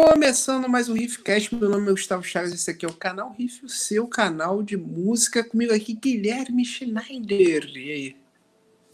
[0.00, 3.64] Começando mais um Riffcast, meu nome é Gustavo Chaves, esse aqui é o canal Riff,
[3.64, 5.42] o seu canal de música.
[5.42, 7.64] Comigo aqui, Guilherme Schneider.
[7.74, 8.16] E aí?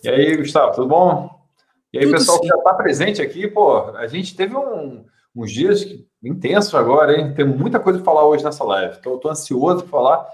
[0.04, 1.28] E aí, Gustavo, tudo bom?
[1.92, 2.42] E aí, Tudo pessoal sim.
[2.42, 5.04] que já está presente aqui, pô, a gente teve um-
[5.34, 5.85] uns dias
[6.22, 7.34] intensos agora, hein?
[7.34, 8.96] Tem muita coisa para falar hoje nessa live.
[9.00, 10.24] Então, eu tô ansioso para falar.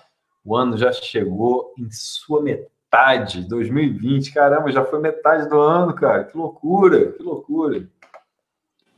[0.45, 4.35] O ano já chegou em sua metade, 2020.
[4.35, 6.25] Caramba, já foi metade do ano, cara.
[6.25, 7.89] Que loucura, que loucura.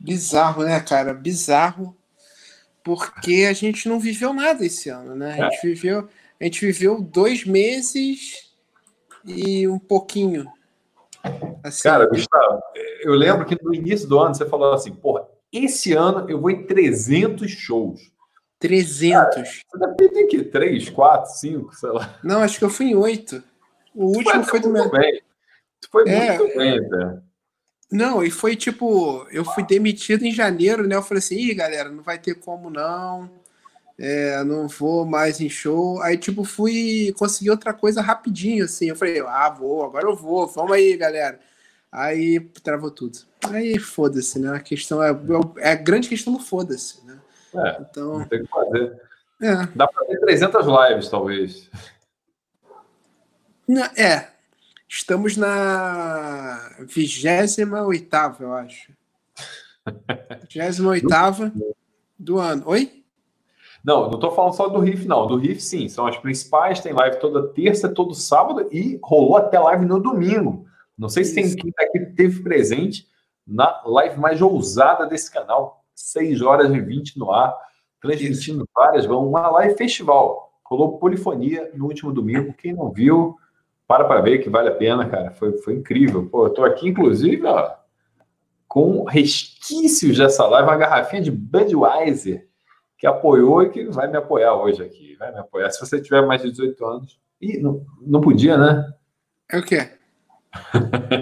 [0.03, 1.13] Bizarro, né, cara?
[1.13, 1.95] Bizarro.
[2.83, 5.39] Porque a gente não viveu nada esse ano, né?
[5.39, 8.51] A gente viveu, a gente viveu dois meses
[9.23, 10.51] e um pouquinho.
[11.63, 12.59] Assim, Cara, Gustavo,
[13.01, 16.49] eu lembro que no início do ano você falou assim, porra, esse ano eu vou
[16.49, 18.11] em 300 shows.
[18.57, 19.61] 300.
[19.69, 22.19] Você deve ter tem que 3, 4, 5, sei lá.
[22.23, 23.43] Não, acho que eu fui em oito.
[23.93, 24.83] O último foi do meu.
[24.83, 25.21] muito bem.
[25.91, 26.37] Foi É.
[26.39, 27.23] muito bem, velho.
[27.91, 30.95] Não, e foi tipo, eu fui demitido em janeiro, né?
[30.95, 33.29] Eu falei assim, ih, galera, não vai ter como não.
[33.99, 36.01] É, não vou mais em show.
[36.01, 38.87] Aí, tipo, fui conseguir outra coisa rapidinho, assim.
[38.87, 41.39] Eu falei, ah, vou, agora eu vou, vamos aí, galera.
[41.91, 43.19] Aí travou tudo.
[43.49, 44.55] Aí foda-se, né?
[44.55, 45.11] A questão é,
[45.57, 47.19] é a grande questão do foda-se, né?
[47.53, 49.01] É, Então, tem que fazer.
[49.41, 49.67] é.
[49.75, 51.69] Dá pra ter 300 lives, talvez.
[53.67, 54.30] Não, é.
[54.93, 57.61] Estamos na 28,
[58.41, 58.91] eu acho.
[60.53, 61.53] 28
[62.19, 62.63] do ano.
[62.65, 63.01] Oi?
[63.81, 65.25] Não, não tô falando só do Riff, não.
[65.27, 65.87] Do Riff, sim.
[65.87, 66.81] São as principais.
[66.81, 70.65] Tem live toda terça, todo sábado e rolou até live no domingo.
[70.97, 71.55] Não sei se tem Isso.
[71.55, 73.07] quem tá aqui que teve presente
[73.47, 75.85] na live mais ousada desse canal.
[75.95, 77.55] 6 horas e 20 no ar,
[78.01, 79.05] transmitindo várias.
[79.05, 80.51] Vão uma live festival.
[80.65, 82.53] Rolou polifonia no último domingo.
[82.53, 83.37] Quem não viu,
[83.91, 85.31] para para ver que vale a pena, cara.
[85.31, 86.25] Foi, foi incrível.
[86.29, 87.73] Pô, eu tô aqui, inclusive, ó,
[88.65, 92.47] com resquícios dessa live, uma garrafinha de Budweiser
[92.97, 95.17] que apoiou e que vai me apoiar hoje aqui.
[95.19, 95.69] Vai me apoiar.
[95.71, 97.19] Se você tiver mais de 18 anos.
[97.41, 98.93] Ih, não, não podia, né?
[99.51, 99.89] É o quê?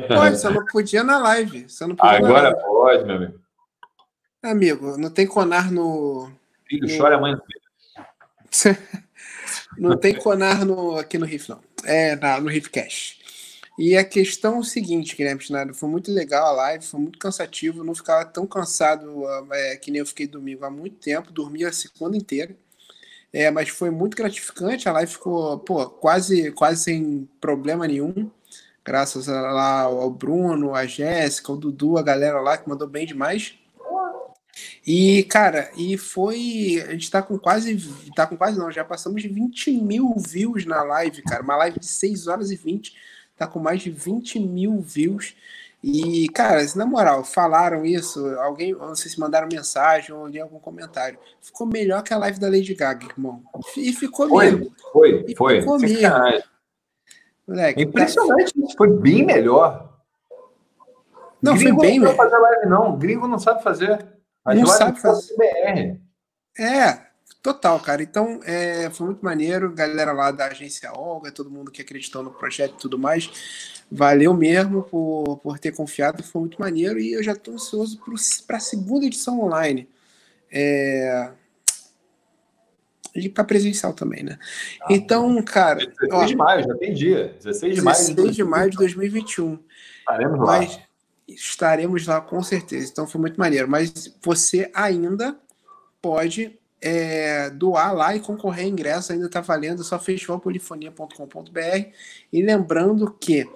[0.07, 1.67] Pode, você não podia na live.
[1.67, 3.39] Você não podia Agora pode, meu amigo.
[4.43, 6.31] Amigo, não tem conar no.
[6.67, 6.97] Filho Não.
[6.97, 7.35] chora, a mãe.
[9.77, 11.61] Não tem conar no, aqui no Riff, não.
[11.83, 13.19] É na, no Riffcast.
[13.77, 17.17] E a questão é o seguinte, Guilherme Schneider, foi muito legal a live, foi muito
[17.17, 21.31] cansativo, não ficava tão cansado ah, é, que nem eu fiquei domingo há muito tempo,
[21.31, 22.53] dormi a segunda inteira.
[23.31, 28.29] É, mas foi muito gratificante, a live ficou pô, quase, quase sem problema nenhum,
[28.83, 33.05] graças a, lá ao Bruno, a Jéssica, o Dudu, a galera lá que mandou bem
[33.05, 33.58] demais.
[34.85, 36.83] E, cara, e foi.
[36.87, 37.77] A gente tá com quase.
[38.15, 41.43] Tá com quase não, já passamos de 20 mil views na live, cara.
[41.43, 42.93] Uma live de 6 horas e 20,
[43.37, 45.35] tá com mais de 20 mil views.
[45.81, 50.59] E, cara, na moral, falaram isso, alguém, não sei se mandaram mensagem ou li algum
[50.59, 51.17] comentário.
[51.41, 53.41] Ficou melhor que a live da Lady Gaga, irmão.
[53.77, 54.73] E ficou Foi, mesmo.
[54.91, 55.59] foi, E foi.
[55.61, 56.09] ficou mesmo.
[57.47, 58.53] Moleque, tá- impressionante.
[58.75, 59.97] Foi bem melhor.
[61.41, 62.17] Não, foi Gringo bem não melhor.
[62.17, 62.97] fazer live, não.
[62.97, 64.05] Gringo não sabe fazer.
[64.45, 65.35] As Não sabe fazer.
[65.35, 65.99] BR.
[66.61, 67.01] É,
[67.41, 68.01] total, cara.
[68.01, 69.73] Então, é, foi muito maneiro.
[69.73, 73.81] Galera lá da agência Olga, todo mundo que acreditou no projeto e tudo mais.
[73.91, 76.99] Valeu mesmo por, por ter confiado, foi muito maneiro.
[76.99, 77.99] E eu já estou ansioso
[78.45, 79.89] para a segunda edição online.
[80.51, 81.31] É...
[83.15, 84.37] E para presencial também, né?
[84.89, 87.35] Então, cara, 16 ó, de maio, já tem dia.
[87.43, 87.97] 16 de maio.
[87.97, 89.59] 16 de maio de 2021.
[89.99, 90.45] Estaremos lá.
[90.45, 90.79] Mas
[91.33, 92.89] estaremos lá com certeza.
[92.91, 93.67] Então foi muito maneiro.
[93.67, 95.37] Mas você ainda
[96.01, 99.11] pode é, doar lá e concorrer a ingresso.
[99.11, 99.81] Ainda está valendo.
[99.81, 101.87] É só festivalpolifonia.com.br.
[102.31, 103.49] E lembrando que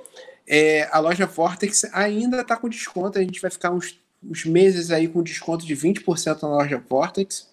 [0.48, 3.18] é, a loja Vortex ainda está com desconto.
[3.18, 7.52] A gente vai ficar uns, uns meses aí com desconto de 20% na loja Vortex.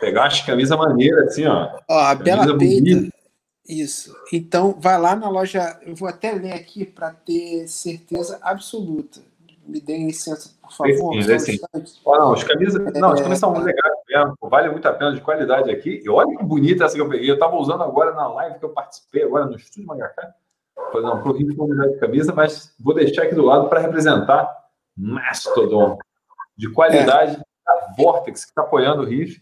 [0.00, 1.76] Pegar umas camisas maneiras, assim, ó.
[1.88, 2.82] Ó, a Bela Peita.
[2.84, 3.17] bonita.
[3.68, 4.16] Isso.
[4.32, 5.78] Então, vai lá na loja.
[5.82, 9.20] Eu vou até ler aqui para ter certeza absoluta.
[9.66, 11.22] Me deem licença, por favor.
[11.22, 11.58] Sim, um sim.
[12.02, 12.80] Ó, não, as camisas.
[12.94, 13.22] Não, as É.
[13.22, 14.34] camisas são muito legais mesmo.
[14.40, 16.00] Vale muito a pena de qualidade aqui.
[16.02, 17.30] E olha que bonita essa que eu peguei.
[17.30, 20.34] Eu estava usando agora na live que eu participei, agora no Estúdio Magacá.
[20.90, 24.48] Fazendo pro Rio de de camisa, mas vou deixar aqui do lado para representar
[24.96, 25.98] Mastodon.
[26.56, 29.40] De qualidade, da Vortex, que está apoiando o Riff.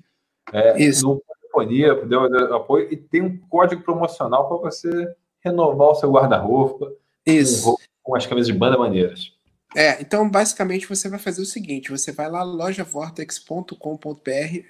[0.53, 1.07] É, Isso.
[1.07, 1.23] no
[1.57, 2.93] Telefonia, deu apoio.
[2.93, 6.93] E tem um código promocional para você renovar o seu guarda-roupa
[7.25, 7.79] Isso.
[8.03, 9.33] com, as camisas de banda maneiras.
[9.75, 14.65] É, então basicamente você vai fazer o seguinte: você vai lá lojavortex.com.br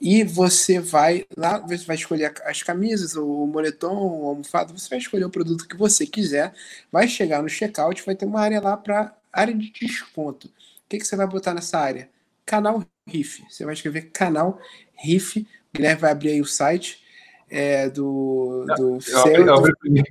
[0.00, 4.98] e você vai lá, você vai escolher as camisas, o moletom, o almofado, você vai
[4.98, 6.54] escolher o produto que você quiser,
[6.90, 10.46] vai chegar no checkout, vai ter uma área lá para área de desconto.
[10.46, 10.50] O
[10.88, 12.08] que, que você vai botar nessa área?
[12.46, 13.44] Canal Riff.
[13.50, 14.58] Você vai escrever canal
[14.94, 15.46] Riff.
[15.74, 17.02] O Guilherme vai abrir aí o site
[17.50, 20.08] é, do, do eu, abri, eu abri, primeiro,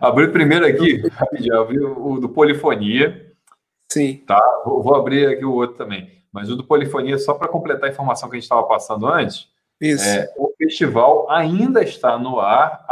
[0.00, 1.02] abri primeiro aqui,
[1.40, 3.32] já abri o do Polifonia.
[3.90, 4.22] Sim.
[4.26, 4.40] Tá?
[4.64, 6.10] Vou, vou, abrir aqui o outro também.
[6.32, 9.48] Mas o do Polifonia, só para completar a informação que a gente estava passando antes,
[9.80, 10.04] Isso.
[10.04, 12.84] É, o festival ainda está no ar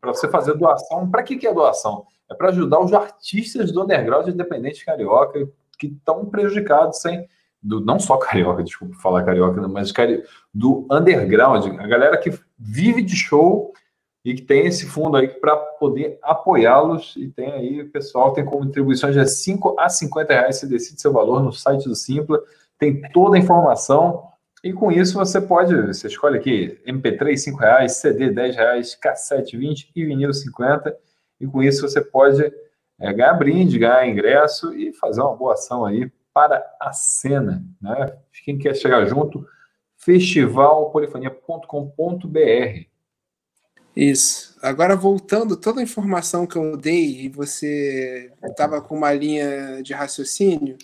[0.00, 1.10] para você fazer doação.
[1.10, 2.06] Para que, que é doação?
[2.30, 5.46] É para ajudar os artistas do underground independente carioca
[5.78, 7.28] que estão prejudicados sem
[7.64, 9.90] do não só carioca, desculpa falar carioca, mas
[10.52, 13.72] do underground, a galera que vive de show
[14.22, 18.44] e que tem esse fundo aí para poder apoiá-los e tem aí, o pessoal tem
[18.44, 22.38] contribuições de 5 a 50 reais, você decide seu valor no site do Simpla,
[22.78, 24.28] tem toda a informação
[24.62, 29.56] e com isso você pode, você escolhe aqui MP3 5 reais, CD 10 reais, cassete
[29.56, 30.94] 20 e vinil 50
[31.40, 32.42] e com isso você pode
[33.00, 37.64] é, ganhar brinde, ganhar ingresso e fazer uma boa ação aí para a cena.
[37.80, 38.18] Né?
[38.44, 39.46] Quem quer chegar junto,
[39.96, 42.94] festivalpolifonia.com.br.
[43.96, 44.58] Isso.
[44.60, 49.94] Agora, voltando, toda a informação que eu dei e você estava com uma linha de
[49.94, 50.76] raciocínio,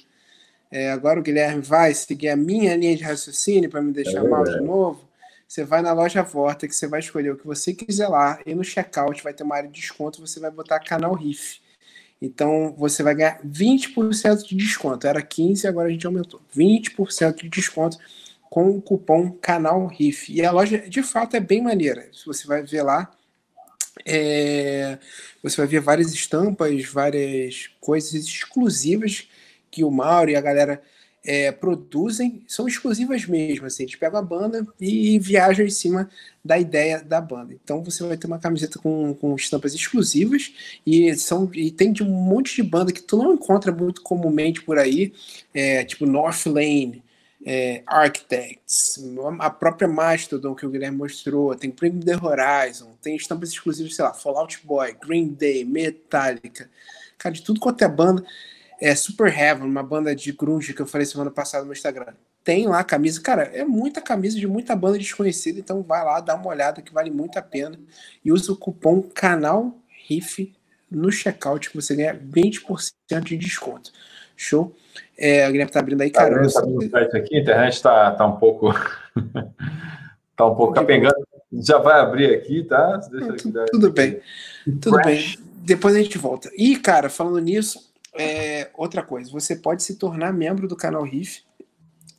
[0.70, 4.28] é, agora o Guilherme vai seguir a minha linha de raciocínio para me deixar é
[4.28, 5.10] mal de novo.
[5.48, 8.54] Você vai na loja Vorta, que você vai escolher o que você quiser lá, e
[8.54, 11.59] no checkout vai ter uma área de desconto, você vai botar canal RIF.
[12.20, 15.06] Então você vai ganhar 20% de desconto.
[15.06, 16.40] Era 15, agora a gente aumentou.
[16.54, 17.98] 20% de desconto
[18.50, 20.30] com o cupom canal RIF.
[20.30, 22.08] E a loja de fato é bem maneira.
[22.12, 23.10] Se você vai ver lá,
[24.04, 24.98] é...
[25.42, 29.28] você vai ver várias estampas, várias coisas exclusivas
[29.70, 30.82] que o Mauro e a galera
[31.24, 33.66] é, produzem são exclusivas mesmo.
[33.66, 36.08] Assim, eles pegam a banda e viajam em cima
[36.44, 37.54] da ideia da banda.
[37.62, 40.52] Então você vai ter uma camiseta com, com estampas exclusivas
[40.86, 44.62] e são e tem de um monte de banda que tu não encontra muito comumente
[44.62, 45.12] por aí,
[45.52, 47.02] é, tipo North Lane.
[47.42, 49.02] É, Architects,
[49.38, 54.04] a própria Mastodon que o Guilherme mostrou, tem Bring The Horizon, tem estampas exclusivas, sei
[54.04, 56.68] lá, Fallout Boy, Green Day, Metallica,
[57.16, 58.22] cara, de tudo quanto é banda
[58.80, 62.14] é, Super Heaven, uma banda de grunge que eu falei semana passada no Instagram.
[62.42, 66.20] Tem lá a camisa, cara, é muita camisa de muita banda desconhecida, então vai lá,
[66.20, 67.78] dá uma olhada que vale muito a pena.
[68.24, 69.76] E usa o cupom canal
[70.08, 70.52] RIF
[70.90, 73.92] no checkout que você ganha 20% de desconto.
[74.34, 74.74] Show?
[75.18, 76.30] É, o Guilherme tá abrindo aí, cara.
[76.30, 76.88] Tá abrindo você...
[76.88, 78.72] site aqui, a internet tá, tá um pouco.
[80.34, 81.14] tá um pouco capengando.
[81.52, 82.96] Já vai abrir aqui, tá?
[83.10, 84.20] Deixa tudo, tudo bem.
[84.80, 85.36] Tudo bem.
[85.56, 86.50] Depois a gente volta.
[86.56, 91.42] E, cara, falando nisso, é, outra coisa, você pode se tornar membro do canal Riff,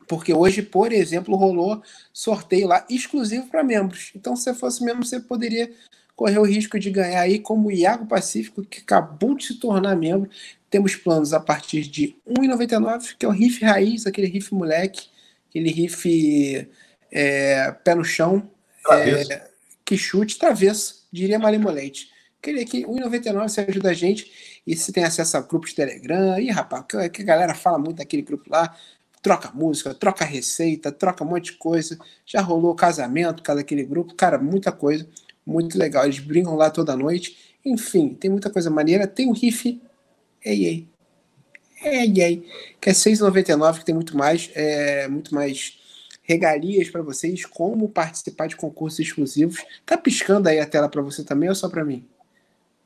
[0.07, 4.11] porque hoje, por exemplo, rolou sorteio lá exclusivo para membros.
[4.15, 5.71] Então, se você fosse membro, você poderia
[6.15, 9.95] correr o risco de ganhar aí, como o Iago Pacífico, que acabou de se tornar
[9.95, 10.29] membro.
[10.69, 15.07] Temos planos a partir de R$ 1,99, que é o riff raiz, aquele riff moleque,
[15.49, 16.67] aquele riff
[17.09, 18.49] é, pé no chão,
[18.89, 19.49] é,
[19.85, 22.10] que chute travesso, diria Marimolente.
[22.41, 24.31] Aquele aqui, R$ 1,99, você ajuda a gente
[24.65, 26.39] e você tem acesso a grupos de Telegram.
[26.39, 28.75] E, rapaz, que, que a galera fala muito daquele grupo lá.
[29.21, 31.99] Troca música, troca receita, troca um monte de coisa.
[32.25, 34.15] Já rolou casamento, cada aquele grupo.
[34.15, 35.07] Cara, muita coisa.
[35.45, 36.03] Muito legal.
[36.05, 37.37] Eles brincam lá toda noite.
[37.63, 39.05] Enfim, tem muita coisa maneira.
[39.05, 39.79] Tem o riff.
[40.43, 40.87] Ei, ei.
[41.83, 42.47] Ei, ei.
[42.81, 44.49] Que é 6,99, que tem muito mais.
[44.55, 45.77] É, muito mais
[46.23, 49.63] regalias para vocês, como participar de concursos exclusivos.
[49.85, 52.07] Tá piscando aí a tela para você também ou só para mim?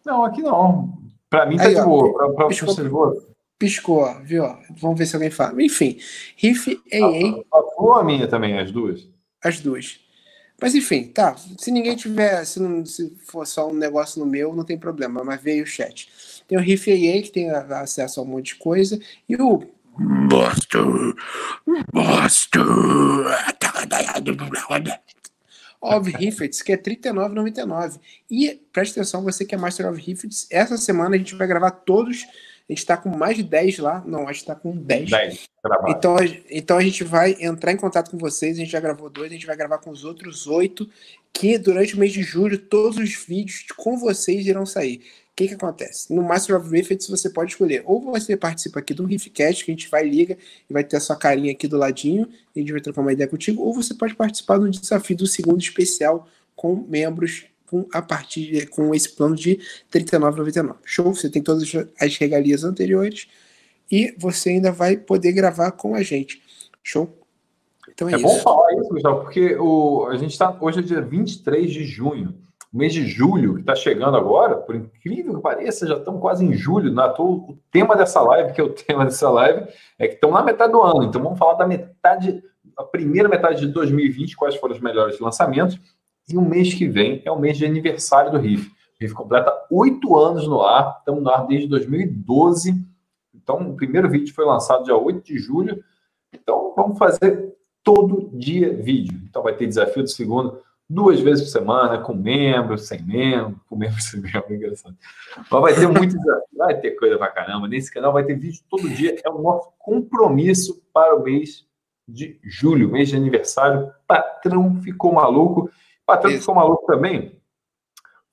[0.05, 0.97] Não, aqui não.
[1.29, 2.33] Para mim tá Aí, de boa.
[2.35, 3.25] Para você de boa.
[3.57, 4.43] Piscou, viu?
[4.77, 5.61] Vamos ver se alguém fala.
[5.63, 5.97] Enfim,
[6.37, 7.43] Riff AA.
[7.51, 9.07] A, a ou a minha também, as duas?
[9.43, 9.99] As duas.
[10.61, 11.35] Mas enfim, tá.
[11.57, 15.23] Se ninguém tiver, se, não, se for só um negócio no meu, não tem problema,
[15.23, 16.09] mas veio o chat.
[16.47, 19.63] Tem o Riff AA, que tem acesso a um monte de coisa, e o
[19.97, 20.85] Buster,
[21.93, 22.65] Buster,
[25.81, 27.99] of Riffets, que é R$ 39,99.
[28.29, 31.71] E preste atenção, você que é Master of Riffets, essa semana a gente vai gravar
[31.71, 32.25] todos.
[32.67, 34.03] A gente está com mais de 10 lá.
[34.05, 35.09] Não, a gente está com 10.
[35.09, 35.43] 10
[35.87, 36.15] então,
[36.49, 38.55] então a gente vai entrar em contato com vocês.
[38.55, 40.89] A gente já gravou dois, a gente vai gravar com os outros oito.
[41.31, 45.01] Que durante o mês de julho, todos os vídeos com vocês irão sair
[45.35, 46.13] que, que acontece?
[46.13, 49.73] No Master of Riffs você pode escolher ou você participa aqui do Riffcast, que a
[49.73, 50.37] gente vai liga
[50.69, 53.11] e vai ter a sua carinha aqui do ladinho, e a gente vai trocar uma
[53.11, 58.01] ideia contigo, ou você pode participar do desafio do segundo especial com membros com, a
[58.01, 59.59] partir de, com esse plano de
[59.91, 60.75] R$ 39,99.
[60.85, 61.13] Show?
[61.13, 63.27] Você tem todas as regalias anteriores
[63.91, 66.41] e você ainda vai poder gravar com a gente.
[66.81, 67.13] Show?
[67.89, 68.23] Então é, é isso.
[68.23, 72.44] bom falar isso, Gustavo, porque o, a gente está hoje é dia 23 de junho.
[72.75, 76.43] O mês de julho, que está chegando agora, por incrível que pareça, já estamos quase
[76.43, 76.91] em julho.
[76.91, 79.65] Na toa, o tema dessa live, que é o tema dessa live,
[79.97, 81.05] é que estamos na metade do ano.
[81.05, 82.43] Então vamos falar da metade
[82.75, 85.79] a primeira metade de 2020, quais foram os melhores lançamentos,
[86.27, 88.67] e o mês que vem é o mês de aniversário do Riff.
[88.67, 92.75] O Riff completa oito anos no ar, estamos no ar desde 2012.
[93.33, 95.81] Então, o primeiro vídeo foi lançado dia 8 de julho.
[96.33, 99.17] Então, vamos fazer todo dia vídeo.
[99.29, 103.75] Então, vai ter desafio do segundo duas vezes por semana, com membros, sem membro, com
[103.75, 104.95] membros, sem membro, engraçado.
[105.35, 107.67] Mas vai ter muito desafio, vai ter coisa pra caramba.
[107.67, 109.15] Nesse canal vai ter vídeo todo dia.
[109.23, 111.65] É o nosso compromisso para o mês
[112.07, 113.91] de julho, mês de aniversário.
[114.07, 115.69] Patrão ficou maluco.
[116.05, 116.41] Patrão Isso.
[116.41, 117.41] ficou maluco também.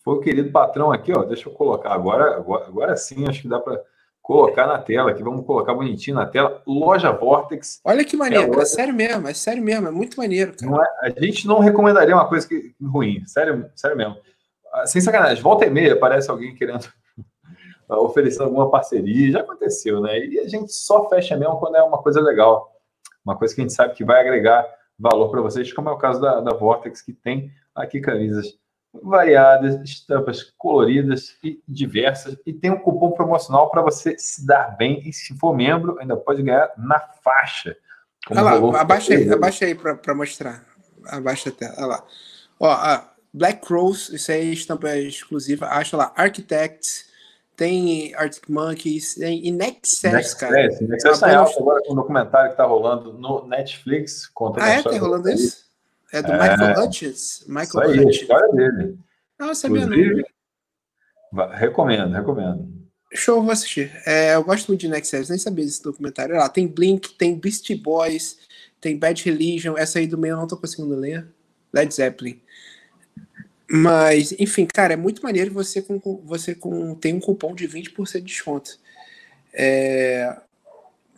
[0.04, 1.22] Foi o querido patrão aqui, ó.
[1.22, 3.80] Deixa eu colocar agora, agora, agora sim, acho que dá para
[4.32, 5.22] colocar na tela aqui.
[5.22, 6.62] Vamos colocar bonitinho na tela.
[6.66, 7.80] Loja Vortex.
[7.84, 10.54] Olha que maneiro, é, é sério mesmo, é sério mesmo, é muito maneiro.
[11.02, 14.16] É, a gente não recomendaria uma coisa que, ruim, sério, sério mesmo.
[14.72, 16.88] Ah, sem sacanagem, volta e meia aparece alguém querendo
[17.88, 20.18] oferecer alguma parceria, já aconteceu, né?
[20.18, 22.72] E a gente só fecha mesmo quando é uma coisa legal,
[23.24, 24.66] uma coisa que a gente sabe que vai agregar
[24.98, 28.54] valor para vocês, como é o caso da, da Vortex, que tem aqui camisas
[28.92, 32.36] variadas, estampas coloridas e diversas.
[32.44, 35.02] E tem um cupom promocional para você se dar bem.
[35.06, 37.76] E se for membro, ainda pode ganhar na faixa.
[38.30, 40.64] Olha lá, abaixa aí, abaixa aí para mostrar.
[41.06, 42.04] Abaixa até, olha lá.
[42.60, 45.66] Ó, a Black Rose, isso aí é estampa exclusiva.
[45.66, 47.06] Acha lá, Architects,
[47.56, 50.68] tem Arctic Monkeys, tem Inexcess, cara.
[50.80, 54.30] Inexcess é alto agora com um documentário que está rolando no Netflix.
[54.60, 54.82] ah, é?
[54.82, 55.71] Tá rolando isso?
[56.12, 57.44] É do é, Michael Hutchins.
[57.46, 58.06] Michael isso aí, Hutchins.
[58.06, 58.98] a história dele.
[59.38, 61.48] Não, sabia não.
[61.50, 62.82] Recomendo, recomendo.
[63.14, 63.90] Show, vou assistir.
[64.06, 66.36] É, eu gosto muito de Next Series, nem sabia desse documentário.
[66.36, 68.38] Lá, tem Blink, tem Beastie Boys,
[68.80, 71.26] tem Bad Religion, essa aí do meio eu não tô conseguindo ler.
[71.72, 72.40] Led Zeppelin.
[73.70, 78.12] Mas, enfim, cara, é muito maneiro você com você com tem um cupom de 20%
[78.18, 78.78] de desconto.
[79.54, 80.36] É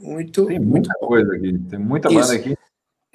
[0.00, 2.20] muito Tem muita muito coisa aqui, tem muita Isso.
[2.20, 2.56] banda aqui.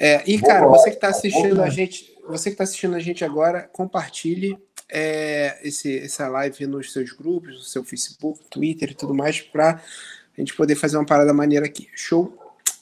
[0.02, 3.26] É, e, cara, você que está assistindo a gente, você que está assistindo a gente
[3.26, 4.58] agora, compartilhe
[4.90, 9.72] é, esse, essa live nos seus grupos, no seu Facebook, Twitter e tudo mais, para
[9.76, 11.90] a gente poder fazer uma parada maneira aqui.
[11.94, 12.34] Show?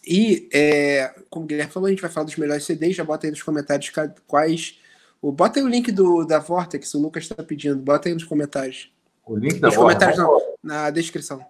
[0.05, 3.25] E, é, como o Guilherme falou, a gente vai falar dos melhores CDs, já bota
[3.25, 3.91] aí nos comentários
[4.27, 4.79] quais.
[5.19, 8.25] O, bota aí o link do, da Vortex, o Lucas está pedindo, bota aí nos
[8.25, 8.91] comentários.
[9.25, 11.43] O link da Nos comentários, não, na descrição.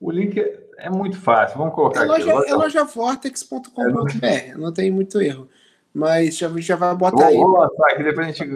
[0.00, 2.50] O link é muito fácil, vamos colocar é loja, aqui.
[2.50, 5.48] É lojavortex.com.br, não tem muito erro.
[5.92, 7.36] Mas já, já vai botar vou, aí.
[7.36, 8.48] Vou lançar aqui, depois a gente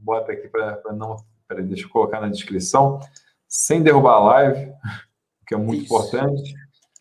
[0.00, 1.16] bota aqui para não.
[1.46, 2.98] Peraí, deixa eu colocar na descrição,
[3.46, 4.72] sem derrubar a live,
[5.46, 5.94] que é muito Isso.
[5.94, 6.54] importante.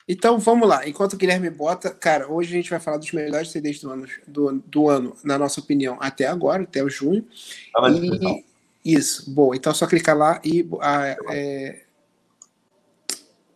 [0.08, 3.50] Então vamos lá, enquanto o Guilherme bota, cara, hoje a gente vai falar dos melhores
[3.50, 7.26] CDs do ano, do, do ano na nossa opinião, até agora, até o junho.
[7.74, 8.44] Tá e,
[8.84, 11.84] isso, bom, então é só clicar lá e ah, é,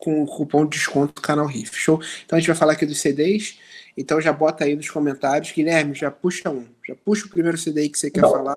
[0.06, 1.76] com o cupom de desconto do canal Riff.
[1.76, 2.00] Show?
[2.24, 3.60] Então a gente vai falar aqui dos CDs.
[3.98, 5.52] Então já bota aí nos comentários.
[5.52, 6.68] Guilherme, já puxa um.
[6.88, 8.30] Já puxa o primeiro CD aí que você quer Não.
[8.30, 8.56] falar.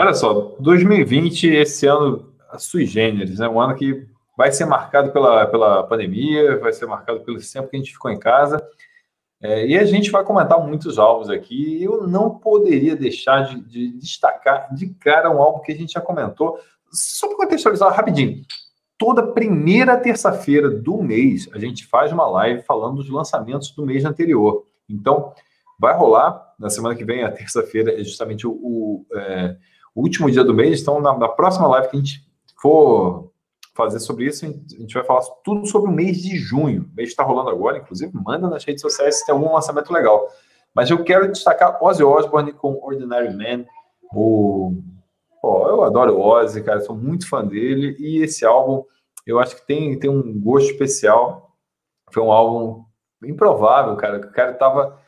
[0.00, 3.48] Olha só, 2020, esse ano sui generis, né?
[3.48, 7.76] Um ano que vai ser marcado pela, pela pandemia, vai ser marcado pelo tempo que
[7.76, 8.64] a gente ficou em casa.
[9.42, 11.82] É, e a gente vai comentar muitos álbuns aqui.
[11.82, 16.00] Eu não poderia deixar de, de destacar de cara um álbum que a gente já
[16.00, 16.58] comentou.
[16.90, 18.42] Só para contextualizar rapidinho
[18.98, 24.04] toda primeira terça-feira do mês a gente faz uma live falando dos lançamentos do mês
[24.04, 24.64] anterior.
[24.88, 25.32] Então,
[25.78, 29.56] vai rolar na semana que vem, a terça-feira é justamente o, o, é,
[29.94, 30.82] o, último dia do mês.
[30.82, 32.28] Então, na, na, próxima live que a gente
[32.60, 33.30] for
[33.76, 36.90] fazer sobre isso, a gente vai falar tudo sobre o mês de junho.
[36.92, 40.26] O mês está rolando agora, inclusive, manda nas redes sociais se tem algum lançamento legal.
[40.74, 43.64] Mas eu quero destacar Ozzy Osbourne com Ordinary Man,
[44.12, 44.82] o
[45.40, 47.96] Pô, eu adoro o Ozzy, cara, sou muito fã dele.
[47.98, 48.84] E esse álbum,
[49.26, 51.52] eu acho que tem, tem um gosto especial.
[52.12, 52.84] Foi um álbum
[53.22, 54.18] improvável, cara.
[54.18, 54.98] O cara tava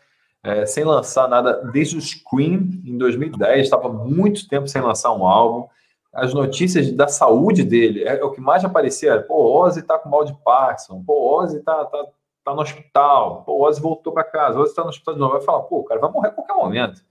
[0.43, 3.61] é, sem lançar nada desde o Scream, em 2010.
[3.61, 5.69] Estava muito tempo sem lançar um álbum.
[6.13, 9.21] As notícias da saúde dele, é, é o que mais aparecia.
[9.23, 11.03] Pô, Ozzy tá com mal de Parkinson.
[11.05, 12.07] Pô, Ozzy tá, tá,
[12.45, 13.45] tá no hospital.
[13.45, 14.59] Pô, Ozzy voltou para casa.
[14.59, 15.35] Ozzy tá no hospital de novo.
[15.35, 17.03] Vai falar, pô, cara vai morrer a qualquer momento.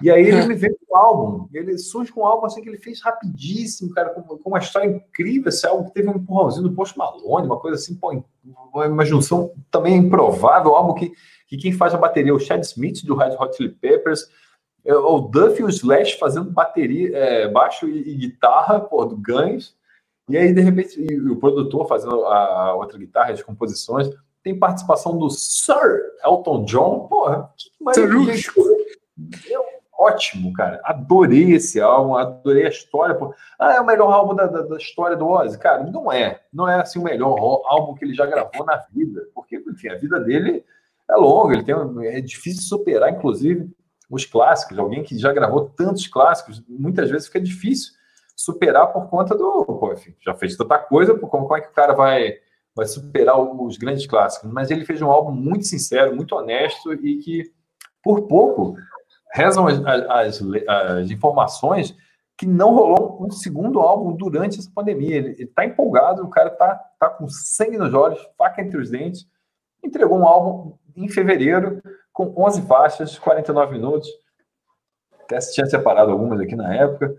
[0.00, 1.48] E aí ele me veio com um álbum.
[1.52, 4.88] Ele surge com um álbum assim que ele fez rapidíssimo, cara, com, com uma história
[4.88, 5.48] incrível.
[5.48, 8.22] Esse álbum que teve um empurrãozinho do Post Malone, uma coisa assim, pô,
[8.72, 10.72] uma junção também improvável.
[10.72, 11.12] Um álbum que,
[11.46, 14.28] que quem faz a bateria é o Chad Smith, do Red Hot Chili Peppers.
[14.84, 19.16] É, o Duff e o Slash fazendo bateria, é, baixo e, e, guitarra, pô, do
[19.16, 19.74] Guns.
[20.28, 24.08] E aí, de repente, o produtor fazendo a outra guitarra, as composições.
[24.42, 27.08] Tem participação do Sir Elton John.
[27.08, 28.32] Porra, que maravilha.
[29.48, 29.64] Eu
[29.98, 30.80] ótimo, cara.
[30.84, 33.18] Adorei esse álbum, adorei a história.
[33.58, 35.58] Ah, é o melhor álbum da, da, da, história do Ozzy?
[35.58, 36.40] Cara, não é.
[36.52, 39.22] Não é assim o melhor álbum que ele já gravou na vida.
[39.34, 40.64] Porque, enfim, a vida dele
[41.10, 41.74] é longo, ele tem,
[42.06, 43.70] é difícil superar, inclusive,
[44.10, 44.78] os clássicos.
[44.78, 47.92] Alguém que já gravou tantos clássicos, muitas vezes fica difícil
[48.34, 49.64] superar por conta do.
[49.64, 52.34] Pô, enfim, já fez tanta coisa, como, como é que o cara vai,
[52.74, 54.50] vai superar os grandes clássicos?
[54.52, 57.52] Mas ele fez um álbum muito sincero, muito honesto e que,
[58.02, 58.76] por pouco,
[59.36, 61.94] rezam as, as, as informações
[62.36, 65.16] que não rolou um segundo álbum durante essa pandemia.
[65.16, 69.26] Ele, está empolgado, o cara está tá com sangue nos olhos, faca entre os dentes.
[69.84, 74.08] Entregou um álbum em fevereiro com 11 faixas, 49 minutos.
[75.22, 77.14] Até tinha separado algumas aqui na época.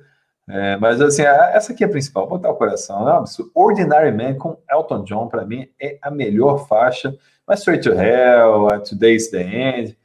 [0.49, 3.03] É, mas assim, essa aqui é a principal, botar o coração.
[3.03, 7.15] Não, Ordinary Man com Elton John, para mim, é a melhor faixa.
[7.45, 9.97] Mas Straight to Hell, Today's the End,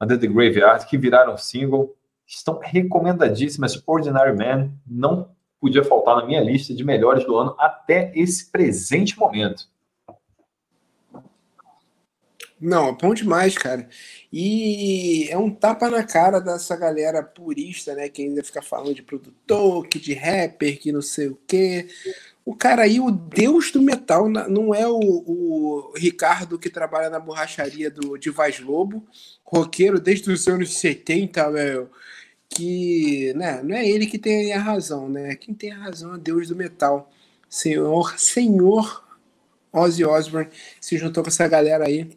[0.00, 1.96] Under the Graveyard, que viraram single,
[2.26, 3.82] estão recomendadíssimas.
[3.86, 9.18] Ordinary Man não podia faltar na minha lista de melhores do ano até esse presente
[9.18, 9.68] momento.
[12.60, 13.88] Não, é bom demais, cara.
[14.32, 18.08] E é um tapa na cara dessa galera purista, né?
[18.08, 21.88] Que ainda fica falando de produtor, que de rapper, que não sei o quê.
[22.44, 27.18] O cara aí, o deus do metal, não é o, o Ricardo que trabalha na
[27.18, 29.06] borracharia do, de Vaz Lobo,
[29.42, 31.90] roqueiro desde os anos 70, meu.
[32.48, 35.34] Que né, não é ele que tem a razão, né?
[35.36, 37.10] Quem tem a razão é Deus do metal.
[37.48, 39.04] Senhor, Senhor
[39.72, 42.10] Ozzy Osbourne se juntou com essa galera aí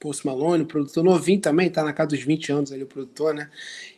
[0.00, 3.50] Post Malone, produtor novinho também, tá na casa dos 20 anos ali o produtor, né?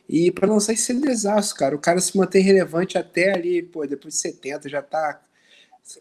[0.09, 4.15] E para lançar esse desastre, cara, o cara se mantém relevante até ali, pô, depois
[4.15, 5.23] de 70, já tá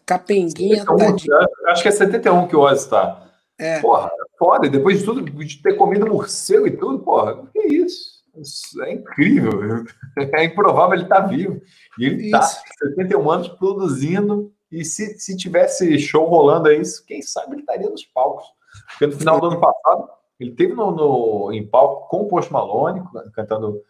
[0.06, 0.84] capenguinha.
[0.84, 1.32] 71, tá de...
[1.66, 3.28] Acho que é 71 que o Ozzy tá.
[3.58, 3.80] É.
[3.80, 8.22] Porra, foda, e depois de tudo, de ter comido morcego e tudo, porra, que isso?
[8.36, 9.84] Isso é incrível.
[10.34, 11.62] É improvável ele estar tá vivo.
[11.98, 14.52] E ele está 71 anos produzindo.
[14.70, 18.44] E se, se tivesse show rolando aí, quem sabe ele estaria nos palcos.
[18.90, 20.08] Porque no final do ano passado,
[20.38, 23.80] ele teve no, no, em palco com o Post Malone, cantando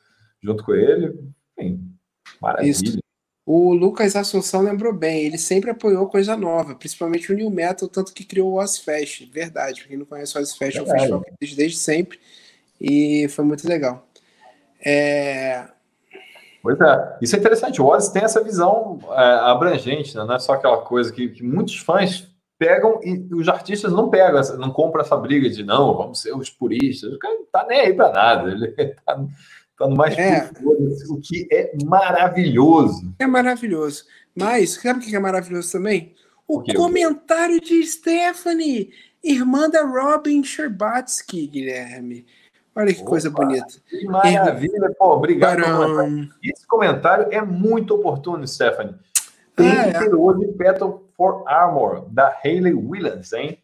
[0.40, 1.18] junto com ele.
[1.58, 1.80] Enfim,
[2.40, 2.70] maravilha.
[2.70, 3.01] Isso.
[3.44, 8.12] O Lucas Assunção lembrou bem, ele sempre apoiou coisa nova, principalmente o New Metal, tanto
[8.12, 9.80] que criou o Ozfest, verdade.
[9.80, 12.20] Pra quem não conhece o Ozfest, é um festival que desde, desde sempre
[12.82, 14.06] e foi muito legal.
[14.84, 15.64] É...
[16.62, 17.80] Pois é, isso é interessante.
[17.80, 20.24] O Ozzy tem essa visão é, abrangente, né?
[20.24, 22.28] não é só aquela coisa que, que muitos fãs
[22.58, 26.50] pegam e os artistas não pegam, não compram essa briga de não, vamos ser os
[26.50, 27.12] puristas.
[27.12, 28.68] O cara não tá nem aí para nada, ele
[29.04, 29.24] tá,
[29.88, 30.50] no mais é.
[31.08, 33.14] o que é maravilhoso.
[33.18, 34.04] É maravilhoso.
[34.34, 36.14] Mas, sabe o que é maravilhoso também?
[36.46, 38.90] O, o comentário de Stephanie,
[39.22, 42.26] irmã da Robin Sherbatsky, Guilherme.
[42.74, 43.66] Olha que Opa, coisa bonita.
[43.88, 45.60] Que maravilha, pô, obrigado.
[46.42, 48.94] Esse comentário é muito oportuno, Stephanie.
[49.54, 50.14] Tem ah, que ter é.
[50.14, 53.58] hoje Battle for Armor, da Hayley Williams, hein?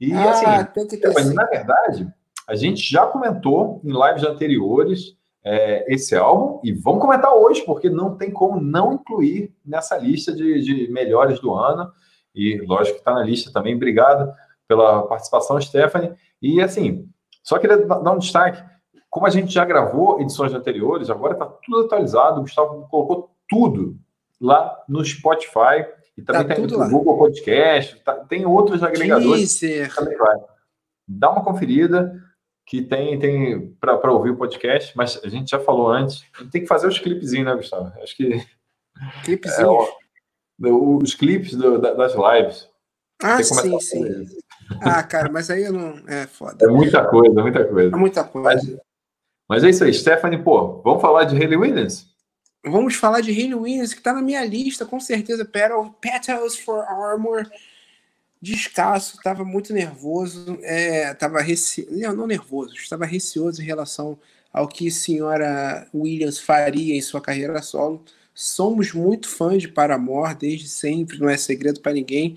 [0.00, 2.08] E ah, assim, na verdade,
[2.48, 7.90] a gente já comentou em lives anteriores é, esse álbum e vamos comentar hoje, porque
[7.90, 11.90] não tem como não incluir nessa lista de, de melhores do ano.
[12.34, 13.74] E lógico que está na lista também.
[13.74, 14.32] Obrigado
[14.68, 16.12] pela participação, Stephanie.
[16.40, 17.08] E assim,
[17.42, 18.62] só queria dar um destaque.
[19.10, 22.40] Como a gente já gravou edições anteriores, agora está tudo atualizado.
[22.40, 23.96] O Gustavo colocou tudo
[24.40, 25.84] lá no Spotify
[26.16, 29.60] e também tá tem no Google Podcast, tá, tem outros agregadores.
[29.94, 30.36] Também vai.
[31.06, 32.14] Dá uma conferida
[32.66, 36.68] que tem, tem para ouvir o podcast, mas a gente já falou antes, tem que
[36.68, 37.92] fazer os clipezinhos, né, Gustavo?
[38.02, 38.46] Acho que.
[39.24, 39.88] Clipezinhos?
[39.88, 42.68] É, os clipes do, das lives.
[43.22, 44.26] Ah, sim, sim.
[44.80, 46.02] Ah, cara, mas aí eu não.
[46.08, 46.64] É foda.
[46.64, 47.96] É muita coisa, muita coisa.
[47.96, 48.48] É muita coisa.
[48.48, 48.76] Mas,
[49.48, 52.10] mas é isso aí, Stephanie, pô, vamos falar de Hayley Williams?
[52.64, 55.44] Vamos falar de Hayley Williams, que está na minha lista, com certeza.
[56.00, 57.48] Petals for Armor.
[58.42, 60.58] Descasso, estava muito nervoso.
[60.62, 61.56] Estava é,
[61.90, 64.18] não, não nervoso, estava receoso em relação
[64.52, 68.04] ao que senhora Williams faria em sua carreira solo.
[68.34, 72.36] Somos muito fãs de Paramore desde sempre, não é segredo para ninguém.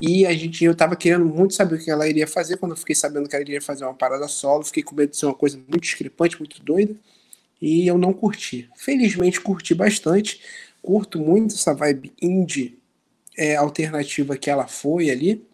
[0.00, 2.76] E a gente, eu estava querendo muito saber o que ela iria fazer quando eu
[2.76, 4.64] fiquei sabendo que ela iria fazer uma parada solo.
[4.64, 6.94] Fiquei com medo de ser uma coisa muito discrepante, muito doida
[7.60, 8.68] e eu não curti.
[8.76, 10.40] Felizmente curti bastante,
[10.82, 12.81] curto muito essa vibe indie
[13.36, 15.44] é, alternativa que ela foi ali.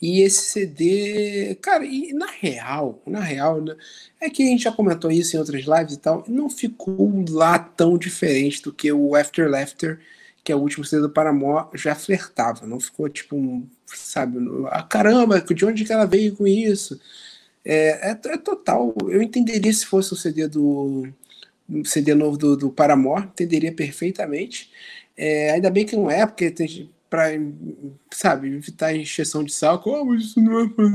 [0.00, 3.74] E esse CD, cara, e na real, na real, né,
[4.20, 7.58] é que a gente já comentou isso em outras lives e tal, não ficou lá
[7.58, 9.98] tão diferente do que o After Laughter,
[10.44, 12.66] que é o último CD do Paramore, já flertava.
[12.66, 14.38] Não ficou tipo um, sabe,
[14.70, 17.00] ah, caramba, de onde que ela veio com isso?
[17.64, 18.94] É, é, é, total.
[19.08, 21.08] Eu entenderia se fosse o CD do
[21.68, 24.70] um CD novo do, do Paramore, entenderia perfeitamente.
[25.16, 27.26] É, ainda bem que não é, porque tem, para
[28.10, 29.90] sabe, evitar encheção de saco.
[29.90, 30.86] Oh, isso não é para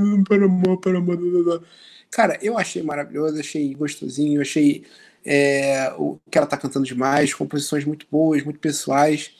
[0.46, 1.64] amor, para amor.
[2.10, 4.84] Cara, eu achei maravilhoso, achei gostosinho, achei
[5.24, 9.32] é, o que ela tá cantando demais, composições muito boas, muito pessoais,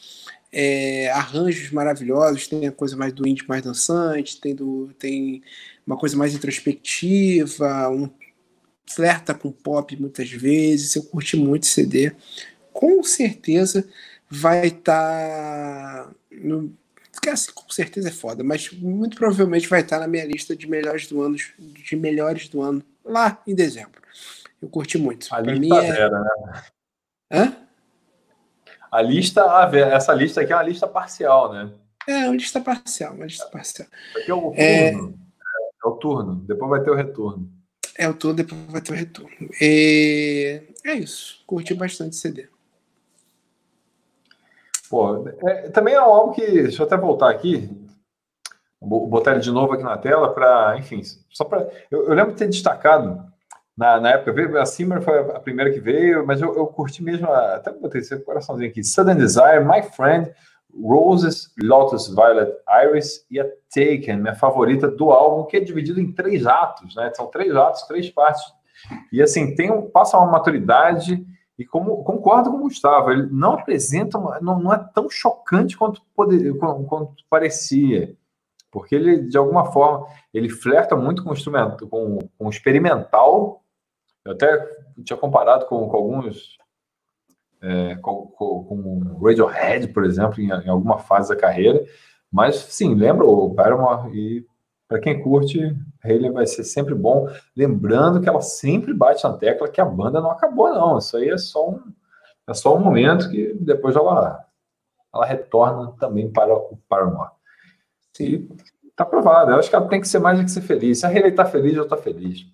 [0.52, 5.42] é, arranjos maravilhosos, tem a coisa mais do indie mais dançante, tem, do, tem
[5.86, 8.10] uma coisa mais introspectiva, um
[8.90, 12.12] flerta com pop muitas vezes, eu curti muito CD.
[12.74, 13.88] Com certeza
[14.30, 16.06] vai estar.
[16.06, 16.74] Tá no,
[17.32, 20.68] assim, com certeza é foda, mas muito provavelmente vai estar tá na minha lista de
[20.68, 24.02] melhores do ano, de melhores do ano, lá em dezembro.
[24.62, 25.28] Eu curti muito.
[25.32, 25.92] A pra lista mim é...
[25.92, 26.64] Vera, né?
[27.32, 27.56] Hã?
[28.92, 29.42] A lista,
[29.94, 31.72] essa lista aqui é uma lista parcial, né?
[32.08, 33.88] É, uma lista parcial, uma lista parcial.
[34.16, 35.20] Aqui é o é, turno.
[35.84, 35.86] É...
[35.86, 37.52] é o turno, depois vai ter o retorno.
[37.98, 39.50] É o turno, depois vai ter o retorno.
[39.62, 40.62] E...
[40.86, 42.48] É isso, curti bastante CD.
[44.90, 46.46] Pô, é, também é álbum que.
[46.46, 47.70] Deixa eu até voltar aqui.
[48.80, 51.68] Botar ele de novo aqui na tela para, enfim, só para.
[51.90, 53.24] Eu, eu, lembro de ter destacado
[53.78, 57.28] na, na época, a Simmer foi a primeira que veio, mas eu, eu curti mesmo,
[57.28, 60.32] a, até botei esse coraçãozinho aqui: Sudden Desire, My Friend,
[60.84, 62.52] Roses, Lotus Violet,
[62.86, 67.12] Iris e a Taken, minha favorita do álbum, que é dividido em três atos, né?
[67.14, 68.44] São três atos, três partes.
[69.12, 71.26] E assim, tem um, passa uma maturidade
[71.58, 75.76] e como concordo com o Gustavo, ele não apresenta, uma, não, não é tão chocante
[75.76, 78.16] quanto, poder, quanto, quanto, parecia,
[78.72, 83.64] porque ele, de alguma forma, ele flerta muito com o instrumento, com, com o experimental.
[84.24, 86.58] Eu até tinha comparado com, com alguns,
[87.62, 91.84] é, com, Radiohead, por exemplo, em, em, alguma fase da carreira,
[92.32, 94.46] mas sim, lembra o Paramore e
[94.88, 97.28] para quem curte, Hayley vai ser sempre bom.
[97.56, 100.98] Lembrando que ela sempre bate na tecla que a banda não acabou, não.
[100.98, 101.82] Isso aí é só um,
[102.48, 104.46] é só um momento que depois ela,
[105.14, 107.32] ela retorna também para o Paramore.
[108.20, 108.48] E
[108.96, 109.52] tá provado.
[109.52, 111.00] Eu acho que ela tem que ser mais do que ser feliz.
[111.00, 112.46] Se a Hayley tá feliz, eu tô feliz.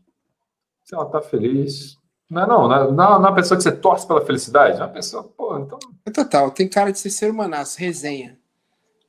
[0.84, 1.98] Se ela tá feliz.
[2.30, 4.80] Não é não, não é, não é uma pessoa que você torce pela felicidade.
[4.80, 5.78] É uma pessoa, pô, então.
[6.04, 8.40] É total, tem cara de ser ser humanaço, resenha.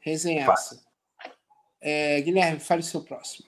[0.00, 0.83] Resenhaça.
[1.86, 3.46] É, Guilherme, fale o seu próximo.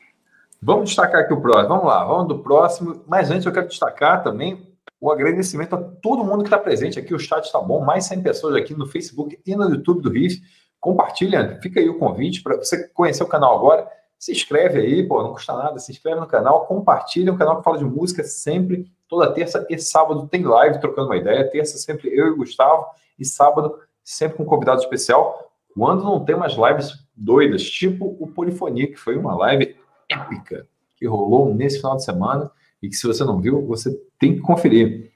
[0.61, 1.68] Vamos destacar aqui o próximo.
[1.68, 3.03] Vamos lá, vamos do próximo.
[3.07, 7.14] Mas antes eu quero destacar também o agradecimento a todo mundo que está presente aqui.
[7.14, 10.42] O chat está bom, mais 100 pessoas aqui no Facebook e no YouTube do RIF.
[10.79, 13.88] Compartilha, fica aí o convite para você conhecer o canal agora.
[14.18, 15.79] Se inscreve aí, pô, não custa nada.
[15.79, 17.33] Se inscreve no canal, compartilha.
[17.33, 21.16] um canal que fala de música sempre, toda terça e sábado tem live trocando uma
[21.16, 21.49] ideia.
[21.51, 22.85] Terça sempre eu e o Gustavo
[23.18, 25.51] e sábado sempre com um convidado especial.
[25.75, 29.77] Quando não tem umas lives doidas, tipo o Polifonia, que foi uma live
[30.11, 32.51] épica que rolou nesse final de semana
[32.83, 35.13] e que se você não viu, você tem que conferir.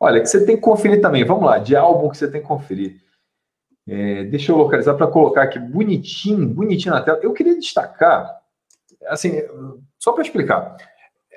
[0.00, 2.46] Olha, que você tem que conferir também, vamos lá, de álbum que você tem que
[2.46, 3.00] conferir.
[3.86, 7.18] É, deixa eu localizar para colocar aqui bonitinho, bonitinho na tela.
[7.22, 8.40] Eu queria destacar,
[9.06, 9.42] assim,
[9.98, 10.76] só para explicar.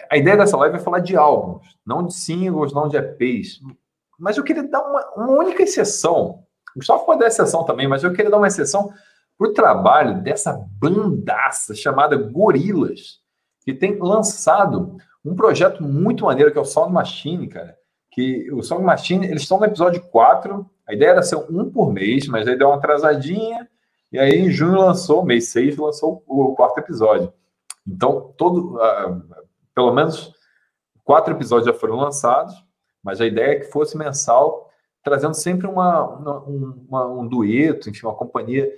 [0.09, 3.59] A ideia dessa live é falar de álbuns, não de singles, não de EPs.
[4.19, 6.43] Mas eu queria dar uma, uma única exceção.
[6.75, 8.91] O Gustavo pode dar exceção também, mas eu queria dar uma exceção
[9.37, 13.19] para o trabalho dessa bandaça chamada Gorilas,
[13.63, 17.75] que tem lançado um projeto muito maneiro que é o Sound Machine, cara.
[18.11, 21.91] Que o Sound Machine, eles estão no episódio 4, a ideia era ser um por
[21.91, 23.67] mês, mas aí deu uma atrasadinha,
[24.11, 27.33] e aí em junho lançou, mês 6, lançou o quarto episódio.
[27.85, 29.21] Então, todo, uh,
[29.73, 30.33] pelo menos
[31.03, 32.53] quatro episódios já foram lançados,
[33.03, 34.69] mas a ideia é que fosse mensal,
[35.03, 38.71] trazendo sempre uma, uma, uma um dueto, enfim, uma companhia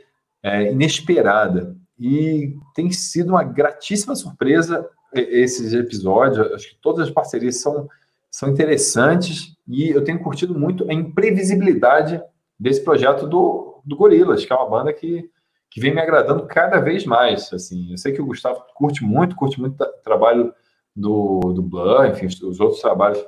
[0.44, 1.76] é, inesperada.
[2.00, 6.52] E tem sido uma gratíssima surpresa esses episódios.
[6.54, 7.88] Acho que todas as parcerias são,
[8.30, 12.22] são interessantes e eu tenho curtido muito a imprevisibilidade
[12.60, 15.30] desse projeto do, do Gorilas, que é uma banda que,
[15.70, 17.52] que vem me agradando cada vez mais.
[17.54, 20.54] Assim, eu sei que o Gustavo curte muito, curte muito o trabalho
[20.96, 23.20] do, do Blur, enfim, os outros trabalhos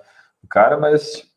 [0.41, 1.28] do cara, mas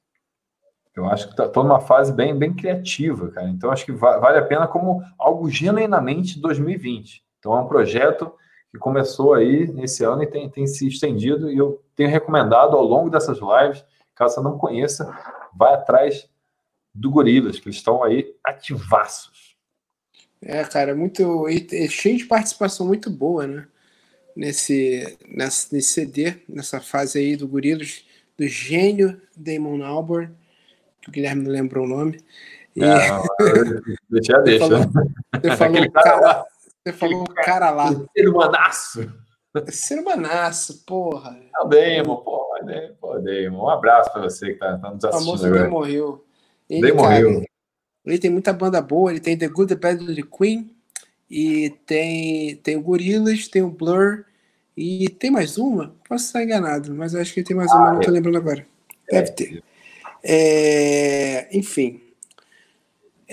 [0.95, 3.49] eu acho que estou tá, numa fase bem, bem criativa, cara.
[3.49, 7.25] Então, acho que va vale a pena como algo genuinamente 2020.
[7.39, 8.33] Então, é um projeto
[8.71, 11.51] que começou aí nesse ano e tem, tem se estendido.
[11.51, 15.11] E eu tenho recomendado ao longo dessas lives, caso você não conheça,
[15.55, 16.29] vai atrás
[16.95, 19.57] do Gorilas, que eles estão aí ativaços.
[20.43, 21.49] É, cara, muito.
[21.49, 23.67] É cheio de participação muito boa, né?
[24.35, 28.05] Nesse, nesse, CD, nessa fase aí do Gorilas,
[28.37, 30.35] do gênio Damon Albarn
[31.03, 32.19] que o Guilherme não lembrou o nome.
[32.75, 32.81] E...
[32.81, 33.23] Não,
[34.09, 34.67] deixa, deixa.
[34.67, 34.91] Você falou,
[35.41, 36.47] você falou, cara, cara,
[36.85, 37.91] você falou cara lá.
[38.17, 39.13] Ser humanaço.
[39.69, 41.39] Ser humanaço, porra.
[41.55, 42.53] É o Damon, porra.
[43.01, 43.65] Pô, Damon.
[43.65, 45.21] Um abraço para você que tá, tá nos assistindo.
[45.21, 45.69] O famoso agora.
[45.69, 46.25] morreu.
[46.71, 47.45] Ele, cara, morreu.
[48.05, 50.75] Ele tem muita banda boa, ele tem The Good, The Bad, The Queen,
[51.31, 54.25] E tem, tem o Gorillaz, tem o Blur
[54.77, 55.95] e tem mais uma?
[56.09, 58.67] Posso estar enganado, mas acho que tem mais uma, não estou lembrando agora.
[59.11, 59.63] Deve ter.
[60.23, 62.01] É, enfim.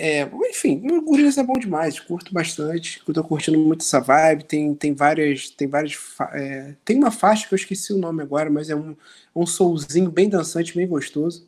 [0.02, 4.74] É, enfim, o Gorillaz é bom demais, curto bastante, tô curtindo muito essa vibe, tem,
[4.74, 5.94] tem várias, tem várias,
[6.32, 8.96] é, tem uma faixa que eu esqueci o nome agora, mas é um,
[9.36, 11.46] um soulzinho bem dançante, bem gostoso,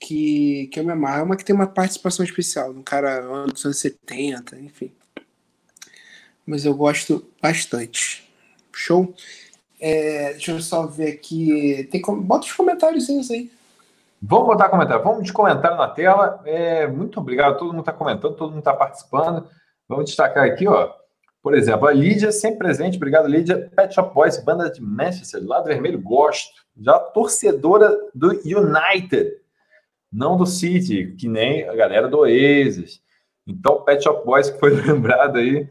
[0.00, 3.64] que, que eu me amarro, é uma que tem uma participação especial, um cara dos
[3.64, 4.90] anos 70, enfim.
[6.44, 8.28] Mas eu gosto bastante.
[8.72, 9.14] Show?
[9.78, 13.50] É, deixa eu só ver aqui, tem, bota os comentários aí.
[14.20, 15.04] Vamos botar comentário.
[15.04, 16.40] Vamos de comentário na tela.
[16.44, 17.58] É, muito obrigado.
[17.58, 19.48] Todo mundo está comentando, todo mundo está participando.
[19.88, 20.92] Vamos destacar aqui, ó.
[21.42, 22.96] Por exemplo, a Lídia, sempre presente.
[22.96, 23.70] Obrigado, Lídia.
[23.74, 26.52] Pet Shop Boys, banda de Manchester, lado vermelho, gosto.
[26.76, 29.32] Já torcedora do United,
[30.12, 33.00] não do City, que nem a galera do Oasis.
[33.46, 35.68] Então, Pet Shop Boys, que foi lembrado aí.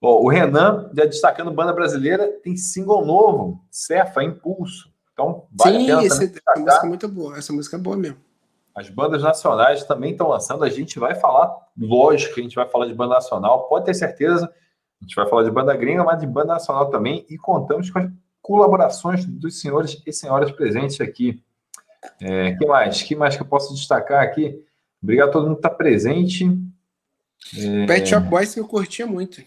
[0.00, 4.90] O Renan, já destacando banda brasileira, tem single novo, Cefa, Impulso.
[5.16, 7.38] Então, vale Sim, esse, essa música é muito boa.
[7.38, 8.18] Essa música é boa mesmo.
[8.74, 10.62] As bandas nacionais também estão lançando.
[10.62, 13.94] A gente vai falar, lógico que a gente vai falar de banda nacional, pode ter
[13.94, 14.44] certeza.
[14.44, 17.24] A gente vai falar de banda gringa, mas de banda nacional também.
[17.30, 18.10] E contamos com as
[18.42, 21.42] colaborações dos senhores e senhoras presentes aqui.
[22.20, 23.02] É, que mais?
[23.02, 24.62] que mais que eu posso destacar aqui?
[25.02, 26.44] Obrigado a todo mundo que está presente.
[27.56, 27.86] É...
[27.86, 29.42] Pet Shop Boys que eu curtia muito.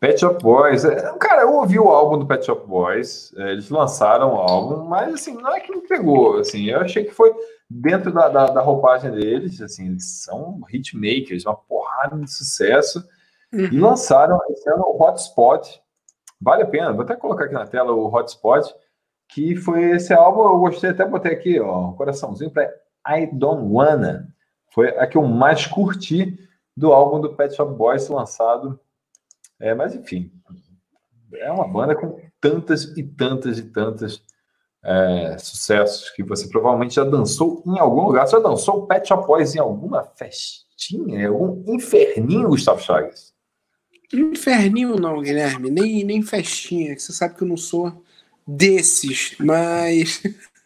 [0.00, 0.84] Pet Shop Boys.
[0.84, 3.32] É, cara, eu ouvi o álbum do Pet Shop Boys.
[3.36, 6.38] É, eles lançaram o álbum, mas assim, não é que me pegou.
[6.38, 7.34] Assim, eu achei que foi
[7.68, 9.60] dentro da, da, da roupagem deles.
[9.60, 13.04] Assim, eles são hitmakers, uma porrada de sucesso.
[13.52, 13.64] Uhum.
[13.72, 15.80] E lançaram esse ano o Hotspot.
[16.40, 18.72] Vale a pena, vou até colocar aqui na tela o Hotspot,
[19.28, 20.42] que foi esse álbum.
[20.42, 22.72] Eu gostei, até botei aqui, ó, um coraçãozinho para
[23.08, 24.28] I Don't Wanna.
[24.72, 26.38] Foi a que eu mais curti
[26.76, 28.78] do álbum do Pet Shop Boys lançado
[29.60, 30.30] é, mas enfim,
[31.34, 34.22] é uma banda com tantas e tantas e tantas
[34.84, 38.26] é, sucessos que você provavelmente já dançou em algum lugar.
[38.26, 43.34] Você já dançou Pet Shop Boys em alguma festinha, em algum inferninho, Gustavo Chagas?
[44.12, 48.02] Inferninho não, Guilherme, nem, nem festinha, que você sabe que eu não sou
[48.46, 50.22] desses, mas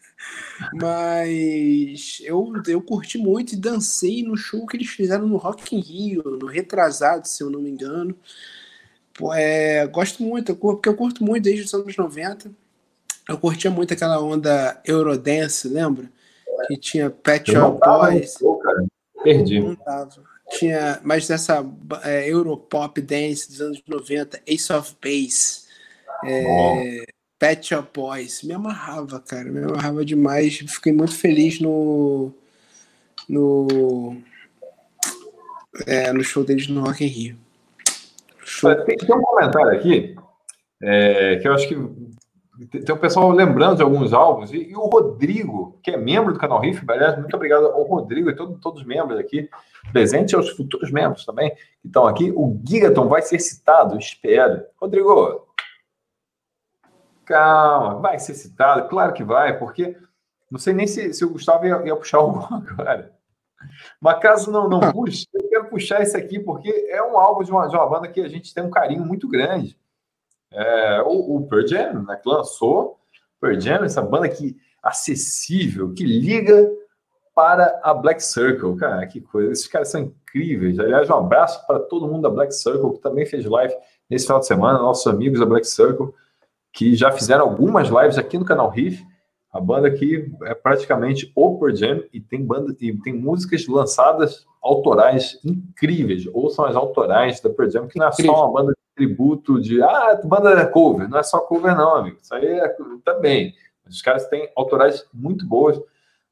[0.73, 5.79] mas eu, eu curti muito e dancei no show que eles fizeram no Rock in
[5.79, 8.15] Rio, no retrasado, se eu não me engano.
[9.35, 12.51] É, gosto muito, porque eu curto muito desde os anos 90.
[13.29, 16.09] Eu curtia muito aquela onda Eurodance, lembra?
[16.67, 18.35] Que tinha Pet Shop Boys.
[19.23, 19.59] Perdi.
[19.59, 20.23] Não tava.
[20.49, 21.65] Tinha, mas essa
[22.03, 25.63] é, Europop Dance dos anos 90, Ace of Base,
[26.25, 27.05] é,
[27.39, 28.43] Pet Shop Boys.
[28.43, 29.49] Me amarrava, cara.
[29.49, 30.57] Me amarrava demais.
[30.57, 32.31] Fiquei muito feliz no.
[33.27, 34.17] No,
[35.87, 37.42] é, no show deles no Rock in Rio.
[38.85, 40.15] Tem, tem, um comentário aqui
[40.81, 41.75] é, que eu acho que
[42.69, 46.39] tem um pessoal lembrando de alguns álbuns, e, e, o Rodrigo, que é membro do
[46.39, 49.49] canal Riff, aliás, muito obrigado ao Rodrigo e todo, todos os membros aqui,
[49.91, 52.31] presente aos futuros membros também, que estão aqui.
[52.31, 54.63] O Gigaton vai ser citado, espero.
[54.79, 55.47] Rodrigo,
[57.25, 59.97] calma, vai ser citado, claro que vai, porque
[60.49, 63.11] não sei nem se, se o Gustavo ia, ia puxar o agora.
[63.99, 64.91] Mas caso não, não ah.
[64.91, 65.25] puxe,
[65.73, 68.53] puxar esse aqui, porque é um álbum de uma, de uma banda que a gente
[68.53, 69.75] tem um carinho muito grande.
[70.51, 72.99] É, o, o Pearl Jam, né, que lançou
[73.41, 76.69] Pearl Jam, essa banda que acessível, que liga
[77.33, 78.75] para a Black Circle.
[78.75, 79.51] Cara, que coisa.
[79.51, 80.77] Esses caras são incríveis.
[80.77, 83.73] Aliás, um abraço para todo mundo da Black Circle, que também fez live
[84.07, 86.13] nesse final de semana, nossos amigos da Black Circle,
[86.71, 89.03] que já fizeram algumas lives aqui no canal Riff.
[89.53, 94.47] A banda aqui é praticamente o Pearl Jam e tem banda e tem músicas lançadas
[94.59, 96.25] autorais incríveis.
[96.33, 99.79] Ouçam as autorais da Pearl Jam, que não é só uma banda de tributo de
[99.83, 102.17] ah, banda cover, não é só cover não, amigo.
[102.19, 103.53] Isso aí é, também.
[103.87, 105.79] Os caras têm autorais muito boas.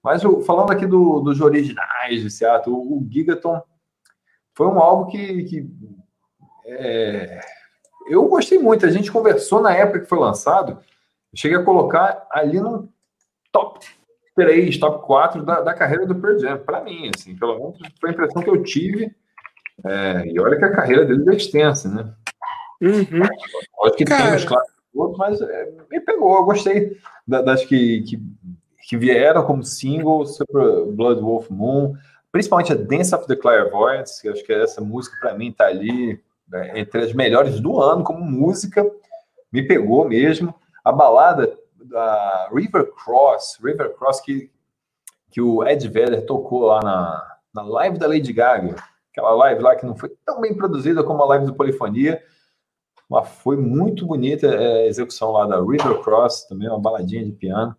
[0.03, 3.61] Mas falando aqui do, dos originais de Seattle, o Gigaton
[4.55, 5.69] foi um álbum que, que
[6.65, 7.39] é,
[8.07, 8.83] eu gostei muito.
[8.83, 10.71] A gente conversou na época que foi lançado.
[10.71, 12.89] Eu cheguei a colocar ali no
[13.51, 13.85] top
[14.35, 18.09] 3, top 4 da, da carreira do Pearl Jam, para mim, assim, pelo menos foi
[18.09, 19.13] a impressão que eu tive.
[19.83, 22.13] É, e olha que a carreira dele é extensa, né?
[22.81, 23.23] Uhum.
[23.85, 24.27] Acho que Cara...
[24.27, 28.19] tem os clássicos, mas é, me pegou, eu gostei das que, que,
[28.87, 31.95] que vieram como single, Super Blood Wolf Moon,
[32.31, 36.19] principalmente a Dance of the Clairvoyance, que acho que essa música para mim tá ali
[36.47, 38.85] né, entre as melhores do ano como música,
[39.51, 40.53] me pegou mesmo.
[40.83, 41.55] A balada
[41.91, 44.49] da River Cross, River Cross que,
[45.29, 48.75] que o Ed Vedder tocou lá na, na live da Lady Gaga.
[49.11, 52.23] aquela live lá que não foi tão bem produzida como a live do Polifonia,
[53.09, 57.33] mas foi muito bonita é, a execução lá da River Cross, também uma baladinha de
[57.33, 57.75] piano,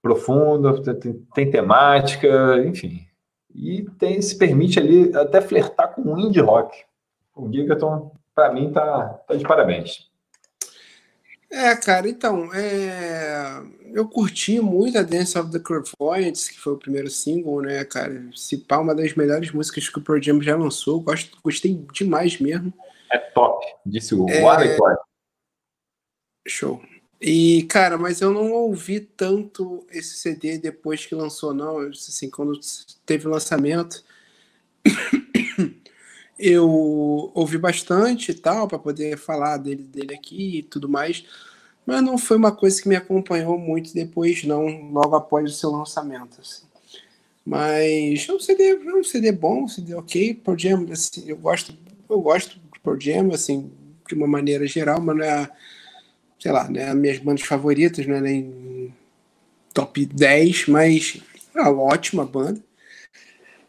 [0.00, 3.06] profunda, tem, tem temática, enfim.
[3.54, 6.74] E tem, se permite ali até flertar com o indie rock.
[7.36, 10.10] O Gigaton, para mim, tá, tá de parabéns.
[11.52, 13.62] É, cara, então, é...
[13.92, 18.24] eu curti muito a Dance of the Clairvoyants, que foi o primeiro single, né, cara?
[18.34, 22.40] Se pá, uma das melhores músicas que o Pearl Jam já lançou, Gosto, gostei demais
[22.40, 22.72] mesmo.
[23.12, 24.42] É top, disse o é...
[24.42, 24.78] Alex
[26.48, 26.82] Show.
[27.20, 31.78] E, cara, mas eu não ouvi tanto esse CD depois que lançou, não.
[31.80, 32.58] Assim, quando
[33.04, 34.02] teve o lançamento,
[36.42, 41.24] eu ouvi bastante e tal, para poder falar dele, dele aqui e tudo mais,
[41.86, 45.70] mas não foi uma coisa que me acompanhou muito depois, não, logo após o seu
[45.70, 46.40] lançamento.
[46.40, 46.64] Assim.
[47.46, 51.36] Mas é um CD, é um CD bom, um CD ok, Pearl Jam, assim, eu
[51.36, 51.76] gosto,
[52.10, 53.70] eu gosto de Pearl Jam, assim,
[54.08, 55.48] de uma maneira geral, mas não é,
[56.40, 58.92] sei lá, né, as minhas bandas favoritas, não é nem
[59.72, 61.22] top 10, mas
[61.54, 62.60] é uma ótima banda.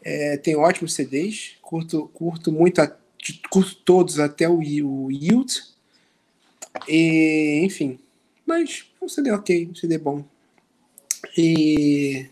[0.02, 2.96] É, tem ótimos CDs, curto, curto muito, a,
[3.50, 5.62] curto todos até o, o Yield.
[6.88, 7.98] E, enfim,
[8.46, 10.24] mas um CD ok, um CD bom.
[11.36, 12.28] E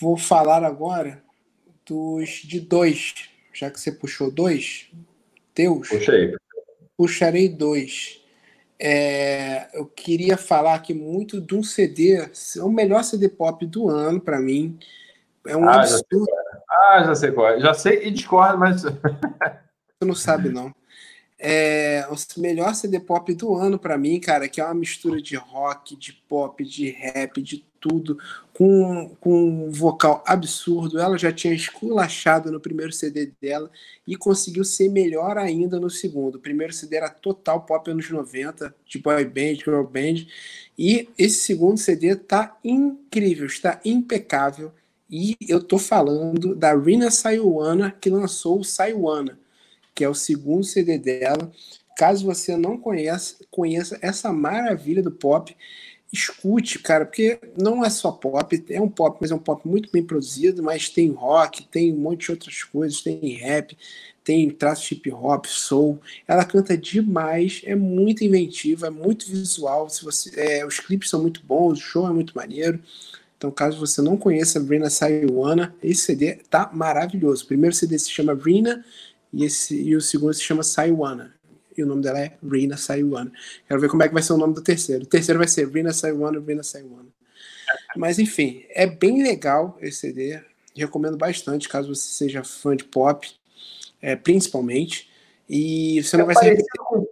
[0.00, 1.22] vou falar agora
[1.84, 3.14] dos de dois,
[3.52, 4.88] já que você puxou dois,
[5.54, 5.88] teus.
[5.88, 6.34] Puxei.
[6.96, 8.20] Puxarei dois.
[8.80, 13.88] É, eu queria falar aqui muito de um CD, é o melhor CD pop do
[13.88, 14.78] ano para mim.
[15.46, 16.26] É um ah, absurdo.
[16.78, 17.60] Ah, já sei qual é.
[17.60, 18.82] Já sei e discordo, mas.
[18.82, 20.72] Você não sabe, não.
[21.40, 25.36] É o melhor CD pop do ano para mim, cara, que é uma mistura de
[25.36, 28.18] rock, de pop, de rap, de tudo,
[28.52, 30.98] com, com um vocal absurdo.
[30.98, 33.70] Ela já tinha esculachado no primeiro CD dela
[34.04, 36.36] e conseguiu ser melhor ainda no segundo.
[36.36, 40.26] O primeiro CD era total pop anos 90, de boy band, girl band.
[40.76, 44.72] E esse segundo CD tá incrível, está impecável.
[45.10, 49.38] E eu tô falando da Rina Sayuana, que lançou o Sayuana,
[49.94, 51.50] que é o segundo CD dela.
[51.96, 55.56] Caso você não conheça, conheça essa maravilha do pop,
[56.12, 59.90] escute, cara, porque não é só pop, é um pop, mas é um pop muito
[59.90, 63.76] bem produzido, mas tem rock, tem um monte de outras coisas, tem rap,
[64.22, 65.98] tem traços hip hop, soul.
[66.26, 69.88] Ela canta demais, é muito inventiva, é muito visual.
[69.88, 72.78] Se você, é, os clipes são muito bons, o show é muito maneiro.
[73.38, 77.44] Então, caso você não conheça Rina Sayuana, esse CD tá maravilhoso.
[77.44, 78.84] O primeiro CD se chama Rina
[79.32, 81.32] e, esse, e o segundo se chama Sayuana.
[81.76, 83.30] E o nome dela é Rina Sayuana.
[83.68, 85.04] Quero ver como é que vai ser o nome do terceiro.
[85.04, 87.06] O terceiro vai ser Rina Sayuana, Rina Sayuana.
[87.96, 90.42] Mas enfim, é bem legal esse CD.
[90.74, 93.30] Recomendo bastante, caso você seja fã de pop,
[94.02, 95.08] é, principalmente.
[95.48, 96.64] E você não é vai ser.
[96.80, 97.06] Com...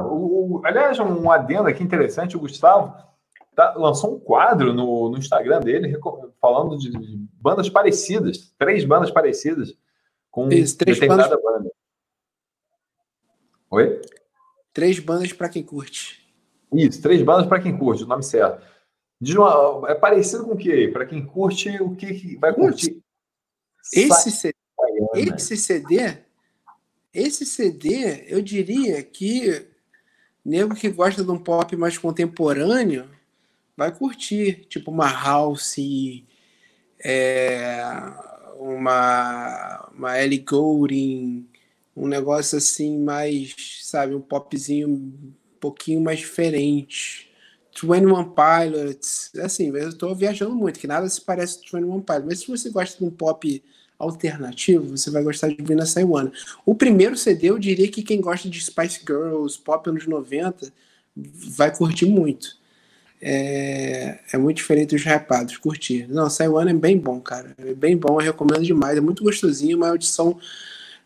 [0.00, 3.13] O, o, aliás, um adendo aqui interessante, o Gustavo
[3.54, 5.98] tá, lançou um quadro no, no Instagram dele
[6.40, 9.76] falando de, de, bandas parecidas, três bandas parecidas
[10.30, 11.62] com Isso, três determinada bandas...
[11.62, 11.72] banda.
[13.70, 14.00] Oi?
[14.72, 16.24] Três bandas para quem curte.
[16.72, 18.64] Isso, três bandas para quem curte, o nome certo.
[19.20, 20.88] Diz uma, é parecido com o que?
[20.88, 23.00] Para quem curte, o que, que vai curtir?
[23.92, 24.56] Esse CD,
[25.14, 26.18] esse CD,
[27.12, 29.68] esse CD, eu diria que
[30.44, 33.08] nego que gosta de um pop mais contemporâneo
[33.76, 35.76] vai curtir, tipo uma house,
[37.04, 37.82] é,
[38.58, 41.46] uma, uma Ellie Goulding,
[41.96, 47.30] um negócio assim mais, sabe, um popzinho um pouquinho mais diferente.
[47.82, 52.38] 21 Pilots, assim, eu estou viajando muito, que nada se parece com 21 Pilots, mas
[52.40, 53.62] se você gosta de um pop
[53.98, 56.32] alternativo, você vai gostar de Vina Saiwana.
[56.64, 60.72] O primeiro CD, eu diria que quem gosta de Spice Girls, pop anos 90,
[61.16, 62.56] vai curtir muito
[63.26, 66.06] é, é muito diferente dos rapados, curti.
[66.10, 67.54] Não, Saiwan é bem bom, cara.
[67.56, 68.98] É bem bom, eu recomendo demais.
[68.98, 70.38] É muito gostosinho, uma audição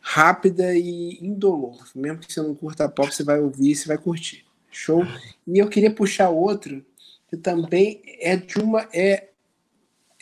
[0.01, 1.79] rápida e indolor.
[1.95, 4.45] Mesmo que você não curta pop, você vai ouvir você vai curtir.
[4.69, 5.05] Show?
[5.47, 6.85] E eu queria puxar outro,
[7.31, 8.89] que também é de uma.
[8.93, 9.29] É,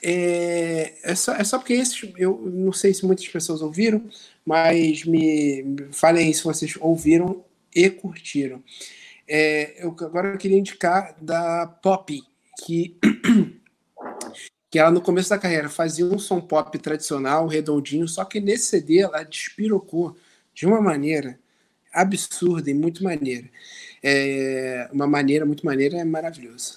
[0.03, 4.05] é, é, só, é só porque esse, eu não sei se muitas pessoas ouviram,
[4.45, 7.43] mas me, me falem se vocês ouviram
[7.75, 8.62] e curtiram.
[9.29, 12.22] É, eu, agora eu queria indicar da Pop,
[12.64, 12.97] que,
[14.70, 18.66] que ela no começo da carreira fazia um som pop tradicional, redondinho, só que nesse
[18.66, 20.16] CD ela despirocou
[20.55, 21.39] de uma maneira
[21.93, 23.49] absurda e muito maneira.
[24.03, 26.74] É, uma maneira muito maneira é maravilhosa.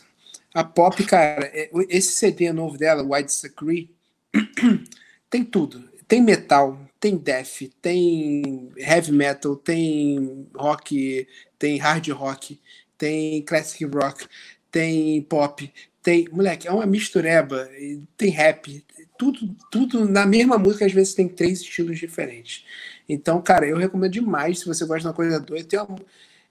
[0.54, 3.90] A Pop, cara, é, esse CD novo dela, White Secret,
[5.30, 5.88] tem tudo.
[6.08, 11.28] Tem metal, tem death, tem heavy metal, tem rock,
[11.58, 12.60] tem hard rock,
[12.98, 14.28] tem classic rock,
[14.70, 15.72] tem pop,
[16.04, 16.28] tem.
[16.32, 17.70] Moleque, é uma mistureba,
[18.18, 18.86] tem rap,
[19.18, 22.66] tudo, tudo na mesma música, às vezes tem três estilos diferentes.
[23.08, 25.68] Então, cara, eu recomendo demais se você gosta de uma coisa doida.
[25.68, 25.96] Tem uma...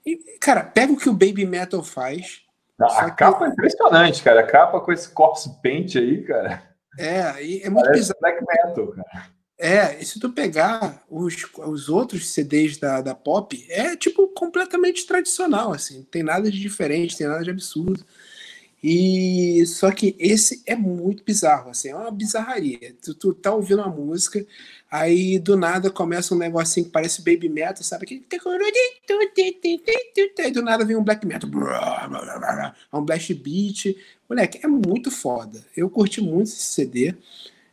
[0.05, 2.41] e, cara, pega o que o Baby Metal faz.
[2.79, 4.41] A capa é impressionante, cara.
[4.41, 6.63] A capa com esse corpse paint aí, cara.
[6.97, 8.19] É, e é muito Parece bizarro.
[8.21, 9.38] Black metal, cara.
[9.61, 15.73] É, se tu pegar os, os outros CDs da, da Pop, é tipo completamente tradicional,
[15.73, 18.05] assim, não tem nada de diferente, tem nada de absurdo.
[18.81, 22.95] E só que esse é muito bizarro, assim, é uma bizarraria.
[23.01, 24.45] Tu, tu tá ouvindo uma música,
[24.89, 28.25] aí do nada começa um negocinho que parece baby metal, sabe?
[30.39, 31.49] Aí do nada vem um black metal,
[32.93, 33.97] um blast beat.
[34.29, 35.61] Moleque, é muito foda.
[35.75, 37.13] Eu curti muito esse CD.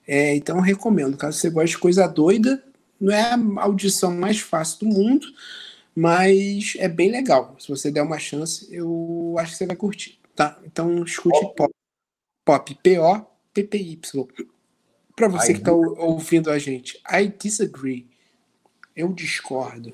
[0.07, 2.63] É, então recomendo, caso você goste de coisa doida,
[3.01, 5.27] não é a audição mais fácil do mundo,
[5.95, 7.57] mas é bem legal.
[7.59, 10.19] Se você der uma chance, eu acho que você vai curtir.
[10.35, 10.59] Tá?
[10.65, 11.73] Então escute pop.
[12.45, 14.27] Pop, P-O-P-P-Y.
[15.17, 18.07] Para você I que está ouvindo a gente, I disagree.
[18.95, 19.93] Eu discordo.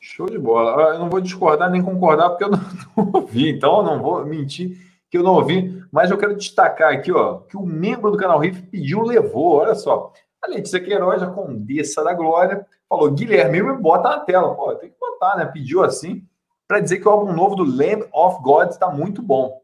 [0.00, 0.94] Show de bola.
[0.94, 2.58] Eu não vou discordar nem concordar porque eu não,
[2.96, 6.90] não ouvi, então eu não vou mentir que eu não ouvi, mas eu quero destacar
[6.90, 10.10] aqui, ó, que o membro do canal Riff pediu, levou, olha só.
[10.40, 14.54] A Letícia Queiroz, a Condessa da Glória, falou: Guilherme, me bota na tela.
[14.54, 15.44] Pô, tem que botar, né?
[15.44, 16.26] Pediu assim,
[16.66, 19.60] para dizer que o álbum novo do Lamb of God está muito bom.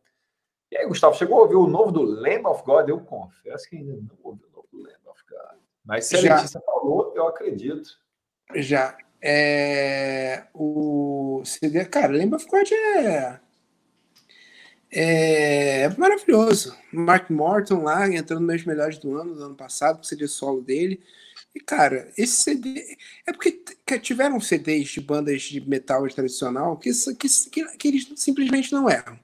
[0.70, 2.86] E aí, Gustavo, chegou a ouvir o novo do Lamb of God?
[2.86, 5.58] Eu confesso que ainda não ouvi o novo do Lamb of God.
[5.82, 6.36] Mas se a Já.
[6.36, 7.88] Letícia falou, eu acredito.
[8.54, 8.94] Já.
[9.22, 13.40] É, o CD, cara, Lamb of God é
[14.90, 16.74] é maravilhoso.
[16.92, 20.62] Mark Morton lá, entrando nos melhores do ano, do ano passado, com o CD solo
[20.62, 21.00] dele.
[21.54, 22.96] E, cara, esse CD.
[23.26, 23.60] É porque
[24.00, 29.18] tiveram CDs de bandas de metal tradicional que, que, que, que eles simplesmente não erram.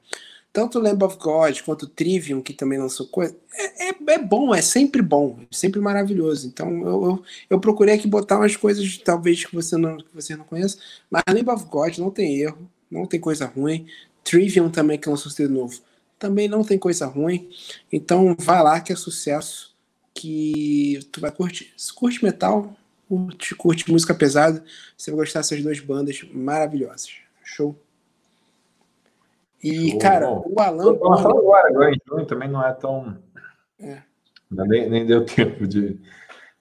[0.53, 3.37] Tanto Lamb of God quanto Trivium, que também lançou coisa.
[3.53, 6.47] É, é, é, bom, é sempre bom, é sempre maravilhoso.
[6.47, 10.37] Então eu, eu, eu, procurei aqui botar umas coisas, talvez, que você não, que você
[10.37, 10.79] não conheça.
[11.11, 13.87] Mas Lamb of God não tem erro, não tem coisa ruim.
[14.25, 15.79] Trivium também, que é um sucesso novo,
[16.19, 17.51] também não tem coisa ruim.
[17.93, 19.77] Então vai lá que é sucesso
[20.15, 21.73] que tu vai curtir.
[21.77, 22.75] Se curte metal,
[23.07, 24.65] curte, curte música pesada,
[24.97, 27.11] você vai gostar dessas duas bandas maravilhosas.
[27.45, 27.77] Show?
[29.63, 30.45] E, Show, cara, bom.
[30.47, 30.93] o Alan.
[30.93, 33.19] agora, agora em junho também não é tão.
[33.79, 34.03] É.
[34.51, 35.99] Nem, nem deu tempo de,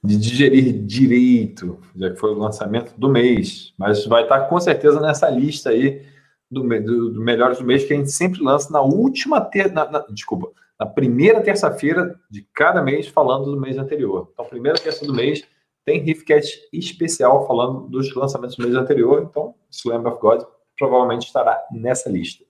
[0.03, 3.73] de digerir direito, já que foi o lançamento do mês.
[3.77, 6.11] Mas vai estar com certeza nessa lista aí
[6.53, 9.89] do, do, do Melhores do Mês, que a gente sempre lança na última ter, na,
[9.89, 14.29] na, desculpa, na primeira terça-feira de cada mês, falando do mês anterior.
[14.33, 15.43] Então, primeira terça do mês
[15.85, 19.27] tem Riffcast especial falando dos lançamentos do mês anterior.
[19.29, 20.43] Então, Slam of God
[20.77, 22.43] provavelmente estará nessa lista.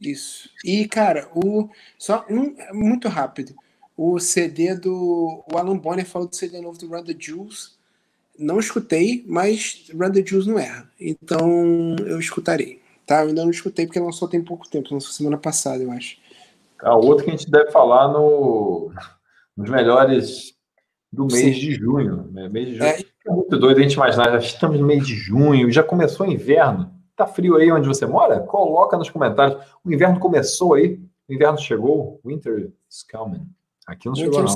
[0.00, 0.50] Isso.
[0.64, 3.54] E, cara, o só um, muito rápido.
[3.96, 5.42] O CD do.
[5.50, 7.16] O Alan Bonner falou do CD novo do Run the.
[8.38, 10.90] Não escutei, mas Run the não erra.
[11.00, 12.82] Então eu escutarei.
[13.06, 16.16] Tá, eu ainda não escutei porque lançou tem pouco tempo, lançou semana passada, eu acho.
[16.80, 18.90] A outra que a gente deve falar no,
[19.56, 20.54] nos melhores
[21.12, 21.60] do mês Sim.
[21.60, 22.28] de junho.
[22.32, 22.48] Né?
[22.48, 22.88] Mês de junho.
[22.88, 23.00] É...
[23.00, 26.30] é muito doido a gente imaginar, já estamos no mês de junho, já começou o
[26.30, 26.92] inverno.
[27.14, 28.40] Tá frio aí onde você mora?
[28.40, 29.58] Coloca nos comentários.
[29.82, 31.00] O inverno começou aí?
[31.28, 32.20] O inverno chegou?
[32.24, 33.48] Winter is coming.
[33.86, 34.54] Aqui não chegou, não.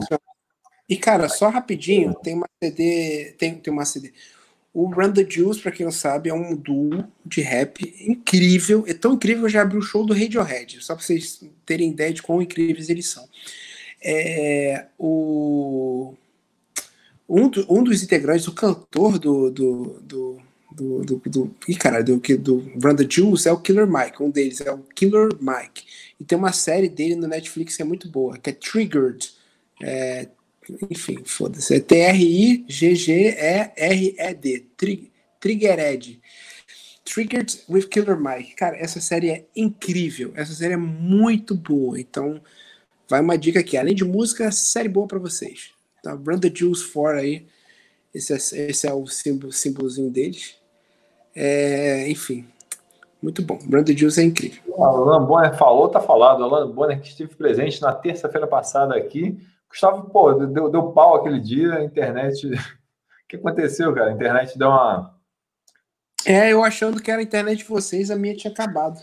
[0.88, 3.34] E, cara, só rapidinho, tem uma CD.
[3.38, 4.12] Tem, tem uma CD.
[4.73, 8.85] O Run the Juice, pra quem não sabe, é um duo de rap incrível.
[8.87, 11.91] É tão incrível que eu já abri o show do Radiohead, só pra vocês terem
[11.91, 13.29] ideia de quão incríveis eles são.
[14.03, 16.14] É, o,
[17.29, 19.51] um, do, um dos integrantes, o cantor do.
[19.51, 20.41] do, do
[20.73, 23.05] do, do, do, ih, cara, do, do Run the
[23.45, 25.85] é o Killer Mike, um deles é o Killer Mike.
[26.18, 29.33] E tem uma série dele no Netflix que é muito boa, que é Triggered.
[29.83, 30.29] É,
[30.91, 31.75] enfim, foda-se.
[31.75, 32.67] É T-R-I-G-G-E-R-E-D.
[35.41, 36.21] Triggered.
[37.05, 38.55] Triggered with Killer Mike.
[38.55, 40.33] Cara, essa série é incrível.
[40.35, 41.99] Essa série é muito boa.
[41.99, 42.41] Então,
[43.09, 43.77] vai uma dica aqui.
[43.77, 45.71] Além de música, série boa para vocês.
[46.03, 46.13] Tá?
[46.13, 47.47] Run the Juice for aí.
[48.15, 48.37] Esse é,
[48.71, 50.57] esse é o símbolo, símbolozinho deles.
[51.35, 52.45] É, enfim,
[53.23, 53.57] muito bom.
[53.59, 54.61] The Juice é incrível.
[54.83, 56.43] Alan Bonner falou, tá falado.
[56.43, 59.39] Alan Bonner que esteve presente na terça-feira passada aqui
[59.71, 62.47] Gustavo, pô, deu, deu pau aquele dia, a internet.
[62.51, 64.11] o que aconteceu, cara?
[64.11, 65.16] A internet deu uma.
[66.27, 69.01] É, eu achando que era a internet de vocês, a minha tinha acabado.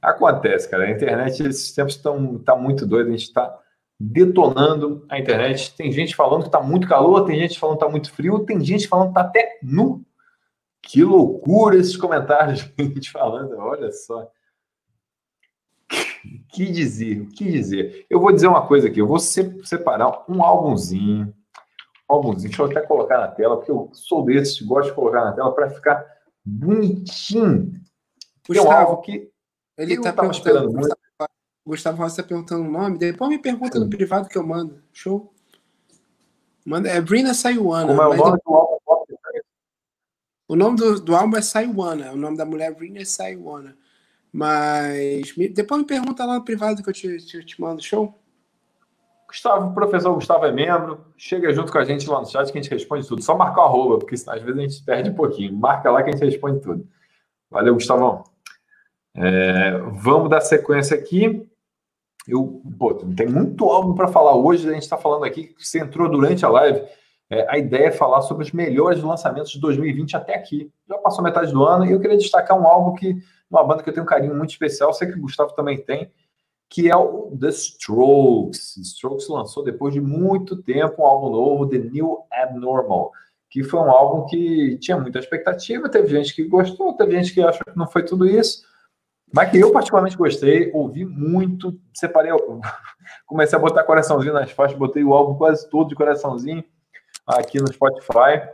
[0.00, 0.84] Acontece, cara.
[0.84, 3.58] A internet, esses tempos estão tá muito doido, a gente está
[3.98, 5.74] detonando a internet.
[5.76, 8.64] Tem gente falando que está muito calor, tem gente falando que está muito frio, tem
[8.64, 10.04] gente falando que está até nu.
[10.82, 14.30] Que loucura esses comentários, gente falando, olha só.
[16.52, 18.06] Que dizer, o que dizer?
[18.10, 21.32] Eu vou dizer uma coisa aqui, eu vou separar um álbumzinho,
[22.08, 25.24] um álbumzinho, deixa eu até colocar na tela, porque eu sou desses, gosto de colocar
[25.24, 26.04] na tela para ficar
[26.44, 27.72] bonitinho.
[28.46, 29.30] Gustavo, Tem um álbum que
[29.78, 30.96] ele está esperando muito.
[31.64, 34.82] Gustavo Rossi está perguntando o nome, depois me pergunta no privado que eu mando.
[34.92, 35.32] Show?
[36.66, 37.86] Manda, é Brina Sayuana.
[37.86, 38.76] Como é o nome do álbum?
[40.48, 42.12] O nome do, do álbum é Sayuana.
[42.12, 43.76] O nome da mulher Brina é Sayuana.
[44.32, 47.82] Mas me, depois me pergunta lá no privado que eu te, te, te mando.
[47.82, 48.16] Show?
[49.30, 51.04] Gustavo, o professor Gustavo é membro.
[51.16, 53.22] Chega junto com a gente lá no chat que a gente responde tudo.
[53.22, 55.52] Só marcar o arroba, porque às vezes a gente perde um pouquinho.
[55.52, 56.86] Marca lá que a gente responde tudo.
[57.50, 58.24] Valeu, Gustavão.
[59.14, 61.48] É, vamos dar sequência aqui.
[62.26, 64.68] Eu, pô, tem muito álbum para falar hoje.
[64.68, 66.82] A gente está falando aqui, você entrou durante a live.
[67.28, 70.70] É, a ideia é falar sobre os melhores lançamentos de 2020 até aqui.
[70.88, 73.16] Já passou metade do ano e eu queria destacar um álbum que,
[73.50, 76.10] uma banda que eu tenho um carinho muito especial, sei que o Gustavo também tem,
[76.68, 78.74] que é o The Strokes.
[78.76, 83.10] The Strokes lançou depois de muito tempo um álbum novo, The New Abnormal,
[83.50, 85.88] que foi um álbum que tinha muita expectativa.
[85.88, 88.62] Teve gente que gostou, teve gente que achou que não foi tudo isso.
[89.32, 92.32] Mas que eu particularmente gostei, ouvi muito, separei,
[93.26, 96.64] comecei a botar coraçãozinho nas faixas, botei o álbum quase todo de coraçãozinho
[97.26, 98.48] aqui no Spotify.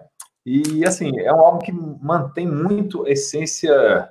[0.44, 4.08] E assim, é um álbum que mantém muito essência,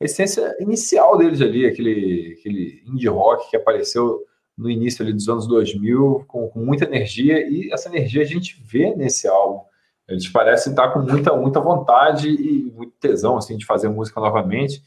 [0.00, 4.24] a essência inicial deles ali, aquele, aquele indie rock que apareceu
[4.56, 8.62] no início ali dos anos 2000 com, com muita energia e essa energia a gente
[8.64, 9.64] vê nesse álbum.
[10.08, 14.82] Eles parecem estar com muita, muita vontade e muito tesão assim, de fazer música novamente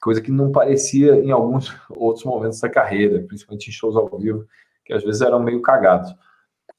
[0.00, 4.46] coisa que não parecia em alguns outros momentos da carreira, principalmente em shows ao vivo,
[4.84, 6.12] que às vezes eram meio cagados.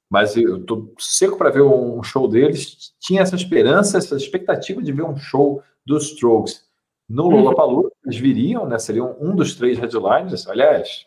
[0.10, 2.94] Mas eu tô seco para ver um show deles.
[3.00, 6.70] Tinha essa esperança, essa expectativa de ver um show dos Strokes
[7.12, 7.42] no uhum.
[7.42, 7.92] Lollapalooza.
[8.06, 8.80] Eles viriam, né?
[8.80, 10.48] Seriam um dos três headliners.
[10.48, 11.06] Aliás,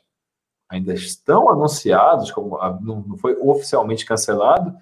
[0.68, 4.76] ainda estão anunciados, como não foi oficialmente cancelado,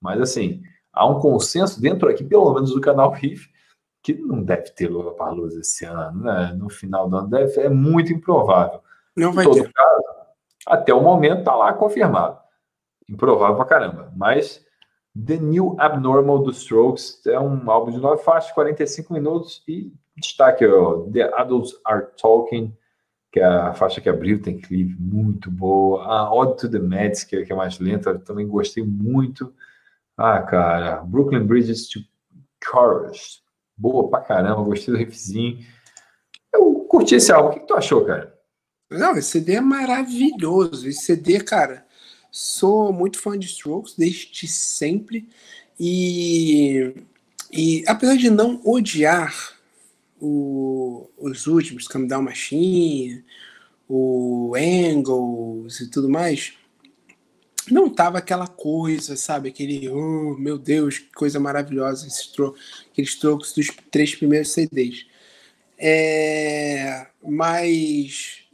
[0.00, 0.62] mas assim,
[0.92, 3.48] há um consenso dentro aqui, pelo menos do canal Riff,
[4.02, 6.54] que não deve ter Lollapalooza esse ano, né?
[6.56, 8.80] No final do ano deve, é muito improvável.
[9.16, 9.72] Não vai em todo ter.
[9.72, 10.02] caso,
[10.66, 12.38] até o momento está lá confirmado.
[13.08, 14.12] Improvável pra caramba.
[14.16, 14.64] Mas
[15.26, 20.66] The New Abnormal dos Strokes é um álbum de nove faixas, 45 minutos e destaque
[20.66, 22.76] ó, The Adults Are Talking,
[23.32, 26.04] que é a faixa que abriu, tem clipe muito boa.
[26.04, 29.52] A Ode to the Meds, que é, que é mais lenta, também gostei muito.
[30.16, 32.00] Ah, cara, Brooklyn Bridges to
[32.62, 33.42] Chorus,
[33.76, 35.58] boa pra caramba, gostei do riffzinho.
[36.52, 37.50] Eu curti esse álbum.
[37.50, 38.36] O que, que tu achou, cara?
[38.90, 40.88] Não, esse CD é maravilhoso.
[40.88, 41.84] Esse CD, cara,
[42.30, 45.28] sou muito fã de Strokes desde sempre.
[45.78, 46.94] E,
[47.52, 49.56] e apesar de não odiar
[50.20, 53.24] o, os últimos, Come Down Machine,
[53.88, 56.54] o Angles e tudo mais,
[57.70, 59.48] não tava aquela coisa, sabe?
[59.48, 62.54] Aquele, oh, meu Deus, que coisa maravilhosa, esse tro
[62.90, 65.06] aqueles trocos dos três primeiros CDs.
[65.78, 68.47] É, mas.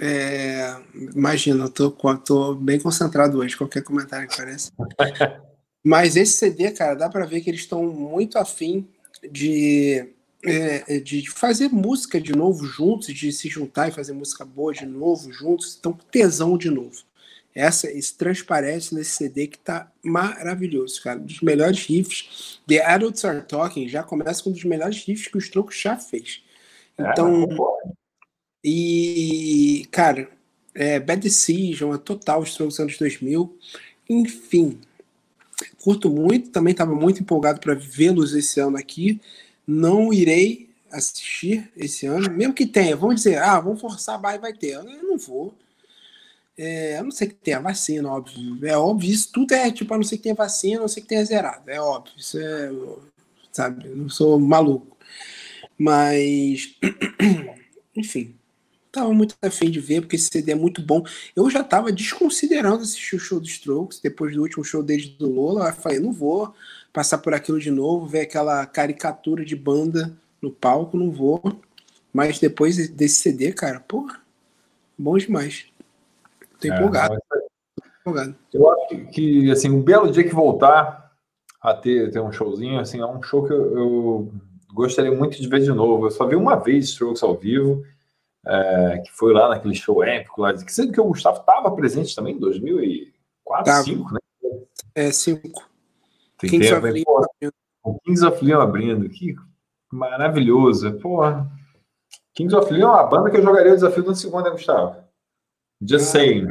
[0.00, 0.76] É,
[1.14, 4.72] imagina, eu tô, tô bem concentrado hoje, qualquer comentário que apareça.
[5.84, 8.88] Mas esse CD, cara, dá para ver que eles estão muito afim
[9.30, 10.08] de
[10.44, 14.72] é, é, de fazer música de novo juntos, de se juntar e fazer música boa
[14.72, 17.02] de novo juntos, estão com tesão de novo.
[17.54, 21.18] Essa, isso transparece nesse CD que tá maravilhoso, cara.
[21.18, 22.60] Um dos melhores riffs.
[22.66, 25.96] The Adults Are Talking já começa com um dos melhores riffs que o Strokes já
[25.96, 26.42] fez.
[26.96, 27.44] É, então.
[27.44, 27.99] É,
[28.64, 30.30] e, cara,
[30.74, 33.58] é, Bad Decision, é total Strokes anos 2000.
[34.08, 34.78] Enfim,
[35.82, 36.50] curto muito.
[36.50, 39.20] Também estava muito empolgado para vê-los esse ano aqui
[39.70, 44.38] não irei assistir esse ano, mesmo que tenha, vamos dizer, ah, vamos forçar a e
[44.38, 44.72] vai ter.
[44.72, 45.54] Eu não vou.
[46.58, 48.58] É, a não ser que tenha vacina, óbvio.
[48.66, 51.02] É óbvio, isso tudo é tipo, a não ser que tenha vacina, a não ser
[51.02, 51.70] que tenha zerado.
[51.70, 52.70] É óbvio, isso é,
[53.52, 54.96] sabe, não sou maluco.
[55.78, 56.74] Mas,
[57.96, 58.34] enfim,
[58.90, 61.02] tava muito afim de ver, porque esse CD é muito bom.
[61.34, 65.30] Eu já tava desconsiderando assistir o show dos Strokes, depois do último show deles do
[65.30, 66.54] Lola, eu falei, não vou
[66.92, 70.12] passar por aquilo de novo, ver aquela caricatura de banda
[70.42, 71.40] no palco, não vou.
[72.12, 74.20] Mas depois desse CD, cara, porra,
[74.98, 75.66] bom demais.
[76.60, 77.18] Tô é, empolgado.
[78.00, 78.34] empolgado.
[78.52, 81.12] Eu acho que, assim, um belo dia que voltar
[81.62, 84.32] a ter, ter um showzinho, assim, é um show que eu, eu
[84.72, 86.06] gostaria muito de ver de novo.
[86.06, 87.84] Eu só vi uma vez Strokes ao vivo
[88.46, 92.14] é, que foi lá naquele show épico lá, que sendo que o Gustavo estava presente
[92.14, 94.20] também em 2004, 2005, né?
[94.94, 95.70] É, 5.
[96.38, 97.52] Tem Kings tempo, Leon.
[97.82, 99.34] O Kings of Leon abrindo, que
[99.92, 100.98] maravilhoso.
[100.98, 101.50] Porra.
[102.34, 104.96] Kings of Leon é uma banda que eu jogaria o desafio do segundo, né, Gustavo?
[105.80, 106.48] Just ah, saying.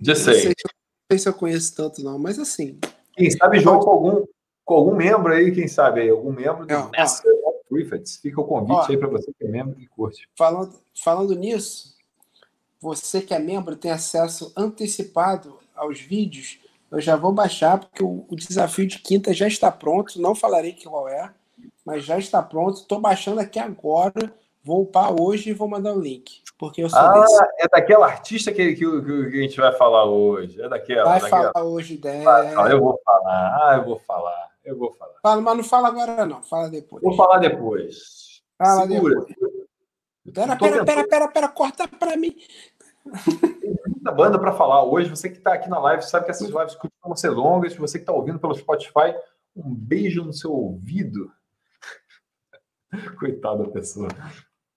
[0.00, 0.48] Just saying.
[0.48, 2.78] Não sei se eu conheço tanto, não, mas assim.
[3.14, 4.24] Quem sabe joga com algum,
[4.64, 6.90] com algum membro aí, quem sabe aí, algum membro do
[7.72, 8.18] Prefects.
[8.18, 10.28] Fica o convite ó, aí para você que é membro e curte.
[10.36, 11.96] Falando, falando nisso,
[12.80, 16.58] você que é membro tem acesso antecipado aos vídeos.
[16.90, 20.20] Eu já vou baixar, porque o, o desafio de quinta já está pronto.
[20.20, 21.32] Não falarei qual é,
[21.84, 22.80] mas já está pronto.
[22.80, 24.34] Estou baixando aqui agora.
[24.62, 26.42] Vou upar hoje e vou mandar o link.
[26.58, 27.42] Porque eu sou ah, desse.
[27.58, 30.60] é daquela artista que, que, que, a gente vai falar hoje.
[30.60, 31.04] É daquela.
[31.04, 31.52] Vai daquela.
[31.52, 32.70] falar hoje dela.
[32.70, 33.56] Eu vou falar.
[33.60, 34.51] Ah, eu vou falar.
[34.64, 35.14] Eu vou falar.
[35.22, 36.42] Fala, mas não fala agora, não.
[36.42, 37.02] Fala depois.
[37.02, 38.42] Vou falar depois.
[38.56, 39.24] Fala Segura.
[39.26, 39.52] depois.
[40.32, 42.36] Pera, pera, pera, pera, pera, corta para mim.
[43.60, 45.10] Tem muita banda para falar hoje.
[45.10, 47.74] Você que está aqui na live sabe que essas lives costumam ser longas.
[47.74, 49.16] Você que está ouvindo pelo Spotify,
[49.56, 51.32] um beijo no seu ouvido.
[53.18, 54.08] Coitada da pessoa.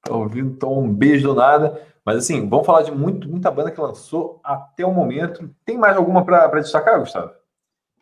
[0.02, 1.80] Tá ouvindo, então um beijo do nada.
[2.04, 5.54] Mas assim, vamos falar de muito, muita banda que lançou até o momento.
[5.64, 7.32] Tem mais alguma para destacar, Gustavo?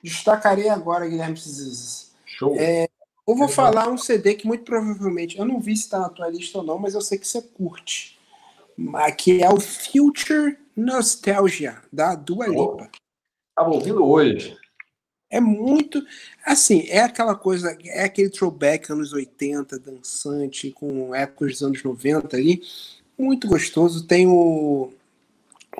[0.04, 1.38] Destacarei agora, Guilherme
[2.26, 2.56] Show.
[2.60, 2.90] É,
[3.26, 6.28] eu vou falar um CD que muito provavelmente, eu não vi se está na tua
[6.28, 8.20] lista ou não, mas eu sei que você curte.
[9.18, 12.90] Que é o Future Nostalgia, da Dua Lipa.
[13.50, 14.58] Estava ouvindo hoje.
[15.30, 16.04] É muito.
[16.46, 17.78] Assim, é aquela coisa.
[17.86, 22.62] É aquele throwback anos 80, dançante, com ecos dos anos 90 ali.
[23.18, 24.06] Muito gostoso.
[24.06, 24.92] Tem o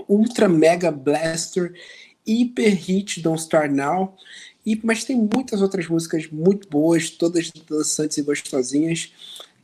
[0.08, 1.74] Ultra Mega Blaster
[2.28, 4.16] Hyper Hit Don't Start Now.
[4.66, 9.12] E, mas tem muitas outras músicas muito boas, todas dançantes e gostosinhas.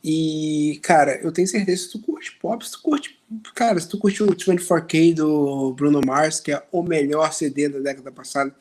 [0.04, 3.20] E, cara, eu tenho certeza se tu curte pop, se tu curte.
[3.54, 7.80] Cara, se tu curte o 24K do Bruno Mars, que é o melhor CD da
[7.80, 8.56] década passada,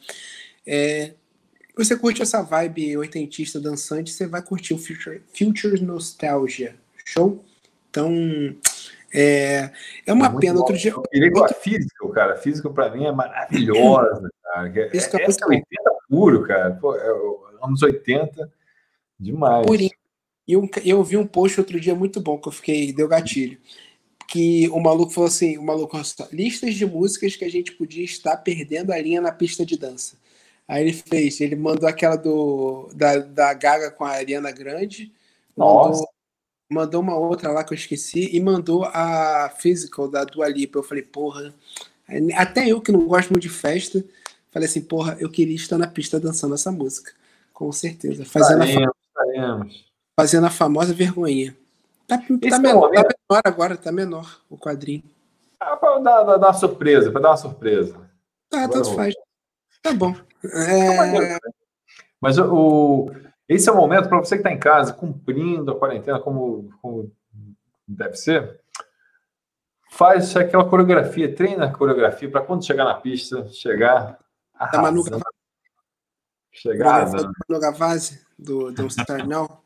[0.67, 1.13] é,
[1.77, 6.75] você curte essa vibe oitentista dançante, você vai curtir o Future, Future Nostalgia.
[7.05, 7.45] Show?
[7.89, 8.13] Então,
[9.13, 9.71] é,
[10.07, 10.55] é uma é pena.
[10.55, 10.61] Bom.
[10.61, 10.93] Outro dia.
[11.13, 12.35] Eu com a física, cara.
[12.35, 14.69] A física para mim é maravilhosa, cara.
[14.69, 15.67] É, é, é 80
[16.09, 16.75] puro, cara.
[16.75, 18.51] Pô, é, anos 80,
[19.19, 19.67] demais.
[19.67, 19.91] Purinho.
[20.47, 23.59] E um, eu vi um post outro dia muito bom que eu fiquei, deu gatilho.
[24.27, 25.99] Que o maluco falou assim: o maluco,
[26.33, 30.17] listas de músicas que a gente podia estar perdendo a linha na pista de dança.
[30.67, 35.13] Aí ele fez, ele mandou aquela do da, da Gaga com a Ariana Grande.
[35.57, 35.91] Nossa.
[35.91, 36.09] Mandou,
[36.69, 40.79] mandou uma outra lá que eu esqueci e mandou a Physical da Dua Lipa.
[40.79, 41.55] Eu falei, porra,
[42.37, 44.05] até eu que não gosto muito de festa,
[44.51, 47.13] falei assim, porra, eu queria estar na pista dançando essa música.
[47.53, 48.25] Com certeza.
[48.25, 51.57] Fazendo, estaremos, a, fazendo a famosa vergonhinha.
[52.07, 55.03] Tá, tá menor, tá menor agora, tá menor o quadrinho.
[55.61, 57.97] Ah, pra dar, dar, dar uma surpresa, pra dar uma surpresa.
[58.49, 59.15] Tá, tanto faz.
[59.83, 60.15] Tá bom.
[60.45, 61.39] É...
[62.21, 63.11] Mas o,
[63.49, 67.11] esse é o momento para você que está em casa, cumprindo a quarentena como, como
[67.87, 68.61] deve ser.
[69.91, 74.19] Faz aquela coreografia, treina a coreografia para quando chegar na pista, chegar.
[74.73, 75.03] Da Manu.
[76.53, 77.07] Chegar.
[77.11, 79.65] Manu Gavazzi, do Don't Start Now.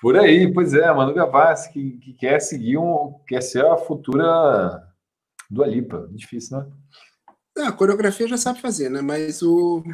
[0.00, 3.20] Por aí, pois é, Manu Gavassi, que, que, quer seguir um.
[3.28, 4.82] quer ser a futura
[5.48, 6.08] do Alipa.
[6.10, 6.66] Difícil, né?
[7.58, 9.02] É, a coreografia já sabe fazer, né?
[9.02, 9.84] Mas o.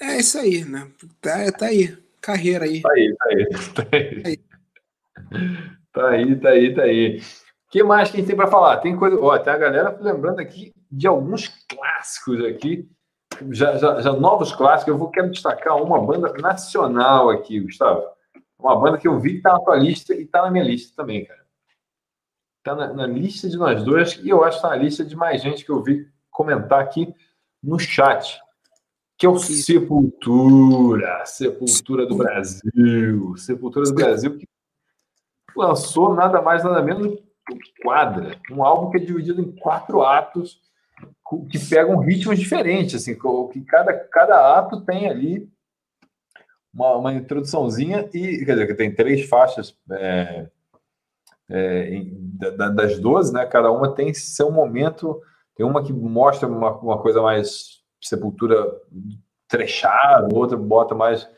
[0.00, 0.90] É isso aí, né?
[1.20, 1.96] Tá, tá aí.
[2.22, 2.80] Carreira aí.
[2.80, 3.46] Tá aí, tá aí.
[3.74, 4.36] Tá aí,
[5.92, 6.74] tá aí, tá aí.
[6.74, 7.18] Tá aí.
[7.18, 8.78] O que mais que a gente tem para falar?
[8.78, 9.16] Tem coisa.
[9.20, 12.88] Ó, tem a galera lembrando aqui de alguns clássicos aqui.
[13.50, 14.88] Já, já, já novos clássicos.
[14.88, 18.02] Eu vou quero destacar uma banda nacional aqui, Gustavo.
[18.58, 20.94] Uma banda que eu vi que tá na tua lista e tá na minha lista
[20.96, 21.40] também, cara.
[22.62, 25.14] Tá na, na lista de nós dois e eu acho que tá na lista de
[25.14, 27.14] mais gente que eu vi comentar aqui
[27.62, 28.40] no chat
[29.20, 34.48] que é o Sepultura, Sepultura do Brasil, Sepultura do Brasil, que
[35.54, 40.58] lançou nada mais, nada menos que Quadra, um álbum que é dividido em quatro atos,
[41.50, 43.14] que pegam ritmos diferentes, assim,
[43.52, 45.46] que cada, cada ato tem ali
[46.72, 50.48] uma, uma introduçãozinha e, quer dizer, que tem três faixas é,
[51.46, 53.44] é, em, da, das 12, né?
[53.44, 55.20] Cada uma tem seu momento,
[55.54, 58.66] tem uma que mostra uma, uma coisa mais Sepultura
[59.48, 61.28] trechado, outra bota mais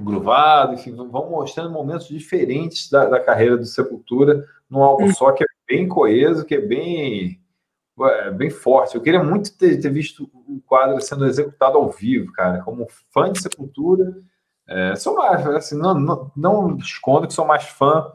[0.00, 5.14] gruvado, enfim, vão mostrando momentos diferentes da, da carreira do Sepultura num álbum hum.
[5.14, 7.40] só que é bem coeso, que é bem
[8.00, 8.96] é, bem forte.
[8.96, 13.30] Eu queria muito ter, ter, visto o quadro sendo executado ao vivo, cara, como fã
[13.30, 14.16] de Sepultura.
[14.66, 18.12] É, sou mais, assim, não, não, não escondo que sou mais fã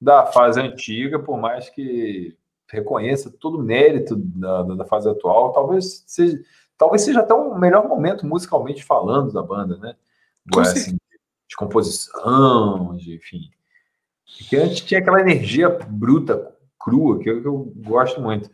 [0.00, 2.36] da fase antiga, por mais que
[2.70, 6.38] reconheça todo o mérito da, da fase atual, talvez seja,
[6.78, 9.94] talvez seja até um melhor momento musicalmente falando da banda, né?
[10.46, 10.96] Do, assim,
[11.46, 13.50] de composição, de, enfim.
[14.38, 18.50] Porque antes tinha aquela energia bruta, crua, que eu, que eu gosto muito.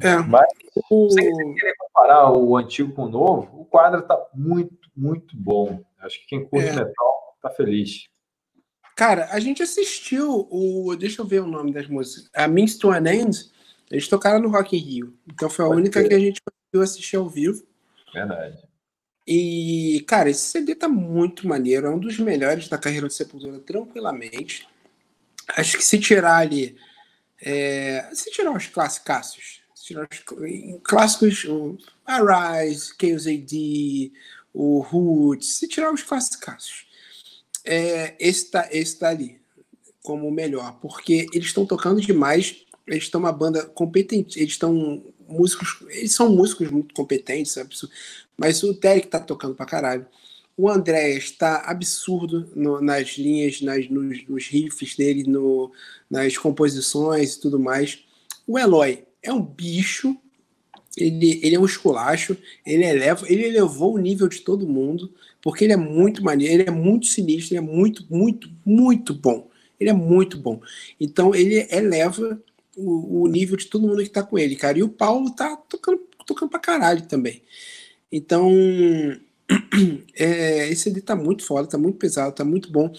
[0.00, 0.16] É.
[0.18, 0.46] Mas,
[0.90, 1.10] o...
[1.10, 5.82] se você querer comparar o antigo com o novo, o quadro está muito, muito bom.
[6.00, 6.72] Acho que quem curte é.
[6.72, 8.08] metal está feliz.
[8.94, 10.94] Cara, a gente assistiu o.
[10.96, 12.30] Deixa eu ver o nome das músicas.
[12.34, 13.50] A Means to an End.
[13.90, 15.14] Eles tocaram no Rock in Rio.
[15.26, 16.08] Então foi a Pode única ser.
[16.08, 16.40] que a gente
[16.72, 17.62] conseguiu assistir ao vivo.
[18.12, 18.58] Verdade.
[19.26, 21.86] E, cara, esse CD tá muito maneiro.
[21.86, 24.66] É um dos melhores da carreira de Sepultura, tranquilamente.
[25.56, 26.76] Acho que se tirar ali.
[27.40, 34.12] É, se tirar os clássicos, se tirar os clássicos, o Arise, Chaos AD,
[34.54, 36.86] o Roots, se tirar os clássicos,
[37.64, 39.40] é, esse, tá, esse tá ali
[40.02, 45.02] como o melhor, porque eles estão tocando demais, eles estão uma banda competente, eles estão
[45.32, 47.56] músicos, eles são músicos muito competentes,
[48.36, 50.06] mas o Derek tá tocando pra caralho.
[50.56, 55.72] O André está absurdo no, nas linhas, nas, nos, nos, riffs dele, no,
[56.10, 58.04] nas composições e tudo mais.
[58.46, 60.16] O Eloy é um bicho,
[60.96, 65.64] ele, ele é um esculacho, ele eleva, ele elevou o nível de todo mundo, porque
[65.64, 69.50] ele é muito maneiro, ele é muito sinistro, ele é muito, muito, muito bom.
[69.80, 70.60] Ele é muito bom.
[71.00, 72.40] Então ele eleva
[72.76, 74.78] o, o nível de todo mundo que tá com ele, cara.
[74.78, 77.42] E o Paulo tá tocando, tocando pra caralho também.
[78.10, 78.50] Então,
[80.14, 82.92] é, esse CD tá muito foda, tá muito pesado, tá muito bom.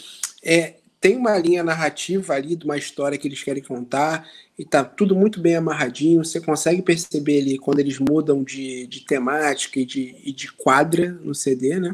[0.43, 4.25] É, tem uma linha narrativa ali de uma história que eles querem contar
[4.57, 6.23] e tá tudo muito bem amarradinho.
[6.23, 11.11] Você consegue perceber ali quando eles mudam de, de temática e de, e de quadra
[11.11, 11.93] no CD, né?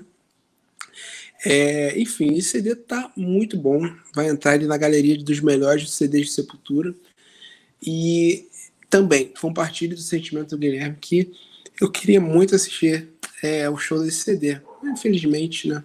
[1.46, 3.82] É, enfim, esse CD tá muito bom.
[4.14, 6.94] Vai entrar ali na galeria dos melhores CDs de Sepultura.
[7.86, 8.50] E
[8.90, 11.32] também compartilho do sentimento do Guilherme que
[11.80, 14.60] eu queria muito assistir é, o show desse CD.
[14.84, 15.84] Infelizmente, né?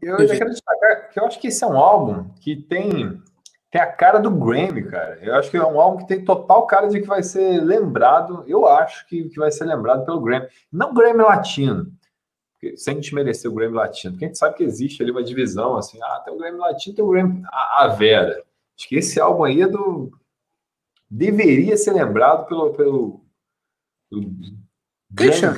[0.00, 3.20] Eu já quero destacar que eu acho que esse é um álbum que tem,
[3.70, 5.18] tem a cara do Grammy, cara.
[5.20, 8.44] Eu acho que é um álbum que tem total cara de que vai ser lembrado.
[8.46, 10.46] Eu acho que, que vai ser lembrado pelo Grammy.
[10.72, 11.92] Não Grammy Latino,
[12.76, 15.98] sem desmerecer o Grammy Latino, porque a gente sabe que existe ali uma divisão assim:
[16.02, 17.42] ah, tem o Grammy Latino, tem o Grammy.
[17.46, 18.42] A, a Vera.
[18.78, 20.10] Acho que esse álbum aí é do.
[21.14, 22.72] Deveria ser lembrado pelo.
[22.72, 23.20] pelo,
[24.08, 24.24] pelo
[25.10, 25.54] Deixa.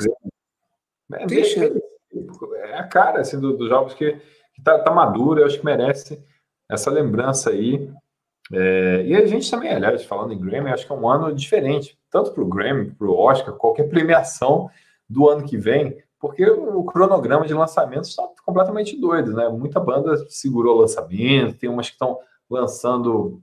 [1.12, 1.72] É, Deixa.
[2.56, 4.20] É a cara assim, dos do jogos que,
[4.52, 6.20] que tá, tá maduro, eu acho que merece
[6.68, 7.88] essa lembrança aí.
[8.52, 11.96] É, e a gente também, aliás, falando em Grammy, acho que é um ano diferente,
[12.10, 14.68] tanto para o Grammy, para o Oscar, qualquer premiação
[15.08, 19.48] do ano que vem, porque o cronograma de lançamentos está completamente doido, né?
[19.48, 22.18] Muita banda segurou o lançamento, tem umas que estão
[22.50, 23.40] lançando,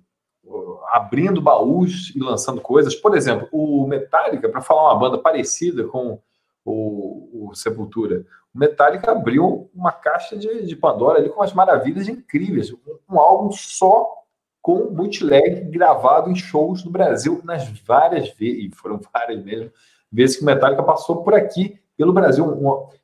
[0.90, 2.96] abrindo baús e lançando coisas.
[2.96, 6.20] Por exemplo, o Metallica, para falar uma banda parecida com
[6.66, 8.26] o, o Sepultura.
[8.54, 12.72] O Metallica abriu uma caixa de, de Pandora ali com umas maravilhas incríveis.
[12.72, 12.78] Um,
[13.10, 14.22] um álbum só
[14.62, 19.72] com bootleg gravado em shows no Brasil nas várias vezes, e foram várias mesmo,
[20.12, 22.46] vezes que o Metallica passou por aqui, pelo Brasil.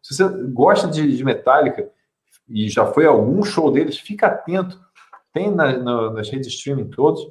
[0.02, 1.90] Se você gosta de, de, Metallica
[2.50, 4.80] e já foi a algum show deles, fica atento.
[5.34, 7.22] Tem na, na, nas redes de streaming todos,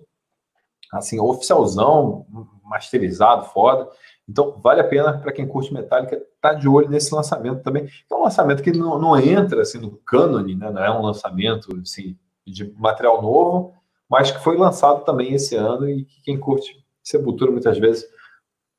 [0.92, 2.26] assim, oficialzão,
[2.62, 3.88] masterizado, foda.
[4.28, 7.88] Então, vale a pena para quem curte Metallica estar tá de olho nesse lançamento também.
[8.10, 10.70] É um lançamento que não, não entra assim, no cânone, né?
[10.70, 13.74] não é um lançamento assim, de material novo,
[14.08, 18.04] mas que foi lançado também esse ano e que quem curte Sepultura muitas vezes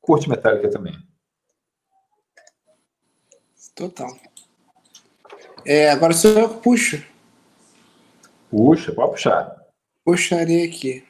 [0.02, 0.94] curte Metallica também.
[3.74, 4.10] Total.
[5.64, 7.02] É, agora sou eu que puxo.
[8.50, 9.56] Puxa, pode puxar.
[10.04, 11.07] Puxarei aqui.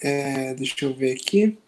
[0.00, 1.58] É, deixa eu ver aqui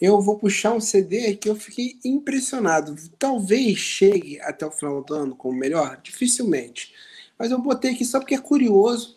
[0.00, 2.94] eu vou puxar um CD que eu fiquei impressionado.
[3.18, 6.92] Talvez chegue até o final do ano como melhor, dificilmente.
[7.38, 9.16] Mas eu botei aqui só porque é curioso.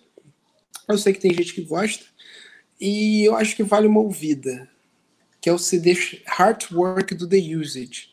[0.87, 2.05] Eu sei que tem gente que gosta.
[2.79, 4.69] E eu acho que vale uma ouvida.
[5.41, 5.93] Que é o CD
[6.39, 8.09] Heartwork do The Usage.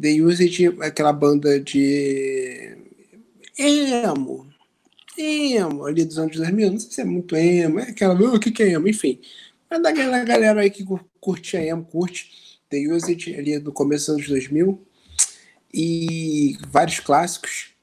[0.00, 2.76] The Usage é aquela banda de
[3.56, 4.48] emo.
[5.16, 6.72] Emo, ali dos anos 2000.
[6.72, 7.78] Não sei se é muito emo.
[7.78, 8.88] É aquela, o que, que é emo?
[8.88, 9.20] Enfim.
[9.70, 10.84] É daquela galera aí que
[11.20, 12.30] curte a emo, curte
[12.70, 14.86] The Usage ali do começo dos anos 2000
[15.72, 17.74] e vários clássicos,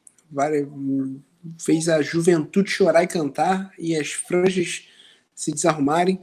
[1.59, 4.87] fez a juventude chorar e cantar e as franjas
[5.35, 6.19] se desarrumarem.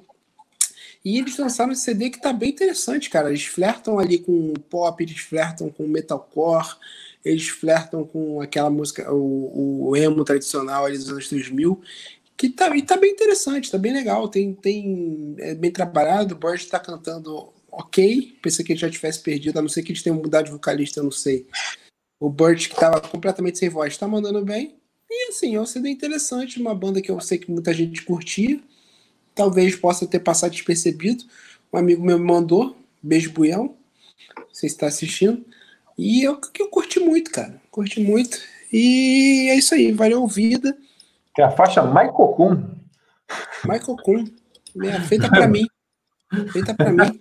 [1.04, 3.28] E eles lançaram esse CD que tá bem interessante, cara.
[3.28, 6.76] Eles flertam ali com pop, eles flertam com metalcore,
[7.24, 11.80] eles flertam com aquela música, o, o emo tradicional ali dos anos 2000,
[12.36, 16.38] que tá, e tá bem interessante, tá bem legal, tem, tem é bem trabalhado, o
[16.38, 20.02] Burt tá cantando ok, pensei que ele já tivesse perdido, a não ser que eles
[20.02, 21.46] tenham mudado de vocalista, eu não sei.
[22.20, 24.76] O Burt, que tava completamente sem voz, tá mandando bem.
[25.10, 28.60] E assim, é um CD interessante, uma banda que eu sei que muita gente curtia.
[29.34, 31.24] Talvez possa ter passado despercebido.
[31.72, 33.76] Um amigo meu me mandou, beijo Buião,
[34.52, 35.44] você está assistindo.
[35.98, 37.60] E eu, eu curti muito, cara.
[37.70, 38.38] Curti muito.
[38.72, 40.76] E é isso aí, valeu ouvida.
[41.34, 42.56] Que é a faixa Michael Kuhn.
[43.64, 44.24] Michael Kuhn.
[44.84, 45.66] É, feita para mim.
[46.52, 47.20] Feita para mim.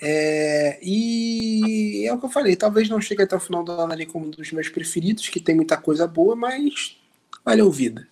[0.00, 3.92] É, e é o que eu falei, talvez não chegue até o final do ano
[3.92, 6.96] ali como um dos meus preferidos, que tem muita coisa boa, mas
[7.44, 8.06] vale ouvida.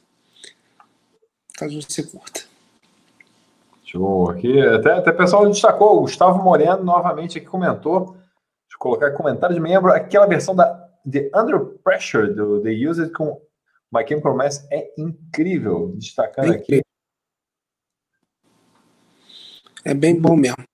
[1.57, 2.43] Caso você curta.
[3.85, 4.31] Show.
[4.31, 8.07] Aqui, até, até o pessoal destacou, o Gustavo Moreno novamente aqui comentou.
[8.07, 9.93] Deixa eu colocar comentário de membro.
[9.93, 10.67] Aquela versão da
[11.11, 13.41] The Under Pressure do The Used com
[13.93, 15.93] My Chemical Romance é incrível.
[15.97, 16.81] Destacando é aqui.
[19.85, 20.65] É bem bom mesmo.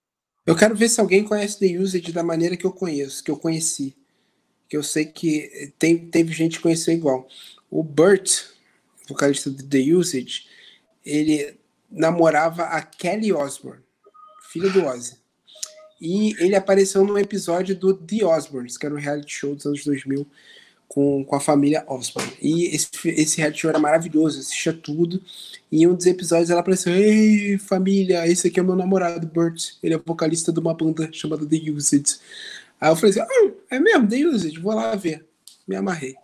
[0.44, 3.36] Eu quero ver se alguém conhece The Used da maneira que eu conheço, que eu
[3.36, 3.96] conheci.
[4.68, 7.28] Que eu sei que tem, teve gente que conheceu igual.
[7.70, 8.46] O Burt,
[9.08, 10.48] vocalista do The Used,
[11.04, 11.58] ele
[11.90, 13.82] namorava a Kelly Osbourne,
[14.50, 15.20] filha do Ozzy.
[16.00, 19.84] E ele apareceu num episódio do The Osbournes, que era um reality show dos anos
[19.84, 20.26] 2000
[20.92, 22.36] com, com a família Osbourne.
[22.40, 25.22] E esse, esse reality show era maravilhoso, assistia tudo.
[25.70, 29.26] E em um dos episódios ela apareceu: Ei, família, esse aqui é o meu namorado,
[29.26, 29.72] Burt.
[29.82, 32.18] Ele é vocalista de uma banda chamada The Used.
[32.78, 35.26] Aí eu falei assim: ah, é mesmo, The Used, vou lá ver.
[35.66, 36.14] Me amarrei.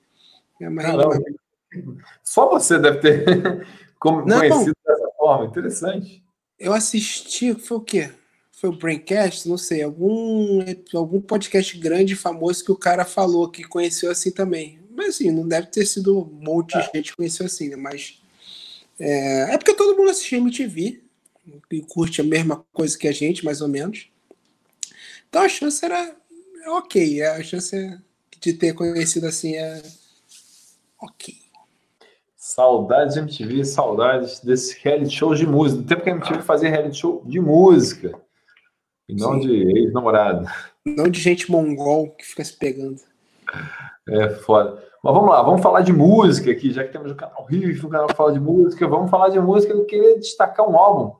[0.60, 0.96] Me amarrei.
[2.22, 3.24] Só você deve ter
[3.98, 6.22] conhecido dessa forma, interessante.
[6.58, 8.10] Eu assisti, foi o quê?
[8.60, 9.48] Foi o Braincast?
[9.48, 10.58] Não sei, algum,
[10.92, 14.80] algum podcast grande, famoso que o cara falou que conheceu assim também.
[14.90, 16.90] Mas assim, não deve ter sido um monte de é.
[16.92, 17.76] gente que conheceu assim, né?
[17.76, 18.20] Mas
[18.98, 21.00] é, é porque todo mundo assiste MTV
[21.70, 24.10] e curte a mesma coisa que a gente, mais ou menos.
[25.28, 26.16] Então a chance era
[26.66, 27.76] ok, a chance
[28.40, 29.80] de ter conhecido assim é
[31.00, 31.32] ok.
[32.36, 35.80] Saudades de MTV, saudades desse reality show de música.
[35.80, 38.20] No tempo que a MTV fazia reality show de música.
[39.08, 39.40] E não Sim.
[39.40, 40.46] de ex-namorado.
[40.84, 43.00] Não de gente mongol que fica se pegando.
[44.08, 44.82] É foda.
[45.02, 47.88] Mas vamos lá, vamos falar de música aqui, já que temos o canal Riff, o
[47.88, 49.72] canal que fala de música, vamos falar de música.
[49.72, 51.16] Eu queria destacar um álbum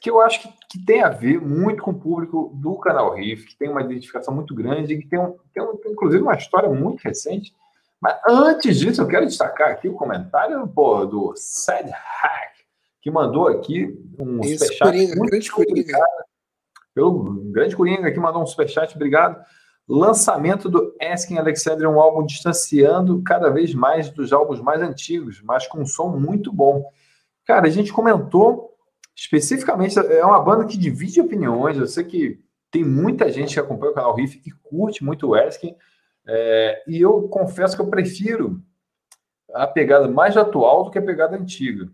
[0.00, 3.46] que eu acho que, que tem a ver muito com o público do canal Riff,
[3.46, 6.70] que tem uma identificação muito grande, que tem, um, tem, um, tem inclusive uma história
[6.70, 7.52] muito recente
[8.00, 12.54] mas antes disso, eu quero destacar aqui o comentário pô, do Sad Hack,
[13.02, 14.78] que mandou aqui um superchat.
[14.78, 15.98] Coringa, muito grande Coringa.
[16.94, 19.42] Pelo grande Coringa que mandou um superchat, obrigado.
[19.88, 25.66] Lançamento do Asking Alexander, um álbum distanciando cada vez mais dos álbuns mais antigos, mas
[25.66, 26.84] com um som muito bom.
[27.44, 28.70] Cara, a gente comentou
[29.16, 31.76] especificamente, é uma banda que divide opiniões.
[31.76, 35.34] Eu sei que tem muita gente que acompanha o canal Riff e curte muito o
[35.34, 35.74] Asking.
[36.26, 38.62] É, e eu confesso que eu prefiro
[39.52, 41.90] a pegada mais atual do que a pegada antiga.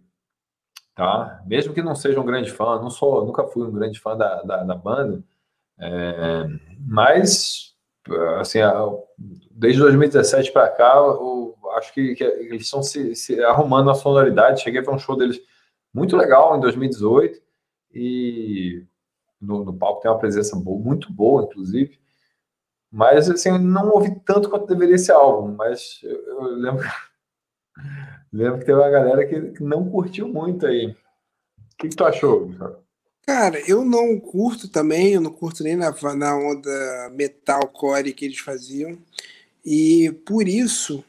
[0.97, 1.43] Tá?
[1.47, 4.43] Mesmo que não seja um grande fã, não sou, nunca fui um grande fã da,
[4.43, 5.23] da, da banda,
[5.79, 6.47] é,
[6.81, 7.77] mas
[8.41, 8.59] assim,
[9.51, 14.63] desde 2017 para cá, eu acho que, que eles estão se, se, arrumando a sonoridade.
[14.63, 15.41] Cheguei para um show deles
[15.93, 17.41] muito legal em 2018
[17.93, 18.85] e
[19.41, 21.99] no, no palco tem uma presença boa, muito boa, inclusive.
[22.91, 26.87] Mas, assim, não ouvi tanto quanto deveria esse álbum, mas eu, eu lembro,
[28.33, 30.87] lembro que teve uma galera que não curtiu muito aí.
[30.87, 32.51] O que, que tu achou,
[33.27, 38.39] Cara, eu não curto também, eu não curto nem na, na onda metalcore que eles
[38.39, 38.97] faziam.
[39.65, 41.05] E por isso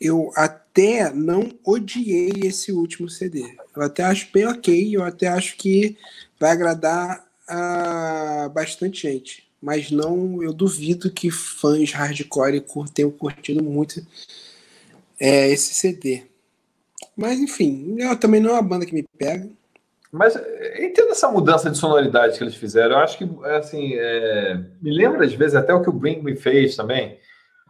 [0.00, 3.56] eu até não odiei esse último CD.
[3.74, 5.96] Eu até acho bem ok, eu até acho que
[6.40, 14.06] vai agradar a bastante gente mas não, eu duvido que fãs hardcore tenham curtido muito
[15.18, 16.22] é, esse CD.
[17.16, 19.48] Mas enfim, eu, também não é uma banda que me pega.
[20.12, 20.36] Mas
[20.78, 22.96] entendo essa mudança de sonoridade que eles fizeram.
[22.96, 24.54] Eu acho que, assim, é...
[24.80, 27.18] me lembra às vezes até o que o Bring Me fez também.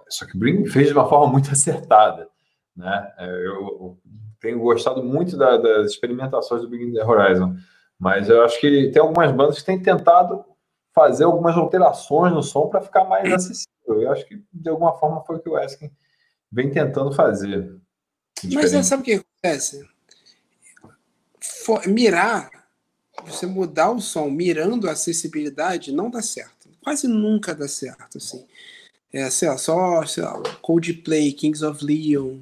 [0.09, 2.29] Só que o Bring Me fez de uma forma muito acertada.
[2.77, 3.13] Né?
[3.19, 3.99] Eu
[4.41, 7.57] tenho gostado muito da, das experimentações do Bring The Horizon.
[7.99, 10.45] Mas eu acho que tem algumas bandas que têm tentado
[10.95, 14.03] fazer algumas alterações no som para ficar mais acessível.
[14.03, 15.91] Eu acho que de alguma forma foi o que o Eskin
[16.53, 17.75] vem tentando fazer.
[18.53, 19.87] Mas sabe o que acontece?
[21.41, 22.51] For, mirar,
[23.25, 26.69] você mudar o som mirando a acessibilidade não dá certo.
[26.83, 28.45] Quase nunca dá certo, assim.
[29.13, 32.41] É, sei lá, só, sei lá, Coldplay, Kings of Leon,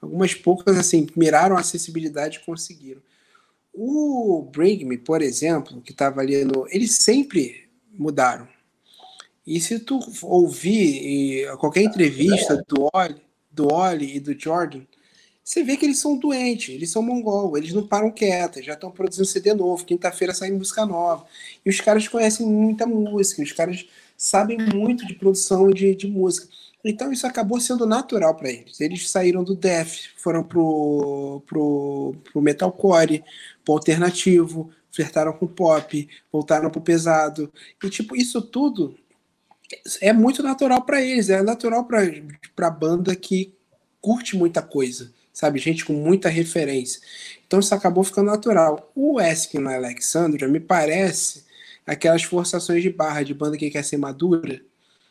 [0.00, 3.00] Algumas poucas, assim, miraram a acessibilidade e conseguiram.
[3.72, 6.66] O Bring Me, por exemplo, que estava ali no.
[6.70, 8.48] Eles sempre mudaram.
[9.46, 14.82] E se tu ouvir qualquer entrevista do Oli, do Oli e do Jordan,
[15.46, 18.90] você vê que eles são doentes, eles são mongol, eles não param quietos, já estão
[18.90, 21.24] produzindo CD novo, quinta-feira sai música nova.
[21.64, 23.86] E os caras conhecem muita música, os caras
[24.16, 26.48] sabem muito de produção de, de música.
[26.84, 28.80] Então isso acabou sendo natural para eles.
[28.80, 33.22] Eles saíram do death, foram pro, pro, pro metalcore,
[33.64, 37.52] pro alternativo, flertaram com pop, voltaram pro pesado.
[37.84, 38.96] E tipo, isso tudo
[40.00, 43.54] é muito natural para eles, é natural para banda que
[44.00, 45.58] curte muita coisa sabe?
[45.58, 46.98] Gente com muita referência.
[47.46, 48.90] Então isso acabou ficando natural.
[48.94, 51.44] O Eskin na Alexandra me parece
[51.86, 54.62] aquelas forçações de barra de banda que quer ser madura,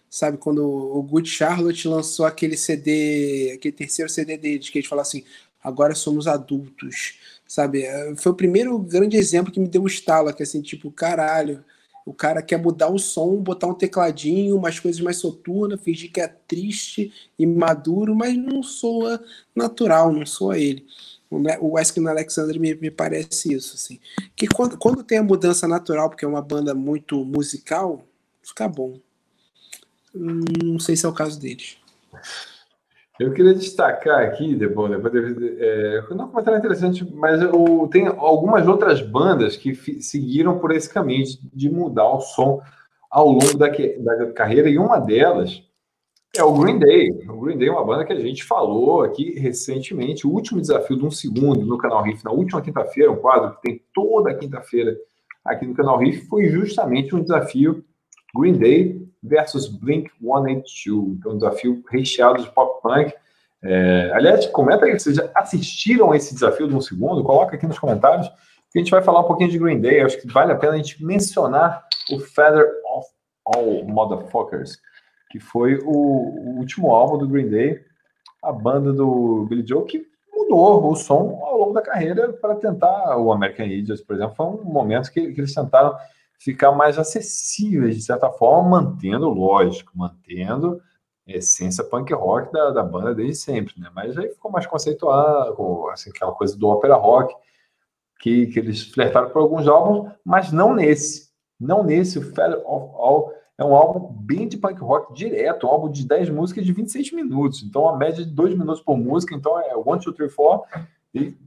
[0.10, 0.40] sabe?
[0.40, 5.24] Quando o Good Charlotte lançou aquele CD, aquele terceiro CD deles, que eles falam assim:
[5.64, 7.84] agora somos adultos, sabe?
[8.18, 11.64] Foi o primeiro grande exemplo que me deu o estalo, que assim, tipo, caralho
[12.06, 16.22] o cara quer mudar o som, botar um tecladinho, umas coisas mais soturnas, fingir que
[16.22, 19.20] é triste e maduro, mas não soa
[19.56, 20.86] natural, não soa ele.
[21.60, 24.00] O Wesley Alexander me, me parece isso, assim.
[24.36, 28.06] Que quando, quando tem a mudança natural, porque é uma banda muito musical,
[28.44, 29.00] fica bom.
[30.14, 31.78] Não sei se é o caso deles.
[33.18, 37.40] Eu queria destacar aqui, depois, depois é, não é um comentário interessante, mas
[37.90, 42.62] tem algumas outras bandas que seguiram por esse caminho de mudar o som
[43.10, 45.64] ao longo da, da, carreira, e uma delas
[46.36, 47.10] é o Green Day.
[47.30, 50.98] O Green Day é uma banda que a gente falou aqui recentemente, o último desafio
[50.98, 54.94] de um segundo no canal Riff, na última quinta-feira, um quadro que tem toda quinta-feira
[55.46, 57.82] aqui no canal Riff, foi justamente um desafio
[58.36, 63.14] Green Day versus Blink 182, que é um desafio recheado de pop punk.
[63.64, 67.24] É, aliás, comenta aí, vocês já assistiram esse desafio de um segundo?
[67.24, 68.28] Coloca aqui nos comentários,
[68.72, 70.02] que a gente vai falar um pouquinho de Green Day.
[70.02, 73.08] Acho que vale a pena a gente mencionar o Feather of
[73.46, 74.78] All Motherfuckers,
[75.32, 77.84] que foi o, o último álbum do Green Day,
[78.44, 83.18] a banda do Billy Joe, que mudou o som ao longo da carreira para tentar
[83.18, 85.96] o American Idiot, por exemplo, foi um momento que, que eles tentaram
[86.40, 90.82] ficar mais acessíveis, de certa forma, mantendo, lógico, mantendo
[91.28, 93.90] a essência punk rock da, da banda desde sempre, né?
[93.94, 97.34] Mas aí ficou mais conceituado, assim, aquela coisa do ópera rock,
[98.20, 101.34] que, que eles flertaram por alguns álbuns, mas não nesse.
[101.60, 105.90] Não nesse, o of All é um álbum bem de punk rock direto, um álbum
[105.90, 107.64] de 10 músicas de 26 minutos.
[107.64, 110.68] Então, a média de 2 minutos por música, então é 1, 2, 3, 4
[111.14, 111.38] e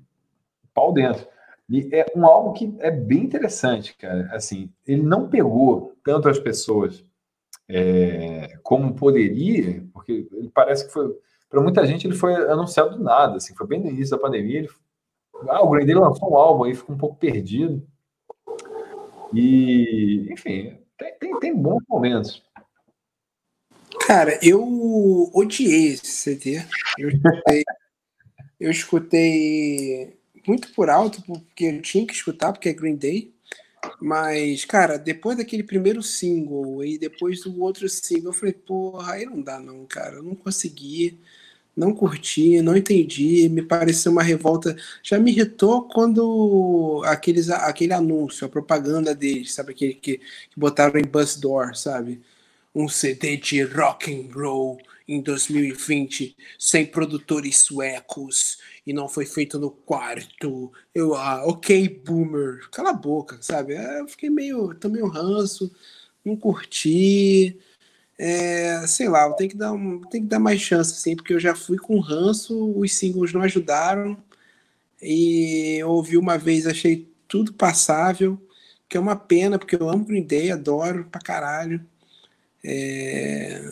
[0.72, 1.26] pau dentro.
[1.68, 4.28] E é um álbum que é bem interessante, cara.
[4.32, 7.04] Assim, ele não pegou tanto as pessoas
[7.68, 11.14] é, como poderia, porque ele parece que foi.
[11.50, 14.60] Para muita gente, ele foi anunciado do nada, assim, foi bem no início da pandemia.
[14.60, 14.68] Ele,
[15.48, 17.86] ah, o Green Day lançou um álbum aí, ficou um pouco perdido.
[19.32, 22.42] E, enfim, tem, tem, tem bons momentos.
[24.06, 26.62] Cara, eu odiei esse CD.
[26.98, 27.64] Eu escutei,
[28.58, 30.17] eu escutei
[30.48, 33.32] muito por alto, porque eu tinha que escutar, porque é Green Day.
[34.00, 39.26] Mas, cara, depois daquele primeiro single e depois do outro single, eu falei, porra, aí
[39.26, 40.16] não dá não, cara.
[40.16, 41.18] Eu não consegui,
[41.76, 44.76] não curti, não entendi, me pareceu uma revolta.
[45.02, 49.72] Já me irritou quando aqueles, aquele anúncio, a propaganda deles, sabe?
[49.72, 52.20] Aquele que, que botaram em Bus Door, sabe?
[52.74, 58.58] Um CD de rock and roll em 2020, sem produtores suecos
[58.88, 60.72] e não foi feito no quarto.
[60.94, 63.74] Eu, ah, ok, boomer, cala a boca, sabe?
[63.74, 65.70] É, eu fiquei meio, também um ranço,
[66.24, 67.58] não curti.
[68.18, 71.40] É, sei lá, tem que dar um, tem que dar mais chance, assim, porque eu
[71.40, 74.16] já fui com ranço, os singles não ajudaram.
[75.02, 78.40] E ouvi uma vez, achei tudo passável,
[78.88, 81.84] que é uma pena, porque eu amo Green Day, adoro pra caralho.
[82.64, 83.70] É,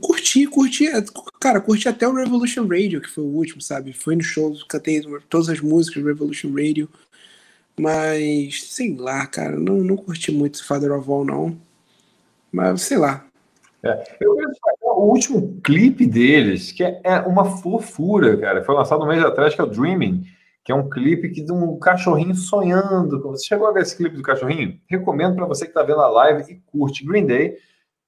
[0.00, 0.86] Curti, curti,
[1.40, 3.94] cara, curti até o Revolution Radio, que foi o último, sabe?
[3.94, 6.88] Foi no show, cantei todas as músicas do Revolution Radio,
[7.78, 11.56] mas sei lá, cara, não, não curti muito Father of All, não.
[12.52, 13.24] Mas sei lá.
[13.82, 14.36] É, eu
[14.98, 19.54] o último clipe deles, que é, é uma fofura, cara, foi lançado um mês atrás,
[19.54, 20.24] que é o Dreaming,
[20.64, 23.22] que é um clipe que de um cachorrinho sonhando.
[23.22, 24.78] Você chegou a ver esse clipe do cachorrinho?
[24.86, 27.56] Recomendo para você que está vendo a live e curte Green Day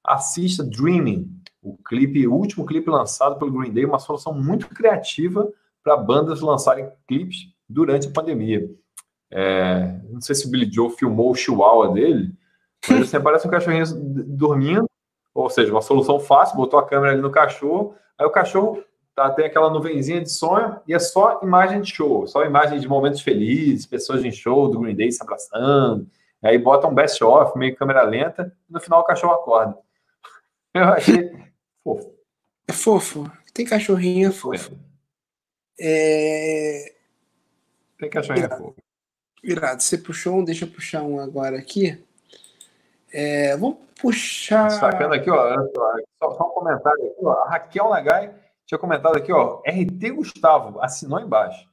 [0.04, 1.30] assista Dreaming,
[1.62, 5.48] o clipe, o último clipe lançado pelo Green Day, uma solução muito criativa
[5.82, 8.68] para bandas lançarem clipes durante a pandemia.
[9.30, 12.32] É, não sei se o Billy Joe filmou o chihuahua dele,
[12.88, 13.84] mas assim, aparece um cachorrinho
[14.26, 14.88] dormindo,
[15.34, 18.82] ou seja, uma solução fácil, botou a câmera ali no cachorro, aí o cachorro
[19.14, 19.30] tá?
[19.30, 23.20] tem aquela nuvenzinha de sonho e é só imagem de show, só imagem de momentos
[23.20, 26.06] felizes, pessoas em show do Green Day se abraçando.
[26.42, 29.76] Aí bota um best off, meio câmera lenta, e no final o cachorro acorda.
[30.74, 31.30] Eu achei
[31.82, 32.14] fofo.
[32.68, 33.32] É fofo.
[33.52, 34.78] Tem cachorrinho, é fofo.
[35.78, 36.94] É...
[37.98, 38.76] Tem cachorrinho, é fofo.
[39.42, 42.02] Virado, você puxou um, deixa eu puxar um agora aqui.
[43.12, 44.70] É, vamos puxar.
[44.70, 45.66] Sacando aqui, ó,
[46.18, 47.32] só, só um comentário aqui, ó.
[47.32, 48.34] A Raquel Nagai
[48.66, 49.62] tinha comentado aqui, ó.
[49.66, 51.68] RT Gustavo assinou embaixo.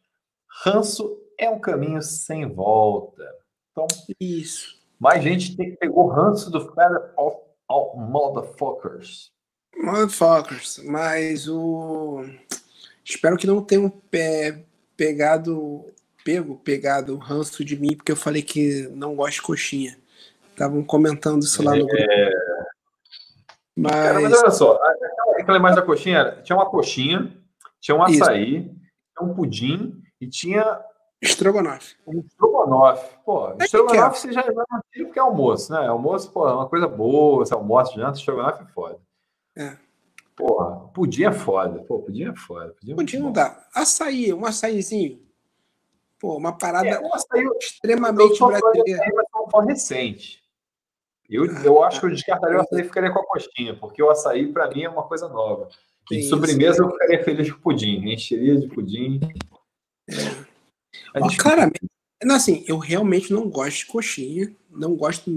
[0.63, 3.23] Ranço é um caminho sem volta.
[3.71, 3.85] Então,
[4.19, 4.75] isso.
[4.99, 9.32] Mais gente tem que pegou ranço do Feather of all Motherfuckers.
[9.76, 12.24] Motherfuckers, mas o.
[13.03, 14.65] Espero que não tenham pe...
[14.95, 15.86] pegado.
[16.24, 19.97] Pego, pegado o ranço de mim, porque eu falei que não gosto de coxinha.
[20.51, 21.95] Estavam comentando isso lá no grupo.
[21.95, 22.32] É...
[23.78, 23.91] Mas...
[23.93, 24.78] Cara, mas olha só,
[25.39, 27.32] aquela imagem da coxinha, tinha uma coxinha,
[27.80, 28.76] tinha um açaí, isso.
[29.18, 30.82] tinha um pudim e tinha.
[31.22, 31.95] Estrogonofe.
[32.05, 33.18] Um estrogonofe.
[33.26, 35.88] Pô, é estrogonofe você já tira porque é almoço, né?
[35.88, 38.99] Almoço, pô, é uma coisa boa, você almoça, janta, estrogonofe é foda.
[39.55, 39.78] É.
[40.36, 41.84] Porra, pudim é foda.
[41.84, 42.76] Pô, pudim é foda.
[42.80, 43.68] Pudim, é pudim não dá.
[43.74, 45.20] Açaí, um açaizinho.
[46.20, 49.03] Pô, uma parada é, um açaí, extremamente brasileira.
[49.15, 50.43] Mas é um recente.
[51.28, 54.09] Eu, eu acho que eu descartaria o açaí e ficaria com a coxinha, porque o
[54.09, 55.68] açaí, para mim, é uma coisa nova.
[56.11, 58.07] E de sobremesa, eu ficaria feliz com pudim.
[58.07, 59.20] Encheria de pudim.
[60.09, 60.46] É.
[61.22, 61.88] Ó, claramente.
[62.24, 65.32] Não, assim, eu realmente não gosto de coxinha, não gosto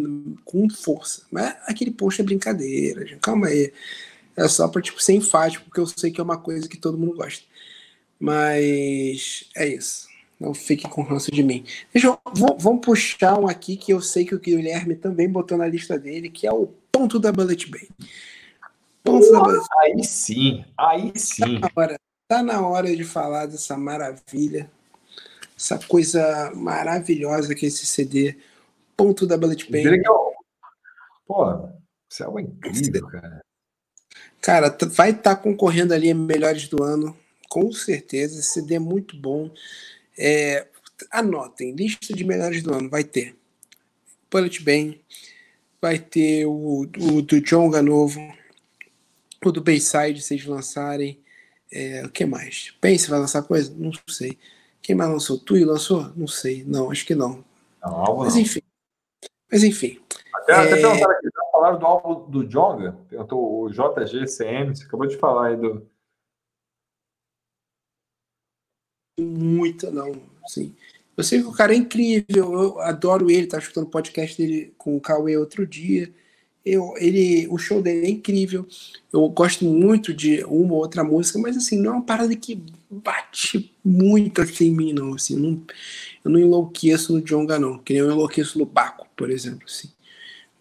[0.44, 1.22] com força.
[1.30, 3.20] Mas aquele post é brincadeira, gente.
[3.20, 3.72] calma aí.
[4.36, 6.96] É só para tipo, ser enfático, porque eu sei que é uma coisa que todo
[6.96, 7.44] mundo gosta.
[8.18, 10.08] Mas é isso.
[10.38, 11.64] Não fique com ranço de mim.
[11.92, 12.18] Deixa eu,
[12.58, 16.30] vamos puxar um aqui que eu sei que o Guilherme também botou na lista dele,
[16.30, 17.88] que é o ponto da Bullet Bay.
[19.04, 21.60] Ponto da Bullet Aí sim, aí sim.
[21.60, 24.70] Tá na, hora, tá na hora de falar dessa maravilha,
[25.60, 28.38] essa coisa maravilhosa que é esse CD.
[28.96, 29.86] Ponto da Bullet Bay.
[29.86, 30.02] É
[31.26, 31.68] Pô,
[32.08, 33.40] isso é algo incrível, cara.
[34.40, 37.16] Cara, vai estar tá concorrendo ali melhores do ano,
[37.48, 38.40] com certeza.
[38.40, 39.50] Esse CD é muito bom.
[40.18, 40.66] É,
[41.10, 43.36] anotem, lista de melhores do ano, vai ter
[44.30, 45.00] Bullet Bane,
[45.80, 48.20] vai ter o, o do Jonga novo,
[49.44, 51.20] o do Bayside, vocês lançarem.
[51.70, 52.74] É, o que mais?
[52.80, 53.72] Pense vai lançar coisa?
[53.76, 54.36] Não sei.
[54.82, 55.38] Quem mais lançou?
[55.38, 56.10] Tui lançou?
[56.16, 56.64] Não sei.
[56.64, 57.44] Não, acho que não.
[57.82, 58.62] não Mas enfim.
[59.50, 60.00] Mas enfim.
[60.34, 60.56] Até, é...
[60.56, 62.96] até perguntaram aqui, já falaram do álbum do Jonga?
[63.08, 65.86] Perguntou o JGCM, você acabou de falar aí do,
[69.20, 70.12] muita, não.
[70.44, 70.74] Assim.
[71.16, 74.74] Eu sei que o cara é incrível, eu adoro ele, tá escutando o podcast dele
[74.78, 76.12] com o Cauê outro dia.
[76.70, 78.66] Eu, ele, o show dele é incrível.
[79.12, 82.62] Eu gosto muito de uma ou outra música, mas assim, não é uma parada que
[82.90, 85.14] bate muito assim em mim, não.
[85.14, 85.60] Assim, não,
[86.24, 87.78] eu não enlouqueço no Jonga, não.
[87.78, 89.64] Que nem eu enlouqueço no Baco, por exemplo.
[89.66, 89.90] Assim.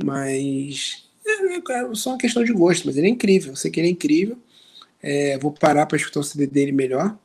[0.04, 3.52] Mas é, é só uma questão de gosto, mas ele é incrível.
[3.52, 4.38] Eu sei que ele é incrível.
[5.02, 7.18] É, vou parar para escutar o CD dele melhor.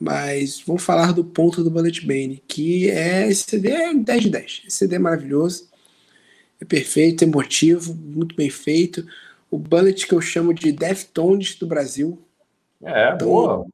[0.00, 4.30] Mas vamos falar do ponto do Bullet Bane, que é esse CD é 10 de
[4.30, 4.62] 10.
[4.66, 5.68] Esse CD é maravilhoso,
[6.60, 9.06] é perfeito, emotivo, muito bem feito.
[9.50, 12.22] O Bullet que eu chamo de Deftones do Brasil.
[12.82, 13.66] É, tão, boa.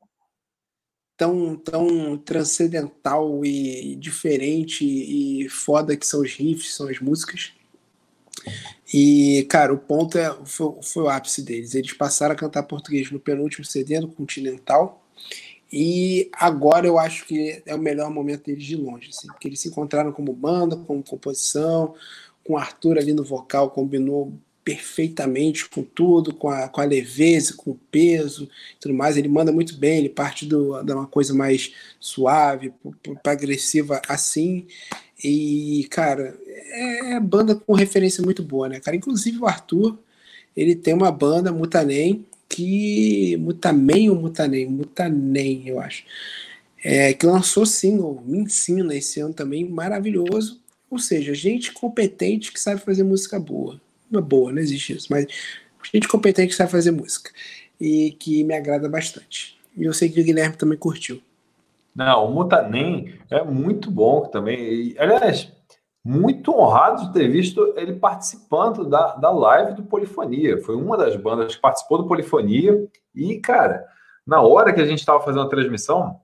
[1.16, 7.52] Tão, tão transcendental e diferente e foda que são os riffs, são as músicas.
[8.92, 11.74] E, cara, o ponto é, foi, foi o ápice deles.
[11.74, 15.04] Eles passaram a cantar português no penúltimo CD, no Continental
[15.76, 19.58] e agora eu acho que é o melhor momento deles de longe, assim, porque eles
[19.58, 21.96] se encontraram como banda, como composição,
[22.44, 24.32] com o Arthur ali no vocal, combinou
[24.64, 28.48] perfeitamente com tudo, com a, com a leveza, com o peso
[28.80, 29.16] tudo mais.
[29.16, 32.72] Ele manda muito bem, ele parte do, de uma coisa mais suave
[33.22, 34.66] para agressiva assim.
[35.22, 38.96] E, cara, é, é banda com referência muito boa, né, cara?
[38.96, 39.98] Inclusive o Arthur,
[40.56, 44.66] ele tem uma banda, Mutanem, que Mutamen ou Mutanem?
[44.66, 46.04] Mutanem, eu acho.
[46.82, 50.60] É, que lançou single, Me Ensina, esse ano também, maravilhoso.
[50.94, 53.80] Ou seja, gente competente que sabe fazer música boa.
[54.08, 55.26] Uma boa, não existe isso, mas
[55.92, 57.32] gente competente que sabe fazer música.
[57.80, 59.58] E que me agrada bastante.
[59.76, 61.20] E eu sei que o Guilherme também curtiu.
[61.92, 64.56] Não, o Mutanem é muito bom também.
[64.56, 65.52] E, aliás,
[66.04, 70.62] muito honrado de ter visto ele participando da, da live do Polifonia.
[70.62, 72.86] Foi uma das bandas que participou do Polifonia.
[73.12, 73.84] E, cara,
[74.24, 76.20] na hora que a gente estava fazendo a transmissão,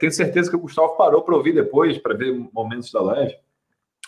[0.00, 3.36] tenho certeza que o Gustavo parou para ouvir depois, para ver momentos da live.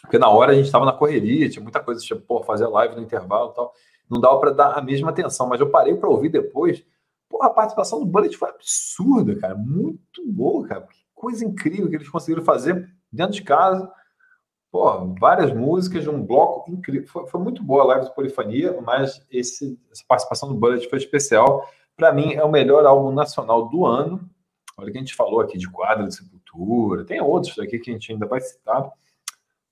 [0.07, 2.95] Porque na hora a gente estava na correria, tinha muita coisa, tipo, pô, fazer live
[2.95, 3.73] no intervalo e tal.
[4.09, 6.85] Não dava para dar a mesma atenção, mas eu parei para ouvir depois.
[7.29, 9.57] Porra, a participação do Bullet foi absurda, cara.
[9.57, 10.83] Muito boa, cara.
[10.83, 13.91] Que coisa incrível que eles conseguiram fazer dentro de casa.
[14.71, 17.09] Pô, várias músicas, um bloco incrível.
[17.09, 20.99] Foi, foi muito boa a live de Polifania, mas esse, essa participação do Bullet foi
[20.99, 21.69] especial.
[21.97, 24.21] Para mim, é o melhor álbum nacional do ano.
[24.79, 27.95] Olha que a gente falou aqui de Quadra de Sepultura, tem outros aqui que a
[27.95, 28.93] gente ainda vai citar,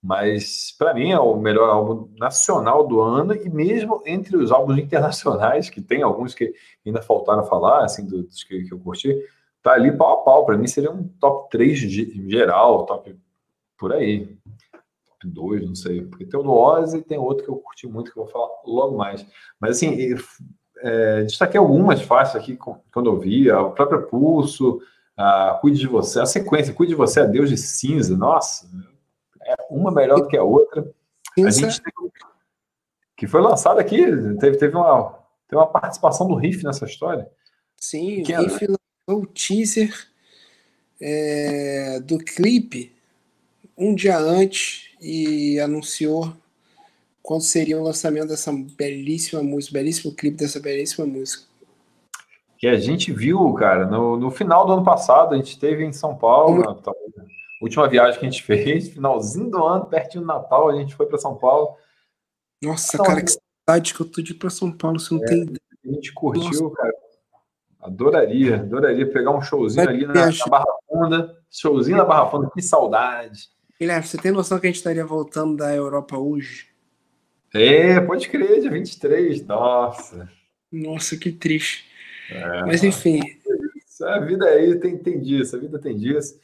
[0.04, 4.76] mas para mim é o melhor álbum nacional do ano e mesmo entre os álbuns
[4.76, 6.52] internacionais, que tem alguns que
[6.84, 9.18] ainda faltaram falar, assim, dos que, que eu curti,
[9.62, 10.44] tá ali pau a pau.
[10.44, 13.16] Para mim seria um top 3 geral, top
[13.78, 14.26] por aí.
[15.06, 16.02] Top 2, não sei.
[16.02, 18.50] Porque tem o do e tem outro que eu curti muito, que eu vou falar
[18.66, 19.26] logo mais.
[19.58, 19.96] Mas assim,
[20.80, 24.82] é, destaquei algumas faixas aqui quando eu vi, o próprio Pulso,
[25.16, 28.68] a Cuide de Você, a sequência, Cuide de Você, a Deus de Cinza, nossa,
[29.70, 30.88] uma melhor do que a outra.
[31.38, 32.10] A gente teve,
[33.16, 34.04] que foi lançado aqui,
[34.38, 35.18] teve, teve, uma,
[35.48, 37.28] teve uma participação do Riff nessa história.
[37.76, 39.92] Sim, que o Riff lançou o teaser
[41.00, 42.94] é, do clipe
[43.76, 46.32] um dia antes e anunciou
[47.22, 51.44] quando seria o lançamento dessa belíssima música, belíssimo clipe dessa belíssima música.
[52.58, 55.92] Que a gente viu, cara, no, no final do ano passado, a gente esteve em
[55.92, 56.80] São Paulo.
[57.64, 61.06] Última viagem que a gente fez, finalzinho do ano, pertinho do Natal, a gente foi
[61.06, 61.76] para São Paulo.
[62.62, 65.22] Nossa, então, cara, que saudade que eu tô de ir para São Paulo, você não
[65.22, 65.60] é, tem ideia.
[65.84, 66.76] A gente curtiu, Nossa.
[66.76, 66.92] cara.
[67.80, 71.38] Adoraria, adoraria pegar um showzinho ali na, na, Barra Funda.
[71.50, 73.48] Showzinho na Barra Funda, que saudade.
[73.78, 76.68] Guilherme, você tem noção que a gente estaria voltando da Europa hoje?
[77.52, 79.46] É, pode crer, dia 23.
[79.46, 80.28] Nossa.
[80.72, 81.84] Nossa, que triste.
[82.30, 83.20] É, Mas enfim.
[84.02, 86.38] A vida aí tem, tem dias, a vida tem dias.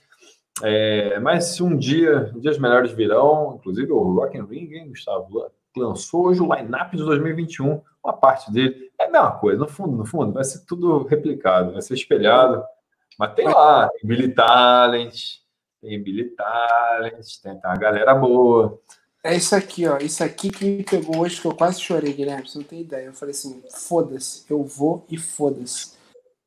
[0.63, 5.51] É, mas se um dia, dias melhores virão, inclusive o Rock and Ring, hein, Gustavo,
[5.77, 8.91] lançou hoje o line-up de 2021, uma parte dele.
[8.99, 12.63] É a mesma coisa, no fundo, no fundo, vai ser tudo replicado, vai ser espelhado.
[13.19, 15.15] Mas tem lá, tem Billy Talent,
[15.81, 18.81] tem Billy Talent, tem, uma galera boa.
[19.23, 19.99] É isso aqui, ó.
[19.99, 22.49] Isso aqui que me pegou hoje, que eu quase chorei, Guilherme.
[22.49, 23.07] Você não tem ideia.
[23.07, 25.93] Eu falei assim: foda-se, eu vou e foda-se.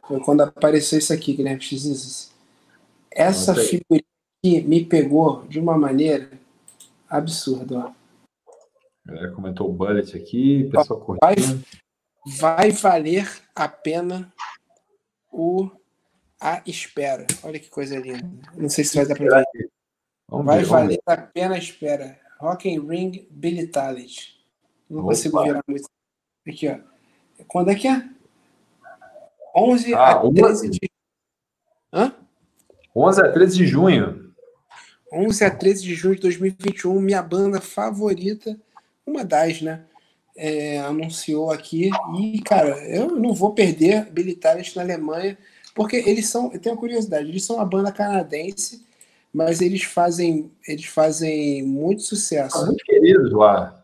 [0.07, 2.32] Foi quando apareceu isso aqui, Guilherme X.
[3.15, 4.03] Essa figurinha
[4.39, 6.31] aqui me pegou de uma maneira
[7.09, 7.93] absurda, ó.
[9.05, 11.35] galera comentou o bullet aqui, pessoal vai,
[12.25, 14.33] vai valer a pena
[15.31, 15.69] o
[16.39, 17.25] a espera.
[17.43, 18.29] Olha que coisa linda.
[18.55, 19.69] Não sei se vai dar para ver.
[20.29, 22.19] Vai ver, valer a pena a espera.
[22.39, 24.33] Rock and Ring Billy Talent.
[24.89, 25.09] Não Opa.
[25.09, 25.87] consigo virar muito.
[26.45, 26.79] Aqui, ó.
[27.47, 28.09] Quando é que é?
[29.55, 30.89] 11 ah, a 13 de.
[31.93, 32.22] Hã?
[32.95, 34.33] 11 a 13 de junho.
[35.11, 38.57] 11 a 13 de junho de 2021, minha banda favorita,
[39.05, 39.83] uma das, né?
[40.35, 41.91] É, anunciou aqui.
[42.19, 45.37] E, cara, eu não vou perder Billy Talent na Alemanha,
[45.75, 46.51] porque eles são.
[46.51, 48.83] Eu tenho uma curiosidade, eles são uma banda canadense
[49.33, 52.55] mas eles fazem, eles fazem muito sucesso.
[52.55, 53.83] São muito queridos lá.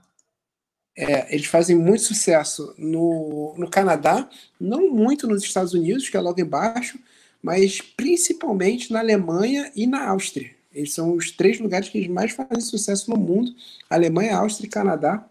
[0.96, 4.30] É, eles fazem muito sucesso no, no Canadá,
[4.60, 7.00] não muito nos Estados Unidos, que é logo embaixo,
[7.42, 10.52] mas principalmente na Alemanha e na Áustria.
[10.74, 13.54] Eles são os três lugares que mais fazem sucesso no mundo:
[13.90, 15.26] Alemanha, Áustria e Canadá.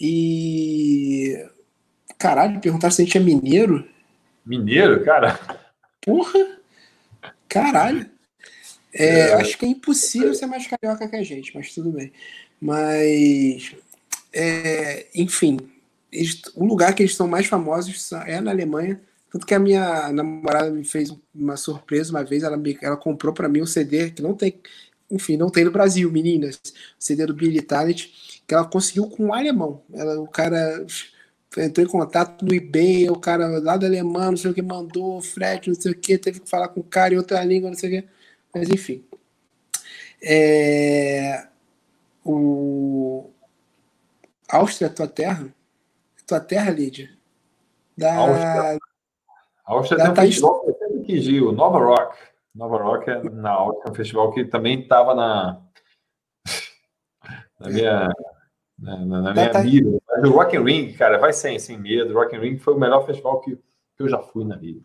[0.00, 1.46] E.
[2.18, 3.88] Caralho, perguntaram se a gente é mineiro.
[4.44, 5.38] Mineiro, cara?
[6.00, 6.58] Porra!
[7.48, 8.08] Caralho!
[8.94, 12.12] É, é, acho que é impossível ser mais carioca que a gente, mas tudo bem.
[12.60, 13.74] Mas,
[14.32, 15.58] é, enfim,
[16.12, 19.00] eles, o lugar que eles são mais famosos é na Alemanha.
[19.32, 23.32] Tanto que a minha namorada me fez uma surpresa uma vez, ela, me, ela comprou
[23.32, 24.60] para mim um CD que não tem,
[25.10, 26.60] enfim, não tem no Brasil, meninas.
[27.00, 28.08] O CD do Billy Talent,
[28.46, 29.82] que ela conseguiu com um alemão.
[29.94, 30.84] Ela, o cara
[31.56, 35.22] entrou em contato no eBay, o cara lá da Alemanha, não sei o que, mandou
[35.22, 37.76] frete, não sei o que, teve que falar com o cara em outra língua, não
[37.76, 38.08] sei o que.
[38.54, 39.02] Mas enfim.
[40.22, 41.46] É...
[42.22, 43.30] O...
[44.46, 45.54] Áustria, tua terra?
[46.26, 47.10] Tua terra, Lídia?
[47.96, 48.14] Da...
[48.14, 48.78] Áustria,
[49.64, 50.34] Áustria da tem um Thaís...
[50.34, 50.64] festival
[51.04, 52.18] que Gil, Nova Rock.
[52.54, 55.60] Nova Rock é na Áustria, um festival que também estava na,
[57.58, 58.12] na minha,
[58.78, 59.70] na, na minha Thaís...
[59.70, 59.98] vida.
[60.08, 62.12] Mas o Rock and Ring, cara, vai sem, sem medo.
[62.12, 64.80] O Rock and Ring foi o melhor festival que, que eu já fui na vida.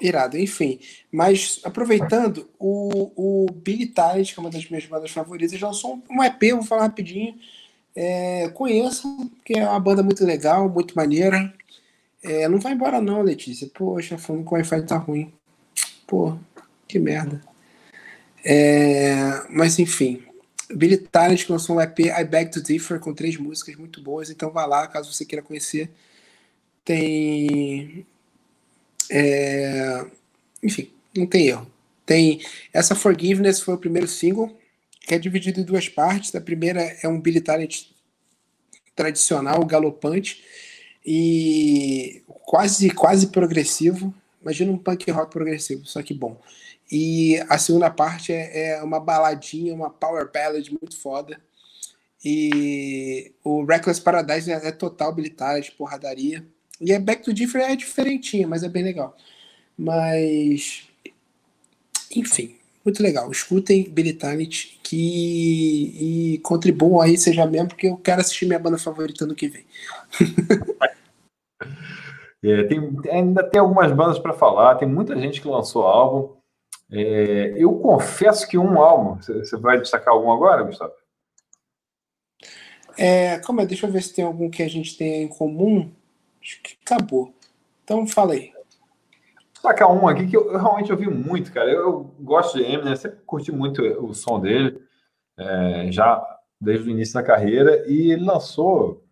[0.00, 0.78] Irado, enfim.
[1.12, 6.22] Mas aproveitando, o, o Billy Talent, que é uma das minhas bandas favoritas, lançou um
[6.22, 7.34] EP, vou falar rapidinho.
[7.96, 11.52] É, conheçam, que é uma banda muito legal, muito maneira.
[12.22, 13.68] É, não vai embora não, Letícia.
[13.72, 15.32] Poxa, falando que o Wi-Fi tá ruim.
[16.06, 16.36] Pô,
[16.86, 17.40] que merda.
[18.44, 20.22] É, mas enfim,
[20.74, 24.50] Billy Talent lançou um EP I Beg to Differ com três músicas muito boas, então
[24.50, 25.90] vá lá caso você queira conhecer.
[26.84, 28.06] Tem
[29.10, 30.06] É,
[30.62, 31.70] enfim, não tem erro.
[32.06, 32.40] Tem
[32.72, 34.56] essa Forgiveness foi o primeiro single,
[35.02, 36.34] que é dividido em duas partes.
[36.34, 37.86] A primeira é um Billy Talent
[38.96, 40.42] tradicional, galopante
[41.10, 44.12] e quase quase progressivo.
[44.42, 46.38] Imagina um punk rock progressivo, só que bom.
[46.92, 51.40] E a segunda parte é, é uma baladinha, uma power ballad muito foda.
[52.22, 56.46] E o Reckless Paradise é, é total Talent, porradaria.
[56.78, 59.16] E é Back to Different é diferentinha, mas é bem legal.
[59.78, 60.88] Mas
[62.14, 63.30] enfim, muito legal.
[63.30, 64.18] Escutem Billy
[64.82, 69.48] que e contribuam aí, seja mesmo, porque eu quero assistir minha banda favorita no que
[69.48, 69.64] vem.
[72.42, 76.36] é, tem, ainda tem algumas bandas para falar, tem muita gente que lançou álbum.
[76.90, 80.92] É, eu confesso que um álbum, você vai destacar algum agora, Gustavo?
[82.96, 83.66] É, é?
[83.66, 85.90] Deixa eu ver se tem algum que a gente tem em comum.
[86.42, 87.34] Acho que acabou.
[87.84, 88.52] Então fala aí
[89.58, 91.70] destacar um aqui que eu, eu, realmente ouvi muito, cara.
[91.70, 94.80] Eu, eu gosto de Eminem, sempre curti muito o som dele,
[95.36, 96.24] é, já
[96.60, 99.04] desde o início da carreira, e ele lançou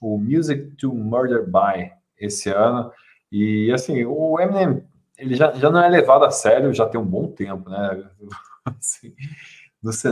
[0.00, 2.90] o Music to Murder By esse ano.
[3.30, 4.82] E assim, o Eminem
[5.18, 8.04] ele já, já não é levado a sério já tem um bom tempo, né?
[8.66, 9.14] Assim,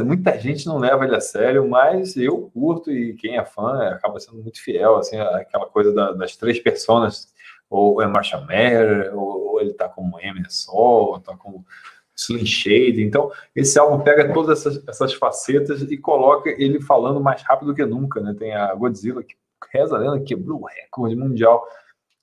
[0.05, 4.21] muita gente não leva ele a sério, mas eu curto e quem é fã acaba
[4.21, 7.35] sendo muito fiel, assim, aquela coisa da, das três personas
[7.69, 11.67] ou é Marshall Matter, ou, ou, ele tá como Eminem Sol, ou tá como
[12.15, 13.03] Slim Shade.
[13.03, 17.85] Então, esse álbum pega todas essas, essas, facetas e coloca ele falando mais rápido que
[17.85, 18.33] nunca, né?
[18.39, 19.35] Tem a Godzilla, que
[19.73, 21.67] reza a lenda, quebrou o recorde mundial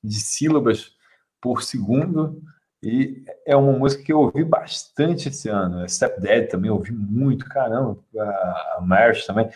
[0.04, 0.96] de sílabas
[1.40, 2.42] por segundo,
[2.84, 5.88] e é uma música que eu ouvi bastante esse ano.
[5.88, 9.50] Step Dead também ouvi muito, caramba, a March também.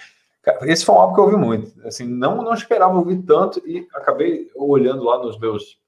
[0.61, 1.87] Esse foi um álbum que eu ouvi muito.
[1.87, 5.79] Assim, não, não esperava ouvir tanto e acabei olhando lá nos meus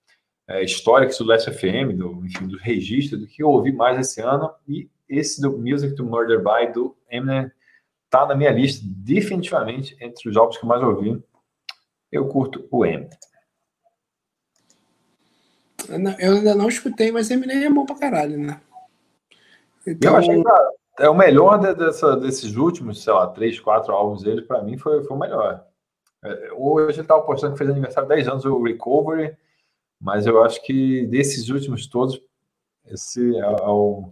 [0.47, 4.19] é, históricos do Last FM, do, enfim, do registro do que eu ouvi mais esse
[4.19, 4.51] ano.
[4.67, 7.51] E esse do Music to Murder By do Eminem
[8.09, 11.21] tá na minha lista, definitivamente, entre os álbuns que eu mais ouvi.
[12.11, 13.09] Eu curto o Eminem.
[16.19, 18.59] Eu ainda não escutei, mas Eminem é bom pra caralho, né?
[19.85, 20.11] Então...
[20.11, 24.23] Eu achei que é o melhor de, dessa, desses últimos, sei lá, três, quatro álbuns
[24.23, 25.65] dele, para mim, foi, foi o melhor.
[26.23, 29.37] É, hoje ele estava postando que fez aniversário 10 anos, o Recovery,
[30.01, 32.21] mas eu acho que desses últimos todos,
[32.85, 34.11] esse é, é o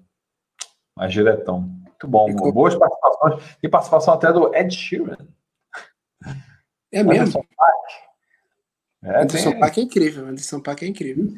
[0.95, 1.61] mais diretão.
[1.61, 2.27] Muito bom.
[2.27, 2.52] Recovery.
[2.53, 3.57] Boas participações.
[3.60, 5.18] Tem participação até do Ed Sheeran.
[6.91, 7.43] É mesmo?
[9.06, 9.60] É, Anderson tem...
[9.60, 10.26] Paak é incrível.
[10.26, 11.36] Anderson Paak é incrível.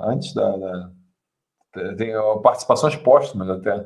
[0.00, 0.92] Antes da, da...
[1.96, 2.12] Tem
[2.42, 3.84] participações póstumas até.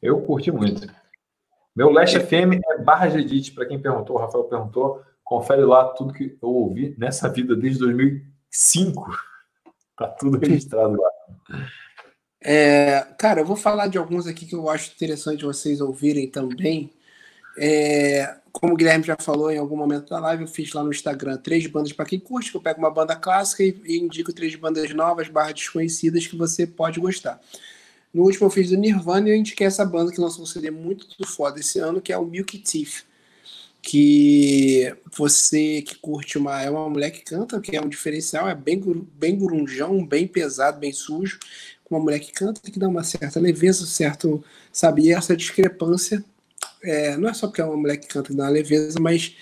[0.00, 0.86] Eu curti muito.
[1.76, 2.20] Meu Last é.
[2.20, 5.02] FM é barra de edit, para quem perguntou, o Rafael perguntou.
[5.22, 9.06] Confere lá tudo que eu ouvi nessa vida desde 2005.
[9.96, 11.10] Tá tudo registrado lá.
[12.42, 16.90] É, cara, eu vou falar de alguns aqui que eu acho interessante vocês ouvirem também.
[17.58, 20.90] É, como o Guilherme já falou em algum momento da live, eu fiz lá no
[20.90, 24.32] Instagram três bandas para quem curte, que eu pego uma banda clássica e, e indico
[24.32, 27.40] três bandas novas, barra desconhecidas, que você pode gostar.
[28.12, 30.70] No último eu fiz do Nirvana e eu indiquei essa banda que lançou um CD
[30.70, 33.04] muito foda esse ano, que é o Milk Teeth.
[33.82, 36.60] Que você que curte uma.
[36.60, 38.78] É uma mulher que canta, que é um diferencial, é bem,
[39.14, 41.38] bem grunjão, bem pesado, bem sujo.
[41.88, 44.44] Uma mulher que canta, que dá uma certa leveza, certo.
[44.70, 45.04] Sabe?
[45.04, 46.22] E essa discrepância
[46.82, 49.36] é, não é só porque é uma mulher que canta que dá uma leveza, mas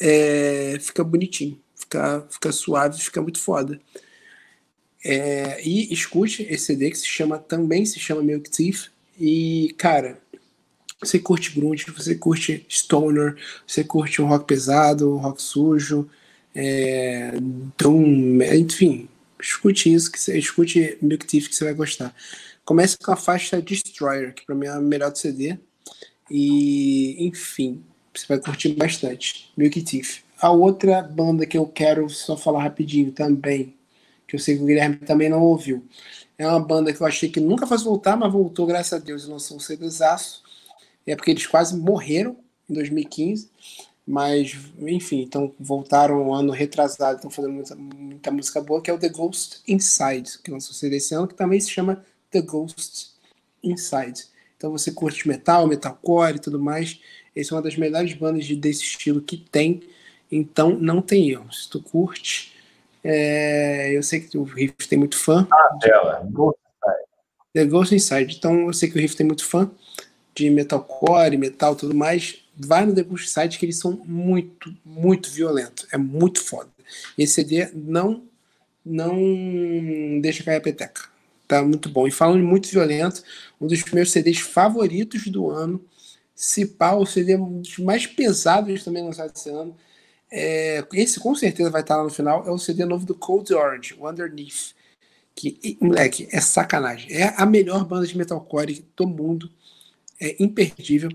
[0.00, 3.80] é, fica bonitinho, fica, fica suave, fica muito foda.
[5.04, 8.88] É, e escute esse CD que se chama também se chama Milk Thief.
[9.20, 10.18] E, cara,
[11.00, 16.08] você curte grunge, você curte stoner, você curte um rock pesado, um rock sujo,
[16.54, 17.32] é,
[17.78, 19.08] doom, enfim,
[19.40, 22.14] escute isso, que você, escute Milk Thief que você vai gostar.
[22.64, 25.58] Começa com a faixa Destroyer, que pra mim é a melhor do CD.
[26.30, 27.82] E, enfim,
[28.12, 29.52] você vai curtir bastante.
[29.56, 30.22] Milk Thief.
[30.40, 33.74] A outra banda que eu quero só falar rapidinho também,
[34.26, 35.84] que eu sei que o Guilherme também não ouviu.
[36.36, 39.24] É uma banda que eu achei que nunca fosse voltar, mas voltou, graças a Deus,
[39.24, 40.42] e lançou um CDzaço.
[41.06, 42.36] É porque eles quase morreram
[42.68, 43.50] em 2015.
[44.06, 48.92] Mas, enfim, então voltaram um ano retrasado, estão fazendo muita, muita, música boa, que é
[48.92, 53.12] o The Ghost Inside, que lançou CD esse ano, que também se chama The Ghost
[53.62, 54.26] Inside.
[54.64, 56.98] Então você curte metal, metalcore e tudo mais.
[57.36, 59.82] Essa é uma das melhores bandas desse estilo que tem.
[60.32, 61.52] Então não tem erro.
[61.52, 62.56] Se tu curte,
[63.04, 65.46] é, eu sei que o Riff tem muito fã.
[65.52, 67.04] Ah, dela, Ghost Inside.
[67.52, 68.36] The Ghost Inside.
[68.38, 69.70] Então eu sei que o Riff tem muito fã
[70.34, 72.42] de metalcore, metal e tudo mais.
[72.56, 75.86] Vai no The Ghost Inside que eles são muito, muito violentos.
[75.92, 76.70] É muito foda.
[77.18, 78.22] Esse CD não
[78.82, 81.13] não deixa cair a peteca.
[81.46, 82.06] Tá muito bom.
[82.06, 83.22] E falando de muito violento,
[83.60, 85.84] um dos meus CDs favoritos do ano,
[86.34, 89.76] se o CD um dos mais pesados também lançado esse ano.
[90.30, 92.46] É, esse com certeza vai estar lá no final.
[92.46, 94.74] É o CD novo do Cold Orange, o Underneath.
[95.34, 97.12] Que, moleque, é sacanagem.
[97.12, 99.50] É a melhor banda de metalcore do mundo.
[100.20, 101.10] É imperdível.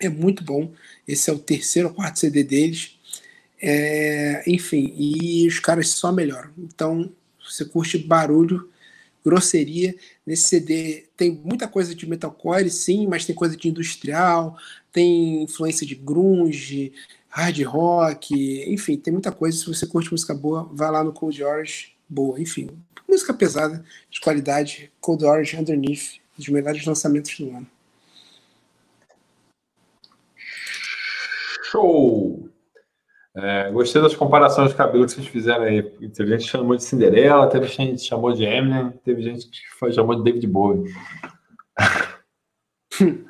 [0.00, 0.72] É muito bom.
[1.06, 2.98] Esse é o terceiro ou quarto CD deles.
[3.62, 6.50] É, enfim, e os caras só melhoram.
[6.58, 7.10] Então,
[7.42, 8.68] você curte barulho,
[9.24, 9.94] grosseria.
[10.26, 14.56] Nesse CD tem muita coisa de metalcore, sim, mas tem coisa de industrial,
[14.92, 16.92] tem influência de grunge,
[17.28, 19.58] hard rock, enfim, tem muita coisa.
[19.58, 22.70] Se você curte música boa, vai lá no Cold Orange, boa, enfim.
[23.08, 27.66] Música pesada, de qualidade, Cold Orange Underneath, dos melhores lançamentos do ano.
[31.70, 32.33] Show!
[33.36, 35.82] É, gostei das comparações de cabelo que vocês fizeram aí.
[35.82, 39.92] Teve gente que chamou de Cinderela, teve gente que chamou de Eminem, teve gente que
[39.92, 40.94] chamou de David Bowie.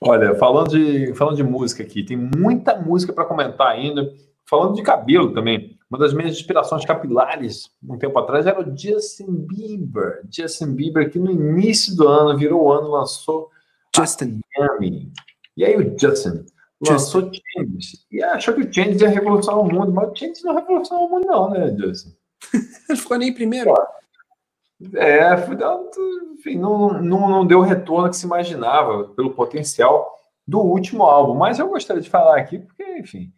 [0.00, 4.12] Olha, falando de, falando de música aqui, tem muita música para comentar ainda.
[4.48, 9.46] Falando de cabelo também, uma das minhas inspirações capilares um tempo atrás era o Justin
[9.46, 10.22] Bieber.
[10.30, 13.50] Justin Bieber, que no início do ano, virou o ano, lançou
[13.94, 14.40] Justin.
[14.56, 15.12] Miami.
[15.56, 16.44] E aí o Justin
[16.88, 17.98] lançou Change.
[18.10, 21.10] E achou que o Change ia revolucionar o mundo, mas o Change não revolucionou o
[21.10, 22.16] mundo, não, né, Justin?
[22.88, 23.72] Não ficou nem primeiro.
[24.94, 25.32] É,
[26.34, 31.34] enfim, não, não, não deu o retorno que se imaginava pelo potencial do último álbum.
[31.34, 33.32] Mas eu gostaria de falar aqui, porque, enfim,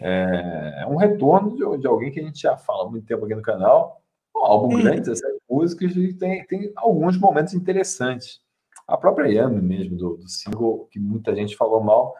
[0.00, 3.24] é, é um retorno de, de, alguém que a gente já fala há muito tempo
[3.24, 4.00] aqui no canal.
[4.36, 4.82] Um álbum hum.
[4.82, 8.40] grande, 17 músicas, e tem, tem alguns momentos interessantes.
[8.86, 12.14] A própria Yami mesmo, do, do single, que muita gente falou mal,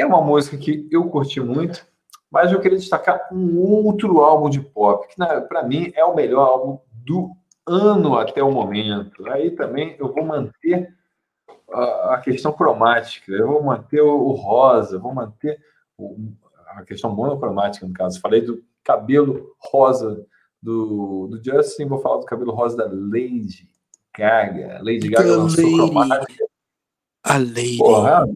[0.00, 1.86] é uma música que eu curti muito,
[2.30, 5.16] mas eu queria destacar um outro álbum de pop, que
[5.48, 7.30] para mim é o melhor álbum do
[7.66, 9.26] ano até o momento.
[9.28, 10.94] Aí também eu vou manter
[11.72, 15.58] a, a questão cromática, eu vou manter o, o rosa, vou manter
[15.98, 16.16] o,
[16.68, 18.20] a questão monocromática, no caso.
[18.20, 20.26] Falei do cabelo rosa
[20.62, 23.68] do, do Justin, vou falar do cabelo rosa da Lady
[24.16, 24.78] Gaga.
[24.82, 26.46] Lady Gaga lançou cromática.
[27.22, 27.78] A Lady.
[27.78, 28.26] Porra,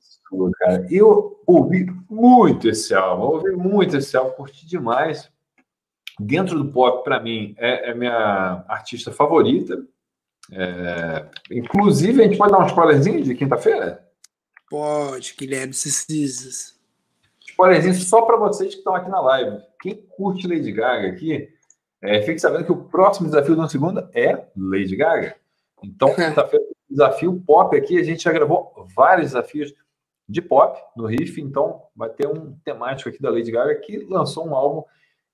[0.58, 0.86] cara.
[0.90, 5.30] Eu ouvi muito esse álbum, ouvi muito esse álbum, curti demais.
[6.18, 9.82] Dentro do pop, para mim, é, é, minha artista favorita.
[10.52, 11.26] É...
[11.50, 14.06] Inclusive, a gente pode dar um spoilerzinho de quinta-feira?
[14.68, 16.78] Pode, Guilherme, se precisas.
[17.40, 19.62] Spoilerzinho só para vocês que estão aqui na live.
[19.80, 21.48] Quem curte Lady Gaga aqui,
[22.02, 25.36] é, fique sabendo que o próximo desafio da segunda é Lady Gaga.
[25.82, 27.98] Então, quinta-feira, desafio pop aqui.
[27.98, 29.72] A gente já gravou vários desafios
[30.30, 34.46] de pop no riff, então vai ter um temático aqui da Lady Gaga que lançou
[34.46, 34.84] um álbum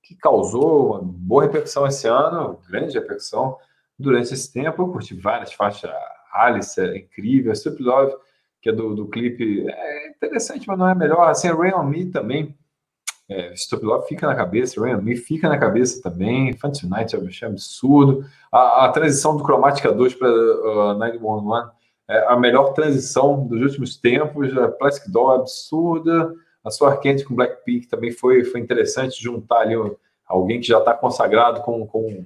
[0.03, 3.59] que causou uma boa repercussão esse ano, grande repercussão
[3.99, 4.81] durante esse tempo.
[4.81, 5.91] Eu curti várias faixas,
[6.33, 8.15] Alice é incrível, Super Love,
[8.63, 11.29] que é do, do clipe, é interessante, mas não é melhor.
[11.29, 12.57] Assim, Rain on Me também,
[13.29, 17.15] é, Stop Love fica na cabeça, Rain on Me fica na cabeça também, Fantasy Night
[17.15, 18.25] eu achei absurdo.
[18.51, 21.77] A, a transição do Chromatica 2 para uh, 911
[22.09, 24.57] é a melhor transição dos últimos tempos.
[24.57, 26.33] A Plastic Doll é absurda.
[26.65, 29.75] A sua Candy com Blackpink também foi, foi interessante juntar ali
[30.27, 32.25] alguém que já está consagrado com, com,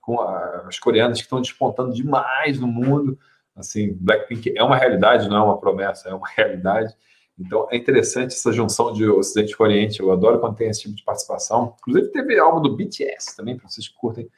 [0.00, 3.18] com as coreanas que estão despontando demais no mundo.
[3.54, 6.94] Assim, Blackpink é uma realidade, não é uma promessa, é uma realidade.
[7.38, 10.00] Então é interessante essa junção de Ocidente com Oriente.
[10.00, 11.74] Eu adoro quando tem esse tipo de participação.
[11.80, 14.28] Inclusive teve álbum do BTS também, para vocês que curtem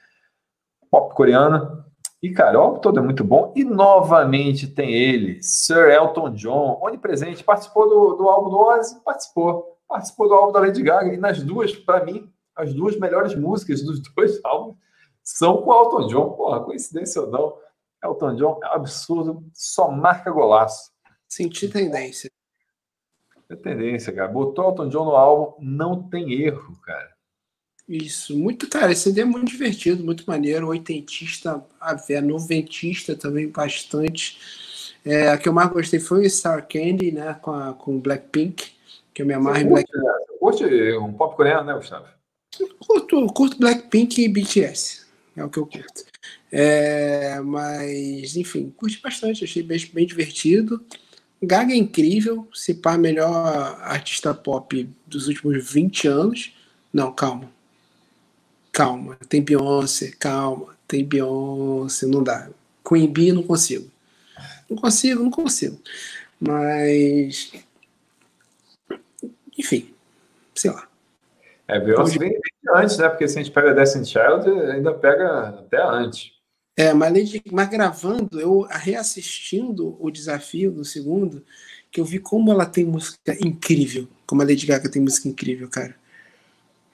[0.91, 1.86] pop coreana.
[2.23, 3.53] E, cara, o álbum todo é muito bom.
[3.55, 7.45] E novamente tem ele, Sir Elton John, onipresente.
[7.45, 9.01] Participou do, do álbum do Ozzy?
[9.05, 9.79] Participou.
[9.87, 11.13] Participou do álbum da Lady Gaga.
[11.13, 14.77] E nas duas, para mim, as duas melhores músicas dos dois álbuns
[15.23, 16.31] são com o Elton John.
[16.31, 17.57] Porra, coincidência ou não,
[18.03, 20.91] Elton John é um absurdo, só marca golaço.
[21.29, 22.31] Senti tendência.
[23.49, 24.29] É tendência, cara.
[24.29, 27.16] Botou Elton John no álbum, não tem erro, cara.
[27.89, 34.39] Isso, muito, cara, esse CD é muito divertido, muito maneiro, oitentista, a noventista também bastante.
[35.05, 38.73] É, a que eu mais gostei foi o Star Candy, né, com, a, com Blackpink,
[39.15, 40.05] que eu me amarro em Blackpink.
[40.41, 40.65] Curte
[40.99, 42.07] um pop coreano, né, Gustavo?
[42.81, 45.07] Curto, curto Blackpink e BTS,
[45.37, 46.05] é o que eu curto.
[46.51, 50.85] É, mas, enfim, curti bastante, achei bem, bem divertido.
[51.41, 56.53] Gaga é incrível, se pá, melhor artista pop dos últimos 20 anos.
[56.93, 57.55] Não, calma
[58.77, 62.51] calma, tem Beyoncé, calma, tem Beyoncé, não dá.
[62.87, 63.91] Queen Bee não consigo.
[64.69, 65.81] Não consigo, não consigo.
[66.39, 67.53] Mas.
[69.59, 69.95] Enfim,
[70.55, 70.87] sei lá.
[71.67, 72.41] É, Beyoncé vem, vem
[72.75, 73.09] antes, né?
[73.09, 76.33] Porque se a gente pega Destiny Child, ainda pega até antes.
[76.77, 81.43] É, mas, Lady, mas gravando, eu reassistindo o desafio no segundo,
[81.91, 84.07] que eu vi como ela tem música incrível.
[84.27, 85.97] Como a Lady Gaga tem música incrível, cara.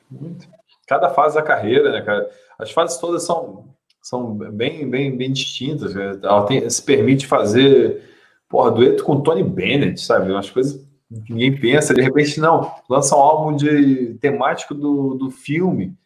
[0.09, 0.47] Muito.
[0.93, 2.29] Cada fase da carreira, né, cara?
[2.59, 5.97] As fases todas são, são bem, bem, bem distintas.
[5.97, 8.03] Ela tem, se permite fazer
[8.47, 10.31] porra, dueto com Tony Bennett, sabe?
[10.31, 10.87] Umas coisas
[11.25, 11.95] que ninguém pensa.
[11.95, 15.97] De repente, não, lança um álbum de temático do, do filme,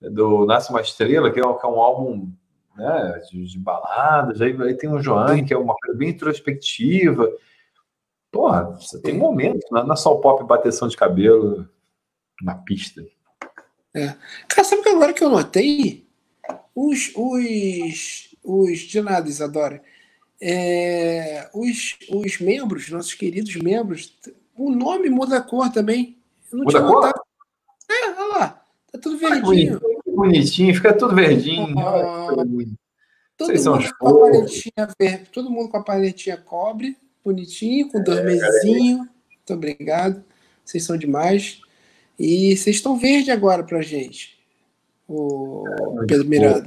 [0.00, 2.30] do Nasce uma Estrela, que é um, que é um álbum
[2.76, 4.40] né, de, de, baladas.
[4.40, 7.28] Aí, aí tem o Joanne, que é uma coisa bem introspectiva.
[8.30, 11.68] Porra, você tem momentos, não é, é só o pop bateção de cabelo
[12.40, 13.02] na pista.
[13.94, 14.14] É.
[14.48, 16.06] Cara, sabe que agora que eu notei?
[16.74, 19.82] Os, os, os de nada, Isadora.
[20.40, 24.16] É, os, os membros, nossos queridos membros,
[24.56, 26.16] o nome muda a cor também.
[26.52, 27.20] Eu não muda tinha notado.
[27.90, 28.64] É, olha lá.
[28.92, 29.80] Tá tudo verdinho.
[30.06, 31.78] bonitinho, fica tudo verdinho.
[31.78, 32.28] Ah,
[33.36, 38.22] todo, mundo com a paletinha verde, todo mundo com a paletinha cobre, bonitinho, com é,
[38.22, 38.98] mesinho.
[38.98, 40.24] Muito obrigado.
[40.64, 41.60] Vocês são demais.
[42.18, 44.38] E vocês estão verde agora pra gente.
[45.08, 45.64] O
[46.06, 46.66] Pedro Miranda.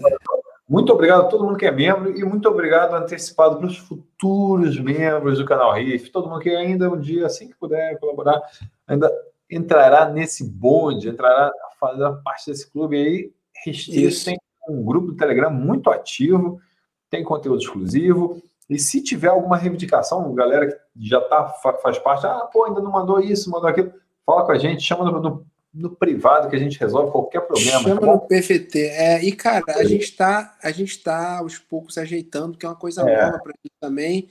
[0.68, 4.80] Muito obrigado a todo mundo que é membro e muito obrigado antecipado para os futuros
[4.80, 6.10] membros do canal Riff.
[6.10, 8.41] Todo mundo que ainda um dia, assim que puder colaborar,
[8.88, 9.11] ainda
[9.49, 13.32] entrará nesse bonde, entrará a fazer parte desse clube aí.
[13.65, 16.61] Restrito, tem um grupo do Telegram muito ativo,
[17.10, 18.41] tem conteúdo exclusivo.
[18.69, 21.49] E se tiver alguma reivindicação, galera que já tá,
[21.84, 23.91] faz parte, ah, pô, ainda não mandou isso, mandou aquilo,
[24.32, 27.82] fala com a gente, chama no, no, no privado que a gente resolve qualquer problema.
[27.82, 28.80] Chama tá no PFT.
[28.80, 32.76] É, e, cara, a gente está a gente tá aos poucos ajeitando, que é uma
[32.76, 33.26] coisa é.
[33.26, 34.30] nova para gente também.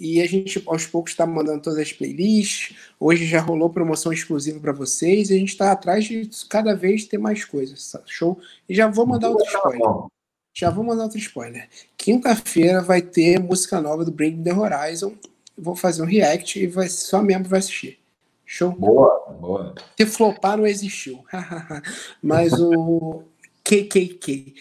[0.00, 2.76] E a gente aos poucos está mandando todas as playlists.
[2.98, 5.30] Hoje já rolou promoção exclusiva para vocês.
[5.30, 7.94] E a gente está atrás de cada vez ter mais coisas.
[8.06, 8.40] Show?
[8.68, 10.06] E já vou mandar outro spoiler.
[10.54, 11.68] Já vou mandar outro spoiler.
[11.96, 15.14] Quinta-feira vai ter música nova do Bring the Horizon.
[15.56, 18.01] Vou fazer um react e vai, só membro vai assistir.
[18.54, 18.70] Show?
[18.72, 19.74] Boa, boa.
[19.96, 21.24] Se flopar não existiu.
[22.22, 23.22] Mas o
[23.64, 24.54] KKK.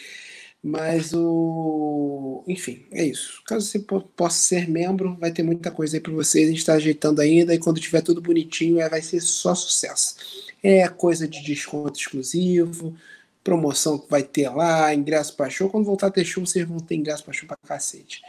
[0.64, 2.42] Mas o.
[2.48, 3.44] Enfim, é isso.
[3.46, 6.46] Caso você possa ser membro, vai ter muita coisa aí para vocês.
[6.46, 10.16] A gente está ajeitando ainda e quando tiver tudo bonitinho, é, vai ser só sucesso.
[10.64, 12.96] É coisa de desconto exclusivo,
[13.44, 15.70] promoção que vai ter lá, ingresso para show.
[15.70, 18.22] Quando voltar a ter show, vocês vão ter ingresso para show para cacete.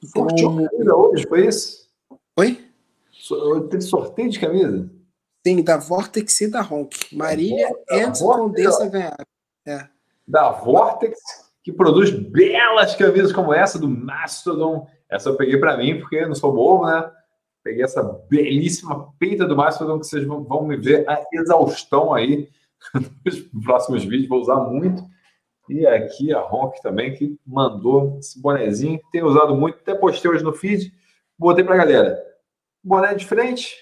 [0.00, 0.28] Então...
[0.28, 1.88] Sorteio hoje, foi isso?
[2.36, 2.64] Oi?
[3.68, 4.88] Teve sorteio de camisa?
[5.46, 7.14] Sim, da Vortex e da Honk.
[7.16, 9.24] Marília e Condessa ganharam.
[9.66, 9.86] É.
[10.26, 11.18] Da Vortex,
[11.62, 14.86] que produz belas camisas como essa do Mastodon.
[15.10, 17.10] Essa eu peguei para mim, porque não sou bobo, né?
[17.62, 22.48] Peguei essa belíssima peita do Mastodon, que vocês vão me ver a exaustão aí
[23.24, 24.28] nos próximos vídeos.
[24.28, 25.02] Vou usar muito.
[25.68, 29.00] E aqui a Honk também, que mandou esse bonezinho.
[29.12, 30.92] Tem usado muito, até postei hoje no feed.
[31.38, 32.18] Botei pra galera.
[32.82, 33.76] Boné de frente,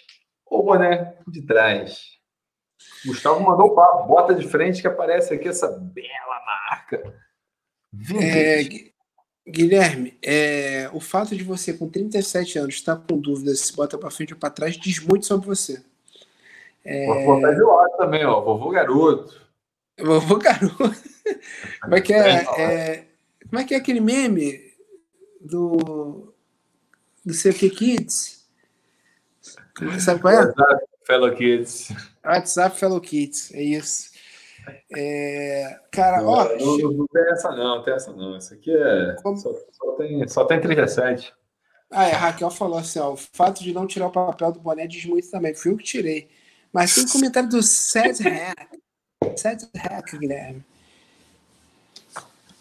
[0.46, 2.16] ou boné de trás.
[3.04, 7.14] Gustavo mandou papo, bota de frente que aparece aqui essa bela marca.
[8.20, 8.62] É,
[9.48, 14.10] Guilherme, é, o fato de você com 37 anos estar com dúvidas se bota para
[14.10, 15.82] frente ou para trás diz muito sobre você.
[16.84, 17.06] É...
[17.06, 19.40] Vou botar de lado também, ó, vovô garoto.
[19.98, 21.16] Vovô garoto.
[21.80, 23.04] Como é que é, é,
[23.48, 24.60] como é que é aquele meme
[25.40, 26.32] do
[27.24, 28.35] do CQ Kids?
[30.00, 30.38] Sabe qual é?
[30.38, 31.88] WhatsApp Fellow Kids.
[32.24, 34.10] WhatsApp Fellow Kids, é isso.
[34.96, 36.44] É, cara, não, ó.
[36.56, 38.36] Não, não, não, tem essa, não, tem essa, não.
[38.36, 39.16] Essa aqui é.
[39.18, 41.32] Só, só, tem, só tem 37.
[41.90, 44.60] Ah, é, a Raquel falou assim: ó, o fato de não tirar o papel do
[44.60, 45.54] boné diz muito também.
[45.54, 46.28] Fui eu que tirei.
[46.72, 48.78] Mas tem um comentário do Sad Hack.
[49.36, 50.64] Sad Hack, Guilherme.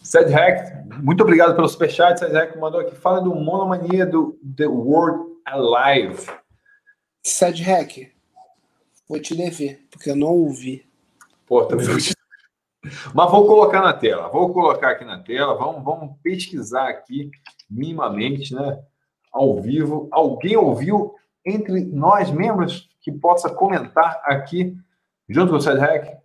[0.02, 2.20] Sad Hack, muito obrigado pelo superchat.
[2.20, 2.94] Sad Hack mandou aqui.
[2.94, 6.30] Fala do Monomania do The World Alive.
[7.26, 8.12] Sad Hack,
[9.08, 10.88] vou te dever, porque eu não ouvi.
[11.44, 12.14] Pô, também vou te...
[13.12, 17.28] Mas vou colocar na tela, vou colocar aqui na tela, vamos, vamos pesquisar aqui
[17.68, 18.80] minimamente, né?
[19.32, 20.08] Ao vivo.
[20.12, 24.76] Alguém ouviu entre nós, membros, que possa comentar aqui
[25.28, 26.16] junto com o Sad Hack?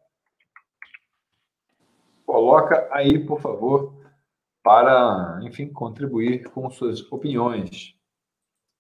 [2.27, 3.91] Coloca aí, por favor,
[4.61, 7.99] para, enfim, contribuir com suas opiniões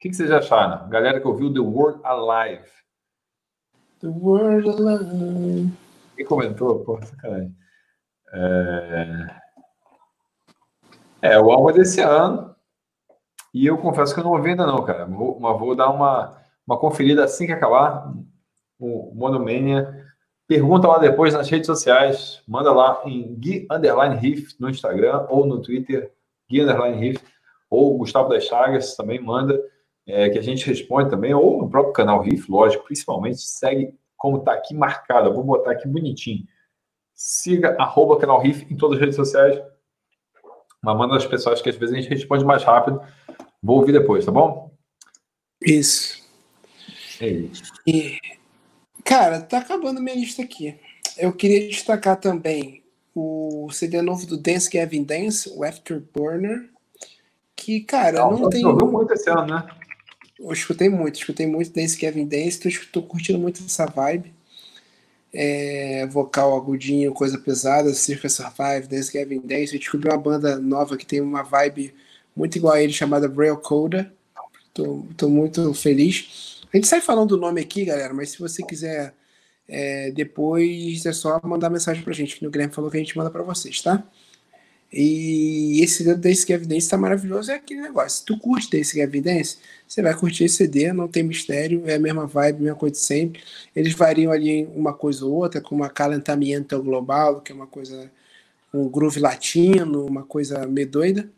[0.01, 0.89] que, que vocês acharam?
[0.89, 2.67] Galera que ouviu The World Alive.
[3.99, 5.71] The World Alive.
[6.15, 6.83] Quem comentou?
[6.83, 7.55] Pô, sacanagem.
[8.33, 9.27] É...
[11.21, 12.55] é, o álbum é desse ano.
[13.53, 15.05] E eu confesso que eu não ouvi ainda não, cara.
[15.05, 18.11] Vou, mas vou dar uma, uma conferida assim que acabar
[18.79, 20.01] o Monomania
[20.51, 22.43] Pergunta lá depois nas redes sociais.
[22.45, 26.11] Manda lá em Gui Underline Riff no Instagram ou no Twitter,
[26.49, 27.23] Gui Underline Riff,
[27.69, 29.57] ou Gustavo das Chagas também manda,
[30.11, 33.39] é, que a gente responde também, ou no próprio canal Riff, lógico, principalmente.
[33.41, 35.29] Segue como está aqui marcado.
[35.29, 36.45] Eu vou botar aqui bonitinho.
[37.13, 39.61] Siga arroba canal Riff em todas as redes sociais.
[40.83, 43.01] Mas manda as pessoas que às vezes a gente responde mais rápido.
[43.63, 44.75] Vou ouvir depois, tá bom?
[45.61, 46.21] Isso.
[47.21, 47.71] É isso.
[47.87, 48.19] E,
[49.05, 50.77] cara, tá acabando minha lista aqui.
[51.17, 52.83] Eu queria destacar também
[53.15, 56.69] o CD novo do Dance Gavin Dance, o Afterburner.
[57.55, 58.65] Que, cara, não, não tem.
[58.65, 59.67] ouviu muito esse ano, né?
[60.41, 64.33] Eu escutei muito, escutei muito Dance Gavin Dance, tô, tô curtindo muito essa vibe
[65.33, 69.73] é, vocal agudinho, coisa pesada, Circa Survive, Dance Gavin Dance.
[69.73, 71.93] Eu descobri uma banda nova que tem uma vibe
[72.35, 74.13] muito igual a ele, chamada Braille Coda.
[74.73, 76.61] Tô, tô muito feliz.
[76.71, 79.13] A gente sai falando do nome aqui, galera, mas se você quiser
[79.67, 83.17] é, depois é só mandar mensagem pra gente, que o Guilherme falou que a gente
[83.17, 84.03] manda para vocês, tá?
[84.91, 87.51] E esse Dance Evidence tá maravilhoso.
[87.51, 88.19] É aquele negócio.
[88.19, 89.57] Se tu curte Dance Evidence,
[89.87, 92.93] você vai curtir esse CD, não tem mistério, é a mesma vibe, a mesma coisa
[92.93, 93.41] de sempre.
[93.73, 98.11] Eles variam ali uma coisa ou outra, como a Calentamento Global, que é uma coisa,
[98.73, 101.29] um groove latino, uma coisa meio doida.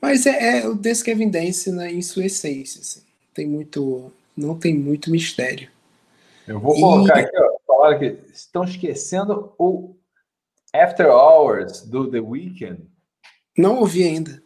[0.00, 2.80] Mas é, é o Dance Evidence né, em sua essência.
[2.80, 3.00] Assim.
[3.32, 5.68] Tem muito, não tem muito mistério.
[6.46, 7.24] Eu vou colocar e...
[7.24, 9.96] aqui, ó, falaram que estão esquecendo o
[10.74, 12.82] After Hours do The Weeknd?
[13.56, 14.42] Não ouvi ainda.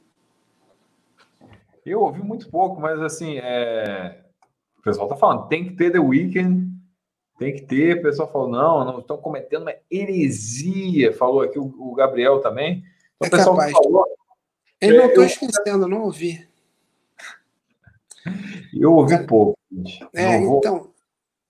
[1.86, 4.22] Eu ouvi muito pouco, mas assim, é...
[4.78, 6.68] o pessoal tá falando, tem que ter The Weeknd,
[7.38, 7.96] tem que ter.
[7.96, 11.14] O pessoal falou, não, não estão cometendo uma heresia.
[11.14, 12.84] Falou aqui o, o Gabriel também.
[13.16, 13.72] Então, é o pessoal capaz.
[13.72, 14.04] falou.
[14.82, 16.46] Eu não estou esquecendo, não ouvi.
[18.78, 19.58] Eu ouvi pouco.
[20.12, 20.58] É, vou...
[20.58, 20.92] então,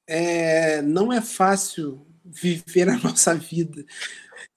[0.06, 3.84] é, não é fácil viver a nossa vida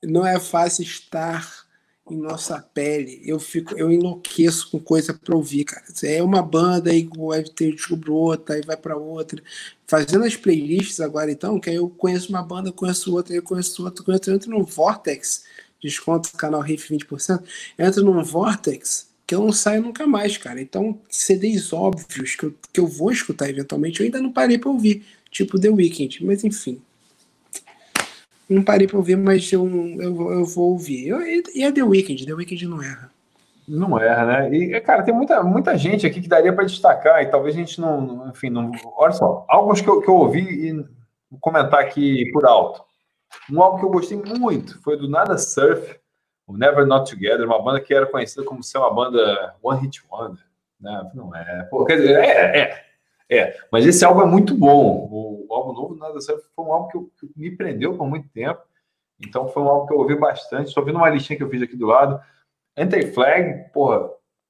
[0.03, 1.65] não é fácil estar
[2.09, 3.21] em nossa pele.
[3.23, 5.85] Eu fico, eu enlouqueço com coisa para ouvir, cara.
[6.03, 9.41] É uma banda aí vai ter descobriu outra, aí vai para outra.
[9.87, 13.83] Fazendo as playlists agora então, que aí eu conheço uma banda, conheço outra, eu conheço
[13.83, 15.43] outra, conheço outra, entro no Vortex,
[15.81, 17.43] desconto canal Riff 20%,
[17.77, 20.61] entro num Vortex que eu não saio nunca mais, cara.
[20.61, 24.69] Então, CDs óbvios que eu, que eu vou escutar eventualmente, eu ainda não parei para
[24.69, 26.81] ouvir, tipo The Weeknd, mas enfim.
[28.51, 29.65] Não parei para ouvir, mas eu,
[29.97, 31.07] eu, eu vou ouvir.
[31.07, 33.09] Eu, e é The Weeknd, The Weeknd não erra.
[33.65, 34.53] Não erra, né?
[34.53, 37.79] E, cara, tem muita, muita gente aqui que daria para destacar, e talvez a gente
[37.79, 38.71] não, enfim, não.
[38.97, 40.73] Olha só, alguns que eu, que eu ouvi e
[41.29, 42.83] vou comentar aqui por alto.
[43.49, 45.95] Um álbum que eu gostei muito foi do Nada Surf,
[46.45, 50.01] o Never Not Together, uma banda que era conhecida como ser uma banda One Hit
[50.11, 50.43] Wonder.
[50.77, 51.11] Né?
[51.13, 51.63] Não é.
[51.71, 52.85] Pô, quer dizer, é, é.
[53.31, 55.07] É, mas esse álbum é muito bom.
[55.09, 58.05] O, o álbum novo Nada Certo foi um álbum que, eu, que, me prendeu por
[58.05, 58.61] muito tempo.
[59.25, 60.67] Então foi um álbum que eu ouvi bastante.
[60.67, 62.19] Estou vendo uma listinha que eu fiz aqui do lado.
[62.77, 64.09] Anti-Flag, porra,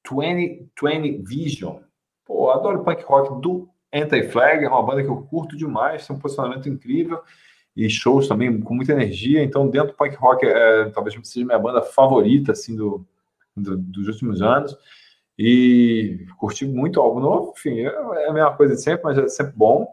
[0.10, 1.78] 2020 Vision.
[2.26, 6.20] Pô, adoro punk rock do Anti-Flag, é uma banda que eu curto demais, tem um
[6.20, 7.22] posicionamento incrível
[7.76, 9.44] e shows também com muita energia.
[9.44, 13.06] Então, dentro do punk rock, é, talvez seja minha banda favorita assim do,
[13.56, 14.76] do, dos últimos anos.
[15.44, 19.18] E curti muito o álbum novo, enfim, é, é a mesma coisa de sempre, mas
[19.18, 19.88] é sempre bom.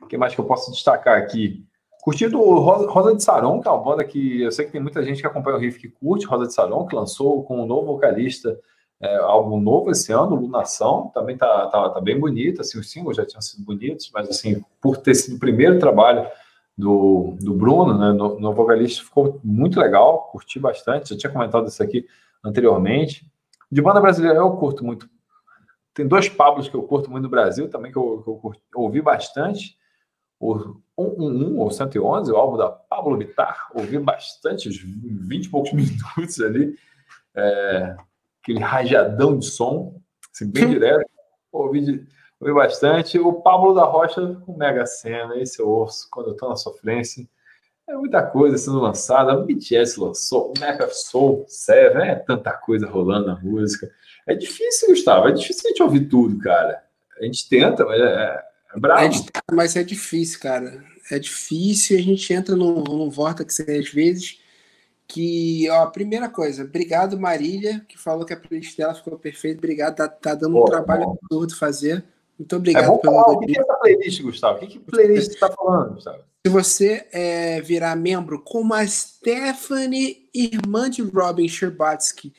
[0.00, 1.66] O que mais que eu posso destacar aqui?
[2.00, 5.02] Curti do Rosa de Saron, que é uma banda que eu sei que tem muita
[5.02, 7.88] gente que acompanha o riff que curte, Rosa de Saron, que lançou com um novo
[7.88, 8.56] vocalista
[9.00, 13.16] é, álbum novo esse ano, Lunação, também tá, tá, tá, bem bonito, assim, os singles
[13.16, 16.24] já tinham sido bonitos, mas assim, por ter sido o primeiro trabalho
[16.78, 21.66] do, do Bruno, né, no, no vocalista, ficou muito legal, curti bastante, já tinha comentado
[21.66, 22.06] isso aqui
[22.44, 23.26] anteriormente.
[23.70, 25.08] De banda brasileira eu curto muito.
[25.94, 28.62] Tem dois Pablos que eu curto muito no Brasil também, que eu, que eu curti,
[28.74, 29.76] ouvi bastante.
[30.38, 35.72] O 111 ou 111, o álbum da Pablo Vittar, ouvi bastante, uns 20 e poucos
[35.74, 36.74] minutos ali.
[37.34, 37.96] É,
[38.42, 40.00] aquele rajadão de som,
[40.34, 41.04] assim, bem direto.
[41.52, 42.06] Ouvi, de,
[42.40, 43.18] ouvi bastante.
[43.18, 47.28] O Pablo da Rocha com Mega Sena, esse eu ouço quando eu estou na sofrência.
[47.88, 49.36] É muita coisa sendo lançada.
[49.38, 53.90] O BTS lançou, o Map of Soul, Seven, é tanta coisa rolando na música.
[54.26, 56.84] É difícil, Gustavo, é difícil a gente ouvir tudo, cara.
[57.20, 58.44] A gente tenta, mas é,
[58.74, 59.02] é bravo.
[59.02, 60.84] É, mas é difícil, cara.
[61.10, 64.38] É difícil a gente entra num, num vortex às vezes
[65.10, 69.58] que, ó, primeira coisa, obrigado Marília, que falou que a playlist dela ficou perfeita.
[69.58, 72.04] Obrigado, tá, tá dando Pô, um trabalho absurdo fazer.
[72.38, 72.84] Muito obrigado.
[72.84, 74.56] É bom pelo falar, o que é essa playlist, Gustavo?
[74.56, 76.22] O que, que playlist você está falando, Gustavo?
[76.46, 82.32] Se você é, virar membro como a Stephanie, irmã de Robin Sherbatsky,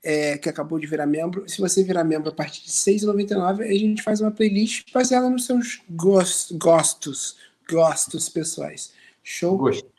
[0.00, 3.62] é, que acabou de virar membro, se você virar membro a partir de R$ 6,99,
[3.62, 7.36] a gente faz uma playlist baseada nos seus gostos.
[7.68, 8.94] gostos pessoais.
[9.24, 9.58] Show?
[9.58, 9.90] Gostei.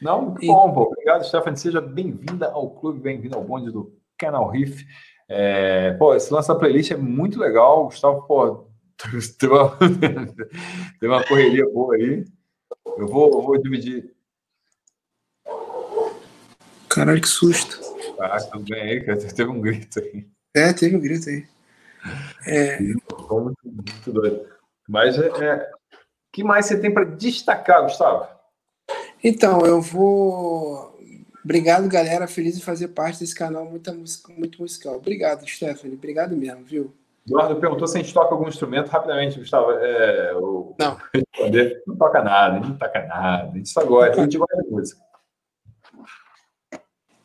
[0.00, 0.46] Não, muito e...
[0.46, 0.82] bom, pô.
[0.84, 1.60] Obrigado, Stephanie.
[1.60, 4.86] Seja bem-vinda ao clube, bem-vinda ao bonde do canal Riff.
[5.28, 7.84] É, pô, esse lance da playlist é muito legal.
[7.84, 8.66] Gustavo, pô,
[9.38, 9.76] tem uma,
[11.00, 12.24] tem uma correria boa aí.
[12.96, 14.14] Eu vou, eu vou dividir.
[16.88, 17.80] Caralho, que susto.
[18.20, 19.18] Ah, tudo bem aí, cara.
[19.18, 20.26] Teve um grito aí.
[20.54, 21.46] É, teve um grito aí.
[22.46, 22.78] É...
[22.80, 24.48] Muito, muito doido.
[24.88, 25.70] Mas é, é...
[26.32, 28.28] que mais você tem para destacar, Gustavo?
[29.22, 30.94] Então, eu vou.
[31.42, 32.28] Obrigado, galera.
[32.28, 33.92] Feliz de fazer parte desse canal muito,
[34.36, 34.96] muito musical.
[34.96, 35.96] Obrigado, Stephanie.
[35.96, 36.94] Obrigado mesmo, viu?
[37.26, 39.72] Eduardo perguntou se a gente toca algum instrumento rapidamente, Gustavo.
[39.72, 40.74] É, eu...
[40.78, 40.98] Não.
[41.12, 41.82] Responder.
[41.86, 43.50] Não toca nada, não toca nada.
[43.50, 45.02] A gente só gosta, a gente gosta de música.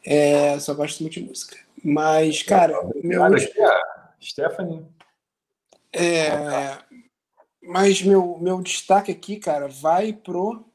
[0.05, 1.57] É, só gosto muito de música.
[1.84, 2.73] Mas, cara,
[3.03, 3.23] meu.
[3.23, 4.85] Aqui, a Stephanie.
[5.91, 6.77] É,
[7.61, 10.65] mas meu, meu destaque aqui, cara, vai pro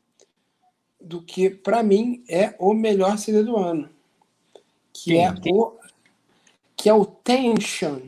[1.00, 3.88] do que para mim é o melhor CD do ano,
[4.92, 5.18] que Sim.
[5.18, 5.78] é o
[6.76, 8.00] que é o Tension,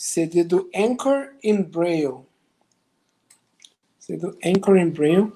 [0.00, 2.20] CD do Anchor in Braille.
[3.98, 5.32] CD do Anchor in Braille.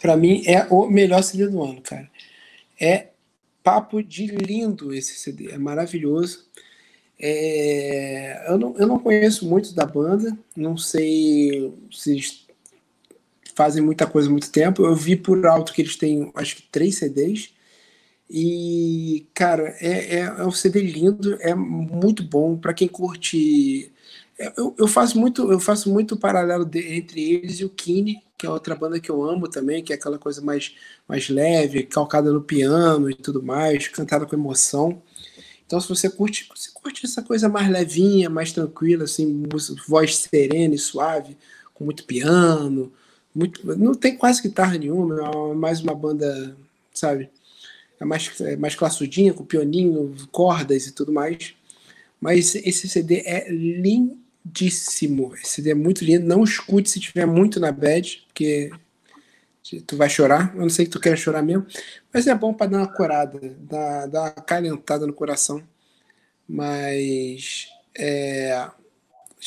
[0.00, 2.10] Para mim é o melhor CD do ano, cara.
[2.80, 3.08] É
[3.62, 6.46] papo de lindo esse CD, é maravilhoso.
[7.20, 12.46] É, eu, não, eu não conheço muito da banda, não sei se
[13.54, 14.82] fazem muita coisa há muito tempo.
[14.82, 17.54] Eu vi por alto que eles têm, acho que, três CDs.
[18.28, 23.92] E, cara, é, é, é um CD lindo, é muito bom para quem curte.
[24.38, 28.22] É, eu, eu, faço muito eu faço muito paralelo de, entre eles e o Kine,
[28.36, 30.74] que é outra banda que eu amo também, que é aquela coisa mais,
[31.08, 35.00] mais leve, calcada no piano e tudo mais, cantada com emoção.
[35.66, 39.44] Então, se você curte, você curte essa coisa mais levinha, mais tranquila, assim,
[39.88, 41.36] voz serena e suave,
[41.74, 42.92] com muito piano,
[43.34, 46.56] muito, não tem quase guitarra nenhuma, é mais uma banda,
[46.92, 47.30] sabe?
[48.00, 51.54] É mais, é mais classudinha, com pianinho, cordas e tudo mais.
[52.20, 55.34] Mas esse CD é lindíssimo.
[55.34, 56.26] Esse CD é muito lindo.
[56.26, 58.70] Não escute se tiver muito na bad, porque
[59.86, 60.52] tu vai chorar.
[60.54, 61.66] Eu não sei que tu quer chorar mesmo.
[62.12, 65.62] Mas é bom para dar uma corada, dar, dar uma calentada no coração.
[66.48, 67.68] Mas
[67.98, 68.70] é,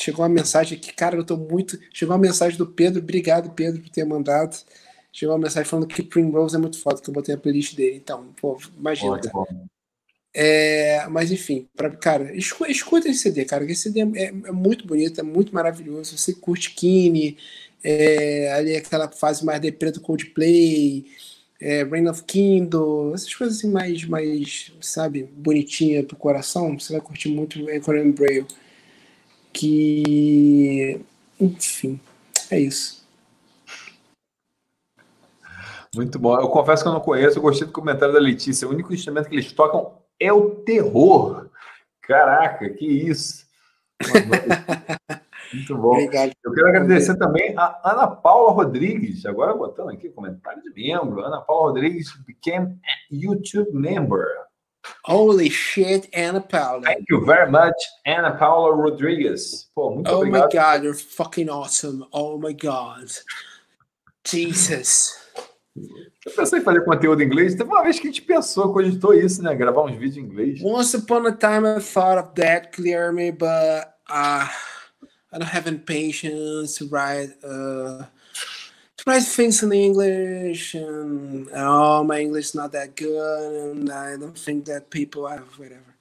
[0.00, 1.78] Chegou uma mensagem aqui, cara, eu tô muito.
[1.92, 4.56] Chegou uma mensagem do Pedro, obrigado, Pedro, por ter mandado.
[5.12, 7.96] Chegou uma mensagem falando que Primrose é muito foda, que eu botei a playlist dele.
[7.96, 9.20] Então, pô, imagina.
[9.20, 9.30] Tá?
[10.32, 14.86] É, mas enfim, pra, cara, escuta, escuta esse CD, cara, esse CD é, é, muito
[14.86, 16.16] bonito, é muito maravilhoso.
[16.16, 17.36] Você curte Kine,
[17.82, 21.04] é, ali aquela fase mais de preto Coldplay,
[21.60, 27.02] é, Reign of Kindle, essas coisas assim mais, mais sabe, bonitinha pro coração, você vai
[27.02, 28.46] curtir muito Conan Braille
[29.52, 31.00] que,
[31.40, 32.00] enfim,
[32.50, 32.99] é isso.
[35.94, 36.38] Muito bom.
[36.38, 38.66] Eu confesso que eu não conheço, eu gostei do comentário da Letícia.
[38.66, 41.48] O único instrumento que eles tocam é o terror.
[42.02, 43.44] Caraca, que isso.
[45.52, 45.94] Muito bom.
[45.94, 46.32] Obrigado.
[46.44, 51.24] Eu quero agradecer também a Ana Paula Rodrigues, agora botando aqui comentário de membro.
[51.24, 54.26] Ana Paula Rodrigues became a YouTube member.
[55.04, 56.82] Holy shit, Ana Paula.
[56.82, 57.74] Thank you very much,
[58.06, 59.70] Ana Paula Rodrigues.
[59.74, 60.42] Pô, muito oh obrigado.
[60.42, 62.06] my God, you're fucking awesome.
[62.12, 63.10] Oh my God.
[64.24, 65.18] Jesus.
[65.76, 67.54] Eu pensei em fazer conteúdo em inglês.
[67.54, 69.54] Teve uma vez que a gente pensou, cogitou isso, né?
[69.54, 70.60] Gravar uns vídeos em inglês.
[70.62, 74.48] Once upon a time I thought of that, clear me, but uh,
[75.32, 78.04] I don't have any patience to write uh,
[79.06, 84.36] write things in English, and oh, my English is not that good, and I don't
[84.36, 85.94] think that people have whatever.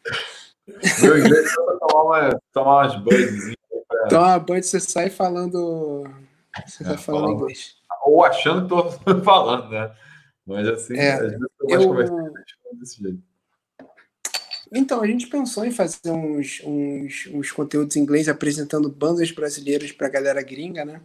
[1.01, 3.55] Meu inglês é tomar, uma, tomar umas buds.
[4.09, 6.07] Tomar uma bud, você sai falando.
[6.65, 7.78] Você é, falando, falando inglês.
[8.09, 9.91] Ou achando que estou falando, né?
[10.45, 12.15] Mas assim, é, às vezes eu conversar
[12.73, 13.21] desse jeito.
[14.71, 19.91] Então, a gente pensou em fazer uns, uns, uns conteúdos em inglês apresentando bandas brasileiras
[19.91, 21.01] para a galera gringa, né?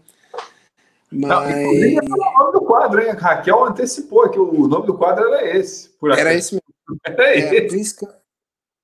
[1.10, 1.30] Mas...
[1.30, 3.10] Não, inclusive, o nome do quadro, hein?
[3.10, 5.90] A Raquel antecipou que o nome do quadro era esse.
[6.16, 7.00] era esse mesmo.
[7.04, 7.96] Era é, esse.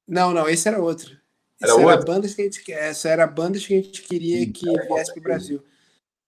[0.07, 1.19] Não, não, esse era outro.
[1.61, 1.91] Era, outro?
[1.91, 5.21] era bandas que a gente essa era bandas que a gente queria que viesse para
[5.21, 5.63] o Brasil.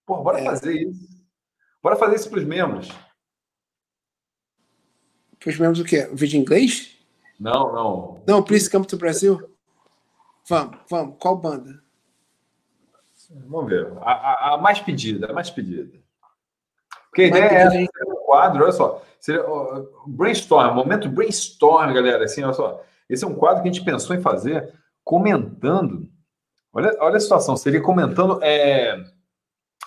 [0.04, 0.44] Pô, bora é.
[0.44, 1.21] fazer isso.
[1.82, 2.88] Bora fazer isso para os membros.
[5.40, 6.08] Para os membros o quê?
[6.12, 6.96] O vídeo em inglês?
[7.40, 8.22] Não, não.
[8.26, 9.50] Não, Please Come to Brasil?
[10.48, 11.16] Vamos, vamos.
[11.18, 11.82] Qual banda?
[13.46, 13.92] Vamos ver.
[14.00, 15.98] A, a, a, mais pedida, a mais pedida.
[17.08, 17.76] Porque a ideia é essa,
[18.06, 19.02] um quadro, olha só.
[19.18, 22.24] Seria, uh, brainstorm, momento brainstorm, galera.
[22.24, 22.82] Assim, olha só.
[23.08, 24.72] Esse é um quadro que a gente pensou em fazer
[25.04, 26.08] comentando.
[26.72, 28.96] Olha, olha a situação, seria comentando é,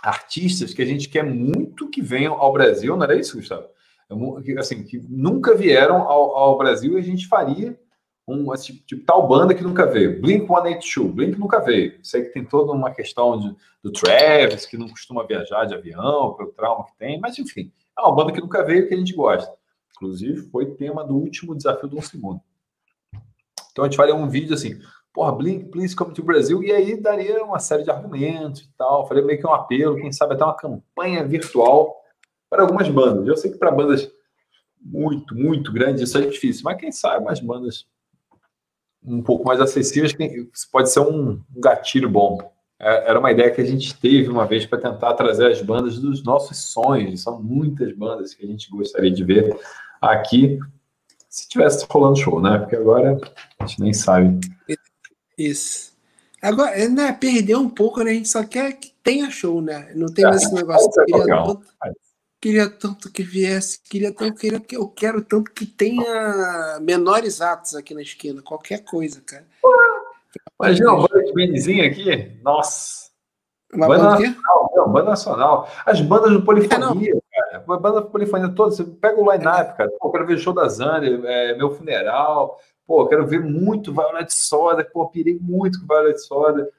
[0.06, 3.68] artistas que a gente quer muito que venham ao Brasil, não era isso, Gustavo?
[4.60, 7.78] Assim, que nunca vieram ao, ao Brasil e a gente faria
[8.28, 10.20] um assim, tipo, tal banda que nunca veio.
[10.20, 12.00] Blink 182, Blink nunca veio.
[12.04, 16.34] Sei que tem toda uma questão de, do Travis, que não costuma viajar de avião,
[16.34, 19.14] pelo trauma que tem, mas enfim, é uma banda que nunca veio que a gente
[19.14, 19.52] gosta.
[19.96, 22.42] Inclusive, foi tema do último desafio do um segundo.
[23.72, 24.80] Então a gente faria um vídeo assim,
[25.16, 29.08] porra, Blink, please come to Brasil, e aí daria uma série de argumentos e tal.
[29.08, 31.96] Faria meio que um apelo, quem sabe até uma campanha virtual
[32.50, 33.26] para algumas bandas.
[33.26, 34.12] Eu sei que para bandas
[34.80, 37.88] muito, muito grandes isso é difícil, mas quem sabe umas bandas
[39.02, 40.14] um pouco mais acessíveis,
[40.70, 42.38] pode ser um, gatilho bom.
[42.78, 45.98] É, era uma ideia que a gente teve uma vez para tentar trazer as bandas
[45.98, 47.22] dos nossos sonhos.
[47.22, 49.58] São muitas bandas que a gente gostaria de ver
[50.02, 50.60] aqui,
[51.30, 52.58] se tivesse rolando show, né?
[52.58, 53.18] Porque agora
[53.60, 54.40] a gente nem sabe.
[55.38, 55.94] Isso.
[56.42, 58.12] Agora, né, perdeu um pouco, né?
[58.12, 59.92] A gente só quer que tenha show, né?
[59.96, 60.90] Não tem mais esse negócio.
[61.06, 61.58] Queria,
[62.40, 67.76] queria tanto que viesse, queria tanto, queria que eu quero tanto que tenha menores atos
[67.76, 69.46] aqui na esquina, qualquer coisa, cara.
[70.62, 73.06] Imagina uma banda de benzinho aqui, nossa.
[73.74, 75.70] Uma banda, banda nacional, não, banda nacional.
[75.86, 77.64] As bandas do Polifonia, é, cara.
[77.68, 79.74] A banda do Polifonia toda, você pega o line-up, é.
[79.74, 79.92] cara.
[80.00, 82.60] Pô, quero ver o show da Zane, é, meu funeral.
[82.86, 84.84] Pô, quero ver muito Violet Soda.
[84.84, 86.70] Pô, pirei muito com Violet Soda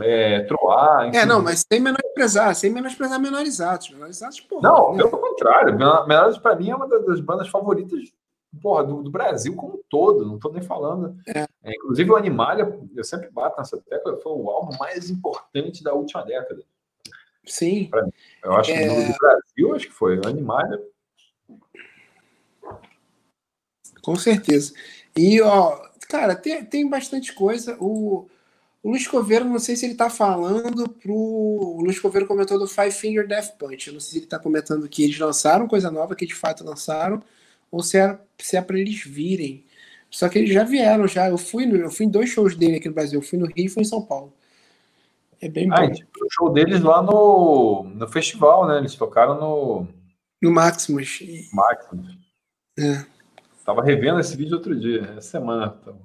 [0.00, 1.08] é, troar.
[1.08, 1.16] Enfim.
[1.18, 3.90] É, não, mas sem menosprezar, sem menosprezar menorizados.
[3.90, 4.68] Menorizados, porra.
[4.68, 5.04] Não, né?
[5.04, 5.76] pelo contrário.
[5.76, 8.12] Menorizados, para mim, é uma das bandas favoritas
[8.62, 11.16] porra, do, do, Brasil como um todo, não estou nem falando.
[11.26, 11.46] É.
[11.62, 15.92] É, inclusive, o Animalia, eu sempre bato nessa tecla, foi o álbum mais importante da
[15.92, 16.62] última década.
[17.44, 17.90] Sim.
[18.42, 19.16] Eu acho que no é.
[19.18, 20.18] Brasil, acho que foi.
[20.18, 20.82] O Animalia.
[24.02, 24.72] Com certeza.
[25.18, 25.76] E, ó,
[26.08, 27.76] cara, tem, tem bastante coisa.
[27.80, 28.28] O
[28.82, 31.12] o Luiz Coveiro, não sei se ele está falando pro.
[31.12, 33.88] O Luiz Coveiro comentou do Five Finger Death Punch.
[33.88, 36.64] Eu não sei se ele está comentando que eles lançaram coisa nova, que de fato
[36.64, 37.22] lançaram,
[37.70, 39.64] ou se é, se é para eles virem.
[40.10, 41.28] Só que eles já vieram, já.
[41.28, 43.18] Eu fui, no, eu fui em dois shows dele aqui no Brasil.
[43.18, 44.32] Eu fui no Rio e fui em São Paulo.
[45.40, 45.92] É bem ah, bom.
[45.92, 48.78] o show deles lá no, no festival, né?
[48.78, 49.86] Eles tocaram no.
[50.40, 51.20] No Maximus.
[51.52, 52.16] Maximus.
[52.78, 53.04] É.
[53.68, 55.76] Tava revendo esse vídeo outro dia, essa semana.
[55.78, 56.00] Então.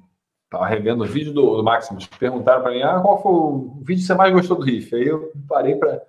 [0.49, 2.05] Tava revendo o vídeo do, do Maximus.
[2.07, 4.93] Perguntaram para mim, ah, qual foi o vídeo que você mais gostou do riff?
[4.93, 6.01] Aí eu parei para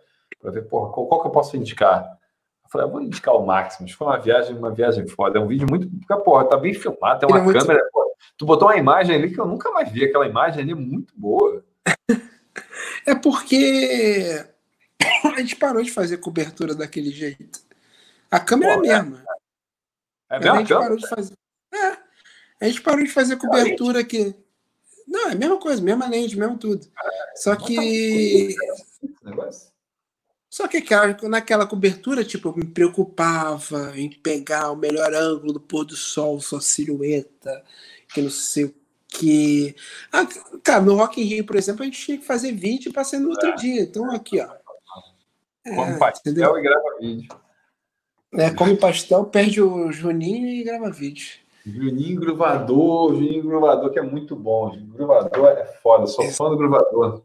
[0.51, 2.19] ver, porra, qual, qual, que eu posso indicar?
[2.65, 3.93] Eu falei, ah, vou indicar o Maximus.
[3.93, 5.39] Foi uma viagem, uma viagem foda.
[5.39, 5.89] É um vídeo muito.
[5.89, 7.81] Porque, porra, tá bem filmado, tem uma é câmera.
[7.83, 7.93] Muito...
[7.93, 8.07] Porra,
[8.37, 10.07] tu botou uma imagem ali que eu nunca mais vi.
[10.07, 11.65] Aquela imagem ali é muito boa.
[13.07, 14.45] é porque
[15.25, 17.61] a gente parou de fazer cobertura daquele jeito.
[18.29, 19.25] A câmera é a mesma.
[20.29, 20.55] É, é mesmo?
[20.57, 21.44] A gente parou de fazer.
[22.65, 22.67] É.
[22.67, 24.35] A gente parou de fazer cobertura aqui.
[25.07, 26.87] Não, é a mesma coisa, mesma lente, mesmo tudo.
[27.37, 28.57] Só que.
[30.49, 30.83] Só que
[31.29, 36.41] naquela cobertura, tipo, eu me preocupava em pegar o melhor ângulo do pôr do sol,
[36.41, 37.63] sua silhueta,
[38.13, 38.75] que não sei o
[39.09, 39.75] quê.
[40.13, 40.27] Ah,
[40.63, 43.19] cara, no Rock in Rio, por exemplo, a gente tinha que fazer vídeo para ser
[43.19, 43.55] no outro é.
[43.57, 43.83] dia.
[43.83, 44.49] Então, aqui, ó.
[45.67, 46.57] É, come pastel entendeu?
[46.57, 47.37] e grava vídeo.
[48.35, 51.44] É, come pastel, perde o Juninho e grava vídeo.
[51.65, 54.71] Juninho Gruvador, Juninho Gruvador, que é muito bom.
[54.75, 57.23] Juninho Gruvador é foda, sou fã do Gruvador.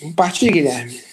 [0.00, 1.10] Compartilhe, Guilherme.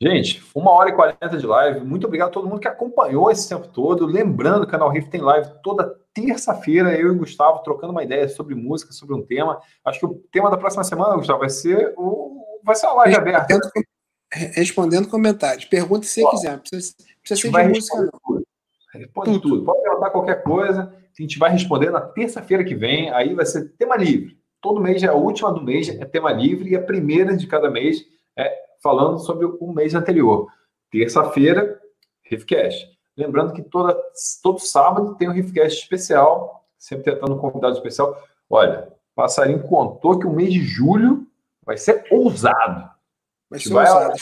[0.00, 1.80] Gente, uma hora e quarenta de live.
[1.80, 4.06] Muito obrigado a todo mundo que acompanhou esse tempo todo.
[4.06, 8.28] Lembrando, o canal Riff tem live toda terça-feira, eu e o Gustavo trocando uma ideia
[8.28, 9.60] sobre música, sobre um tema.
[9.84, 12.60] Acho que o tema da próxima semana, Gustavo, vai ser o.
[12.62, 13.58] Vai ser uma live aberta.
[14.30, 15.64] Respondendo comentários.
[15.64, 16.58] Pergunte se você quiser.
[16.60, 18.10] Precisa, precisa ser de música, não.
[18.24, 18.46] Tudo.
[18.92, 19.40] Responde tudo.
[19.40, 19.64] tudo.
[19.64, 23.10] Pode perguntar qualquer coisa a gente vai responder na terça-feira que vem.
[23.10, 24.38] Aí vai ser tema livre.
[24.60, 27.70] Todo mês, é a última do mês é tema livre e a primeira de cada
[27.70, 28.04] mês
[28.36, 28.52] é
[28.82, 30.48] falando sobre o mês anterior.
[30.90, 31.80] Terça-feira,
[32.22, 32.86] Riffcast.
[33.16, 33.96] Lembrando que toda,
[34.42, 38.22] todo sábado tem um Riffcast especial, sempre tentando um convidado especial.
[38.48, 41.26] Olha, Passarinho contou que o mês de julho
[41.64, 42.90] vai ser ousado.
[43.48, 44.14] Vai ser vai ousado.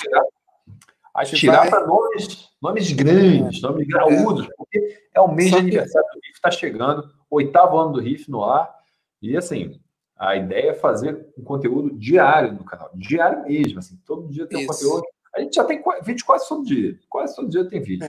[1.14, 6.20] Atirar, para nomes, nomes grandes, nomes graúdos, porque é o mês Só de aniversário do
[6.44, 8.74] está chegando, oitavo ano do Riff no ar.
[9.22, 9.80] E assim,
[10.16, 14.64] a ideia é fazer um conteúdo diário no canal, diário mesmo, assim, todo dia tem
[14.64, 15.04] um conteúdo.
[15.34, 18.08] A gente já tem vídeo quase todo dia, quase todo dia tem vídeo.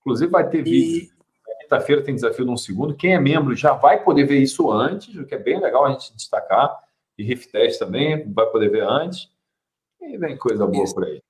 [0.00, 1.12] Inclusive vai ter vídeo.
[1.60, 2.94] Quinta-feira tem desafio de um segundo.
[2.94, 5.92] Quem é membro já vai poder ver isso antes, o que é bem legal a
[5.92, 6.78] gente destacar.
[7.16, 9.30] E Riff Test também vai poder ver antes.
[10.00, 10.94] E vem coisa boa isso.
[10.94, 11.22] por aí.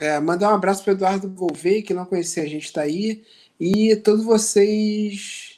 [0.00, 3.24] É, mandar um abraço para o Eduardo Gouveia, que não conhecia a gente está aí.
[3.60, 5.53] E todos vocês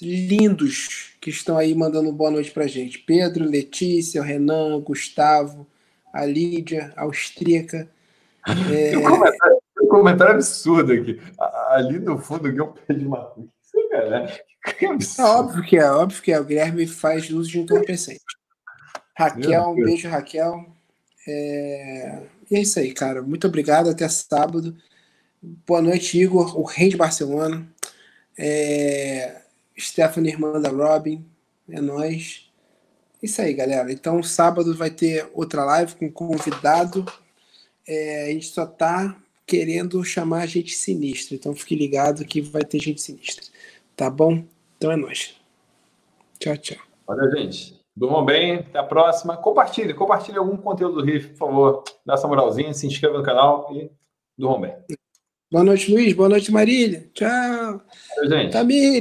[0.00, 2.98] lindos que estão aí mandando boa noite pra gente.
[2.98, 5.66] Pedro, Letícia, o Renan, Gustavo,
[6.12, 7.88] a Lídia, a austríaca.
[8.72, 8.96] É...
[8.96, 11.20] Um, comentário, um comentário absurdo aqui.
[11.68, 13.34] Ali no fundo, o Guilherme pede uma.
[13.36, 14.42] Isso, cara.
[15.18, 16.40] É óbvio que é, óbvio que é.
[16.40, 18.20] O Guilherme faz uso de entorpecente.
[19.14, 20.66] Raquel, um beijo, Raquel.
[21.28, 22.22] É...
[22.50, 23.20] E é isso aí, cara.
[23.20, 23.90] Muito obrigado.
[23.90, 24.74] Até sábado.
[25.42, 27.66] Boa noite, Igor, o rei de Barcelona.
[28.38, 29.39] É...
[29.80, 31.24] Stephanie, irmã da Robin.
[31.68, 32.50] É nós.
[33.22, 33.92] Isso aí, galera.
[33.92, 37.04] Então, sábado vai ter outra live com convidado.
[37.86, 38.24] É...
[38.24, 39.16] a gente só tá
[39.46, 41.34] querendo chamar gente sinistra.
[41.34, 43.44] Então, fique ligado que vai ter gente sinistra.
[43.96, 44.44] Tá bom?
[44.76, 45.34] Então é nóis.
[46.38, 46.78] Tchau, tchau.
[47.06, 47.78] Valeu, gente.
[47.94, 49.36] Durmam bem, até a próxima.
[49.36, 51.84] Compartilhe, compartilhe algum conteúdo do Riff, por favor.
[52.06, 53.90] Dá essa moralzinha, se inscreva no canal e
[54.38, 54.74] durmam bem.
[55.52, 56.14] Boa noite, Luiz.
[56.14, 57.10] Boa noite, Marília.
[57.12, 57.82] Tchau.
[58.16, 58.52] Valeu, gente.
[58.52, 58.98] Tamires.